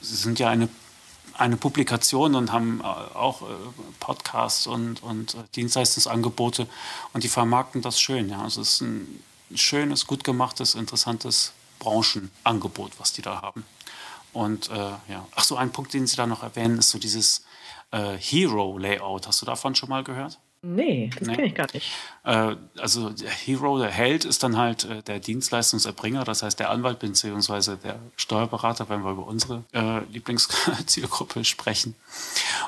sie 0.00 0.16
sind 0.16 0.38
ja 0.38 0.50
eine 0.50 0.68
eine 1.36 1.56
Publikation 1.56 2.34
und 2.34 2.52
haben 2.52 2.80
äh, 2.80 2.84
auch 2.84 3.42
äh, 3.42 3.46
Podcasts 4.00 4.66
und, 4.66 5.02
und 5.02 5.34
äh, 5.34 5.38
Dienstleistungsangebote 5.54 6.66
und 7.12 7.24
die 7.24 7.28
vermarkten 7.28 7.82
das 7.82 8.00
schön. 8.00 8.28
Ja. 8.28 8.42
Also 8.42 8.60
es 8.60 8.74
ist 8.74 8.80
ein 8.82 9.22
schönes, 9.54 10.06
gut 10.06 10.24
gemachtes, 10.24 10.74
interessantes 10.74 11.52
Branchenangebot, 11.78 12.92
was 12.98 13.12
die 13.12 13.22
da 13.22 13.42
haben. 13.42 13.64
Und 14.32 14.70
äh, 14.70 14.74
ja, 14.74 15.26
ach 15.34 15.44
so, 15.44 15.56
ein 15.56 15.70
Punkt, 15.70 15.94
den 15.94 16.06
Sie 16.06 16.16
da 16.16 16.26
noch 16.26 16.42
erwähnen, 16.42 16.78
ist 16.78 16.90
so 16.90 16.98
dieses 16.98 17.44
äh, 17.92 18.16
Hero-Layout. 18.18 19.28
Hast 19.28 19.42
du 19.42 19.46
davon 19.46 19.74
schon 19.74 19.88
mal 19.88 20.02
gehört? 20.02 20.38
Nee, 20.66 21.10
das 21.18 21.28
nee. 21.28 21.34
kenne 21.34 21.46
ich 21.48 21.54
gar 21.54 21.68
nicht. 21.74 21.90
Äh, 22.24 22.56
also 22.78 23.10
der 23.10 23.30
Hero, 23.30 23.78
der 23.78 23.90
Held, 23.90 24.24
ist 24.24 24.42
dann 24.42 24.56
halt 24.56 24.84
äh, 24.84 25.02
der 25.02 25.20
Dienstleistungserbringer, 25.20 26.24
das 26.24 26.42
heißt 26.42 26.58
der 26.58 26.70
Anwalt 26.70 27.00
bzw. 27.00 27.76
der 27.76 27.98
Steuerberater, 28.16 28.88
wenn 28.88 29.04
wir 29.04 29.10
über 29.10 29.26
unsere 29.26 29.64
äh, 29.74 30.00
Lieblingszielgruppe 30.10 31.44
sprechen. 31.44 31.94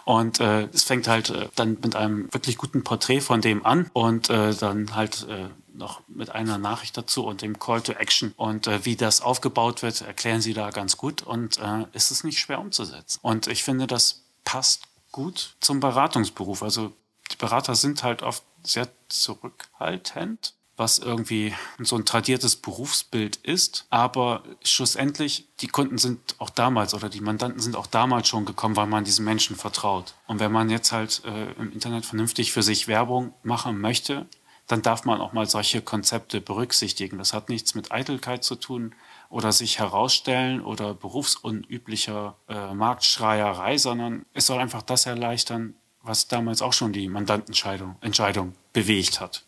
Und 0.05 0.41
äh, 0.41 0.65
es 0.75 0.85
fängt 0.85 1.09
halt 1.09 1.31
äh, 1.31 1.49
dann 1.55 1.79
mit 1.83 1.97
einem 1.97 2.31
wirklich 2.35 2.59
guten 2.59 2.85
Porträt 2.85 3.23
von 3.23 3.41
dem 3.41 3.65
an 3.65 3.91
und 3.95 4.29
äh, 4.29 4.55
dann 4.55 4.95
halt 4.95 5.27
noch 5.73 6.01
mit 6.09 6.31
einer 6.31 6.59
Nachricht 6.59 6.97
dazu 6.97 7.25
und 7.25 7.43
dem 7.43 7.59
Call 7.59 7.81
to 7.81 7.93
Action. 7.93 8.35
Und 8.37 8.67
äh, 8.67 8.85
wie 8.85 8.97
das 8.97 9.21
aufgebaut 9.21 9.83
wird, 9.83 10.01
erklären 10.03 10.41
Sie 10.41 10.55
da 10.55 10.71
ganz 10.71 10.97
gut 10.97 11.23
und 11.23 11.59
äh, 11.59 11.85
ist 11.93 12.11
es 12.11 12.25
nicht 12.25 12.39
schwer 12.39 12.61
umzusetzen. 12.61 13.21
Und 13.23 13.47
ich 13.47 13.65
finde, 13.65 13.87
das 13.87 14.23
passt 14.45 14.83
gut 15.13 15.57
zum 15.61 15.81
Beratungsberuf. 15.81 16.63
Also 16.63 16.93
die 17.33 17.37
Berater 17.37 17.75
sind 17.75 18.03
halt 18.03 18.23
oft 18.23 18.45
sehr 18.63 18.89
zurückhaltend, 19.09 20.55
was 20.77 20.99
irgendwie 20.99 21.55
so 21.79 21.97
ein 21.97 22.05
tradiertes 22.05 22.57
Berufsbild 22.57 23.37
ist. 23.37 23.87
Aber 23.89 24.43
schlussendlich, 24.63 25.49
die 25.61 25.69
Kunden 25.69 25.99
sind 25.99 26.37
auch 26.39 26.51
damals 26.51 26.93
oder 26.95 27.09
die 27.09 27.21
Mandanten 27.21 27.61
sind 27.61 27.77
auch 27.77 27.87
damals 27.87 28.29
schon 28.29 28.45
gekommen, 28.45 28.77
weil 28.77 28.87
man 28.87 29.05
diesen 29.05 29.25
Menschen 29.25 29.57
vertraut. 29.57 30.15
Und 30.27 30.39
wenn 30.39 30.53
man 30.53 30.69
jetzt 30.69 30.93
halt 30.93 31.23
äh, 31.25 31.53
im 31.53 31.73
Internet 31.73 32.05
vernünftig 32.05 32.53
für 32.53 32.63
sich 32.63 32.89
Werbung 32.89 33.33
machen 33.43 33.81
möchte, 33.81 34.27
dann 34.67 34.83
darf 34.83 35.05
man 35.05 35.21
auch 35.21 35.33
mal 35.33 35.49
solche 35.49 35.81
Konzepte 35.81 36.41
berücksichtigen. 36.41 37.19
Das 37.19 37.33
hat 37.33 37.49
nichts 37.49 37.75
mit 37.75 37.93
Eitelkeit 37.93 38.43
zu 38.43 38.57
tun 38.57 38.95
oder 39.29 39.53
sich 39.53 39.79
herausstellen 39.79 40.61
oder 40.61 40.93
berufsunüblicher 40.93 42.37
äh, 42.49 42.75
Marktschreierei, 42.75 43.79
sondern 43.79 44.27
es 44.35 44.47
soll 44.47 44.59
einfach 44.59 44.83
das 44.83 45.07
erleichtern, 45.07 45.75
was 46.07 46.29
damals 46.29 46.63
auch 46.63 46.73
schon 46.73 46.93
die 46.93 47.09
Mandantenentscheidung 47.09 47.97
Entscheidung 48.01 48.55
bewegt 48.73 49.21
hat. 49.21 49.45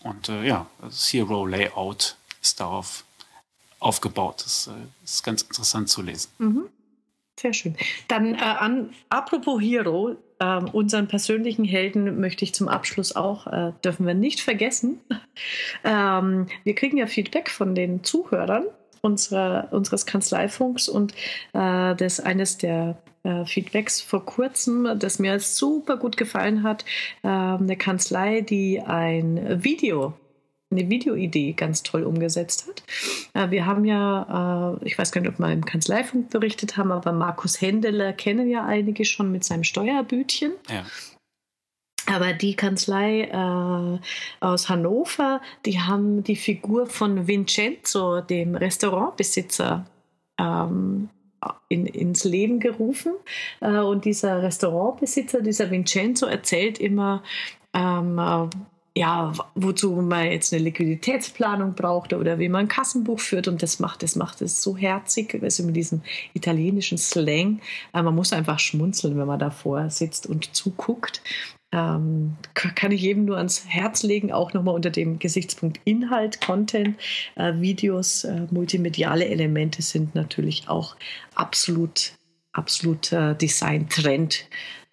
Und 0.00 0.28
äh, 0.28 0.44
ja, 0.44 0.66
das 0.80 1.12
Hero 1.12 1.46
Layout 1.46 2.16
ist 2.42 2.60
darauf 2.60 3.04
aufgebaut. 3.78 4.42
Das 4.44 4.68
äh, 4.68 5.04
ist 5.04 5.24
ganz 5.24 5.42
interessant 5.42 5.88
zu 5.88 6.02
lesen. 6.02 6.30
Mhm. 6.38 6.68
Sehr 7.38 7.52
schön. 7.52 7.76
Dann 8.08 8.34
äh, 8.34 8.38
an, 8.38 8.90
apropos 9.08 9.60
Hero, 9.60 10.16
äh, 10.38 10.56
unseren 10.72 11.08
persönlichen 11.08 11.64
Helden 11.64 12.20
möchte 12.20 12.44
ich 12.44 12.54
zum 12.54 12.68
Abschluss 12.68 13.16
auch, 13.16 13.46
äh, 13.46 13.72
dürfen 13.84 14.06
wir 14.06 14.14
nicht 14.14 14.40
vergessen. 14.40 15.00
Ähm, 15.82 16.46
wir 16.62 16.74
kriegen 16.76 16.96
ja 16.96 17.06
Feedback 17.06 17.50
von 17.50 17.74
den 17.74 18.04
Zuhörern 18.04 18.64
unserer, 19.02 19.68
unseres 19.72 20.06
Kanzleifunks 20.06 20.88
und 20.88 21.12
äh, 21.52 21.94
das 21.94 22.20
eines 22.20 22.56
der 22.56 22.96
äh, 23.24 23.44
Feedbacks 23.44 24.00
vor 24.00 24.24
kurzem, 24.24 24.98
das 24.98 25.18
mir 25.18 25.40
super 25.40 25.96
gut 25.96 26.16
gefallen 26.16 26.62
hat. 26.62 26.84
Äh, 27.22 27.28
eine 27.28 27.76
Kanzlei, 27.76 28.40
die 28.40 28.80
ein 28.80 29.64
Video 29.64 30.14
eine 30.74 30.90
Videoidee 30.90 31.52
ganz 31.52 31.82
toll 31.82 32.04
umgesetzt 32.04 32.66
hat. 32.68 32.82
Äh, 33.34 33.50
wir 33.50 33.66
haben 33.66 33.84
ja, 33.84 34.76
äh, 34.82 34.86
ich 34.86 34.98
weiß 34.98 35.12
gar 35.12 35.20
nicht, 35.20 35.30
ob 35.30 35.38
wir 35.38 35.52
im 35.52 35.64
Kanzleifunk 35.64 36.30
berichtet 36.30 36.76
haben, 36.76 36.92
aber 36.92 37.12
Markus 37.12 37.60
Händeler 37.60 38.12
kennen 38.12 38.48
ja 38.48 38.64
einige 38.64 39.04
schon 39.04 39.30
mit 39.32 39.44
seinem 39.44 39.64
Steuerbütchen. 39.64 40.52
Ja. 40.68 40.84
Aber 42.06 42.34
die 42.34 42.54
Kanzlei 42.54 43.22
äh, 43.22 43.98
aus 44.40 44.68
Hannover, 44.68 45.40
die 45.64 45.80
haben 45.80 46.22
die 46.22 46.36
Figur 46.36 46.86
von 46.86 47.26
Vincenzo, 47.26 48.20
dem 48.20 48.56
Restaurantbesitzer, 48.56 49.86
ähm, 50.38 51.08
in, 51.68 51.86
ins 51.86 52.24
Leben 52.24 52.60
gerufen. 52.60 53.12
Äh, 53.60 53.78
und 53.78 54.04
dieser 54.04 54.42
Restaurantbesitzer, 54.42 55.42
dieser 55.42 55.70
Vincenzo, 55.70 56.26
erzählt 56.26 56.78
immer, 56.78 57.22
ähm, 57.72 58.18
äh, 58.18 58.48
ja, 58.96 59.32
wozu 59.56 59.90
man 59.90 60.30
jetzt 60.30 60.52
eine 60.52 60.62
Liquiditätsplanung 60.62 61.74
braucht 61.74 62.12
oder 62.12 62.38
wie 62.38 62.48
man 62.48 62.66
ein 62.66 62.68
Kassenbuch 62.68 63.18
führt 63.18 63.48
und 63.48 63.60
das 63.60 63.80
macht, 63.80 64.04
das 64.04 64.14
macht 64.14 64.40
es 64.40 64.62
so 64.62 64.76
herzig, 64.76 65.36
also 65.42 65.64
mit 65.64 65.74
diesem 65.74 66.02
italienischen 66.32 66.96
Slang. 66.96 67.60
Äh, 67.92 68.02
man 68.02 68.14
muss 68.14 68.32
einfach 68.32 68.60
schmunzeln, 68.60 69.18
wenn 69.18 69.26
man 69.26 69.40
davor 69.40 69.90
sitzt 69.90 70.26
und 70.28 70.54
zuguckt 70.54 71.22
ähm, 71.74 72.36
kann 72.54 72.92
ich 72.92 73.02
jedem 73.02 73.24
nur 73.24 73.36
ans 73.36 73.66
Herz 73.66 74.02
legen, 74.02 74.32
auch 74.32 74.52
nochmal 74.52 74.74
unter 74.74 74.90
dem 74.90 75.18
Gesichtspunkt 75.18 75.80
Inhalt, 75.84 76.40
Content, 76.40 76.96
äh, 77.34 77.54
Videos, 77.56 78.24
äh, 78.24 78.46
multimediale 78.50 79.26
Elemente 79.26 79.82
sind 79.82 80.14
natürlich 80.14 80.68
auch 80.68 80.94
absolut, 81.34 82.12
absoluter 82.52 83.34
Design-Trend 83.34 84.46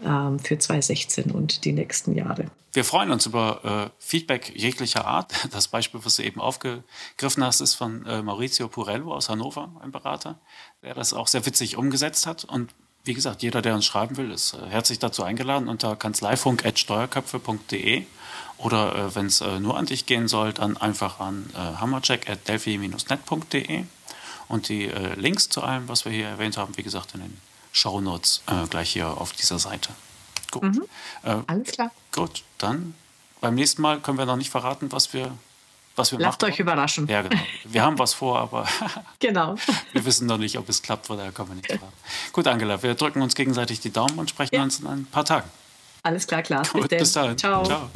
ähm, 0.03 0.39
für 0.39 0.57
2016 0.57 1.31
und 1.31 1.65
die 1.65 1.73
nächsten 1.73 2.15
Jahre. 2.15 2.45
Wir 2.73 2.85
freuen 2.85 3.11
uns 3.11 3.25
über 3.25 3.91
äh, 3.91 4.03
Feedback 4.03 4.53
jeglicher 4.55 5.05
Art. 5.05 5.33
Das 5.51 5.67
Beispiel, 5.67 5.99
was 6.03 6.15
du 6.15 6.23
eben 6.23 6.41
aufgegriffen 6.41 7.43
hast, 7.43 7.61
ist 7.61 7.75
von 7.75 8.05
äh, 8.05 8.23
Maurizio 8.23 8.67
Purello 8.69 9.13
aus 9.13 9.29
Hannover, 9.29 9.75
ein 9.83 9.91
Berater, 9.91 10.39
der 10.81 10.95
das 10.95 11.13
auch 11.13 11.27
sehr 11.27 11.45
witzig 11.45 11.77
umgesetzt 11.77 12.25
hat 12.25 12.45
und 12.45 12.73
wie 13.03 13.13
gesagt, 13.13 13.41
jeder, 13.41 13.61
der 13.61 13.75
uns 13.75 13.85
schreiben 13.85 14.15
will, 14.17 14.31
ist 14.31 14.53
äh, 14.53 14.65
herzlich 14.69 14.99
dazu 14.99 15.23
eingeladen 15.23 15.67
unter 15.67 15.95
kanzleifunk.steuerköpfe.de 15.95 18.05
oder 18.57 18.95
äh, 18.95 19.15
wenn 19.15 19.25
es 19.25 19.41
äh, 19.41 19.59
nur 19.59 19.75
an 19.77 19.87
dich 19.87 20.05
gehen 20.05 20.27
soll, 20.27 20.53
dann 20.53 20.77
einfach 20.77 21.19
an 21.19 21.49
äh, 21.53 21.57
hammercheck.delphi-net.de 21.57 23.85
und 24.47 24.69
die 24.69 24.85
äh, 24.85 25.15
Links 25.15 25.49
zu 25.49 25.63
allem, 25.63 25.87
was 25.87 26.05
wir 26.05 26.11
hier 26.11 26.27
erwähnt 26.27 26.57
haben, 26.57 26.77
wie 26.77 26.83
gesagt, 26.83 27.15
in 27.15 27.21
den 27.21 27.35
Shownotes 27.71 28.43
äh, 28.47 28.67
gleich 28.67 28.91
hier 28.91 29.19
auf 29.19 29.31
dieser 29.33 29.57
Seite. 29.59 29.89
Gut. 30.51 30.63
Mhm. 30.63 30.83
Äh, 31.23 31.37
Alles 31.47 31.71
klar. 31.71 31.91
Gut, 32.11 32.43
dann 32.57 32.93
beim 33.39 33.55
nächsten 33.55 33.81
Mal 33.81 33.99
können 33.99 34.17
wir 34.17 34.25
noch 34.25 34.35
nicht 34.35 34.51
verraten, 34.51 34.91
was 34.91 35.13
wir, 35.13 35.31
was 36.01 36.11
wir 36.11 36.19
Lasst 36.19 36.41
machen. 36.41 36.51
euch 36.51 36.59
überraschen. 36.59 37.07
Ja, 37.07 37.21
genau. 37.21 37.41
Wir 37.65 37.83
haben 37.83 37.99
was 37.99 38.13
vor, 38.13 38.39
aber 38.39 38.67
genau. 39.19 39.55
wir 39.93 40.05
wissen 40.05 40.27
noch 40.27 40.37
nicht, 40.37 40.57
ob 40.57 40.67
es 40.67 40.81
klappt, 40.81 41.09
oder 41.09 41.19
daher 41.19 41.31
können 41.31 41.49
wir 41.49 41.55
nichts. 41.55 41.75
Gut, 42.33 42.47
Angela, 42.47 42.81
wir 42.81 42.95
drücken 42.95 43.21
uns 43.21 43.35
gegenseitig 43.35 43.79
die 43.79 43.91
Daumen 43.91 44.17
und 44.17 44.29
sprechen 44.29 44.55
ja. 44.55 44.63
uns 44.63 44.79
in 44.79 44.87
ein 44.87 45.05
paar 45.05 45.25
Tagen. 45.25 45.49
Alles 46.03 46.25
klar, 46.25 46.41
klar. 46.41 46.63
Bis, 46.73 46.87
bis 46.87 47.13
dahin. 47.13 47.37
Ciao. 47.37 47.63
Ciao. 47.63 47.89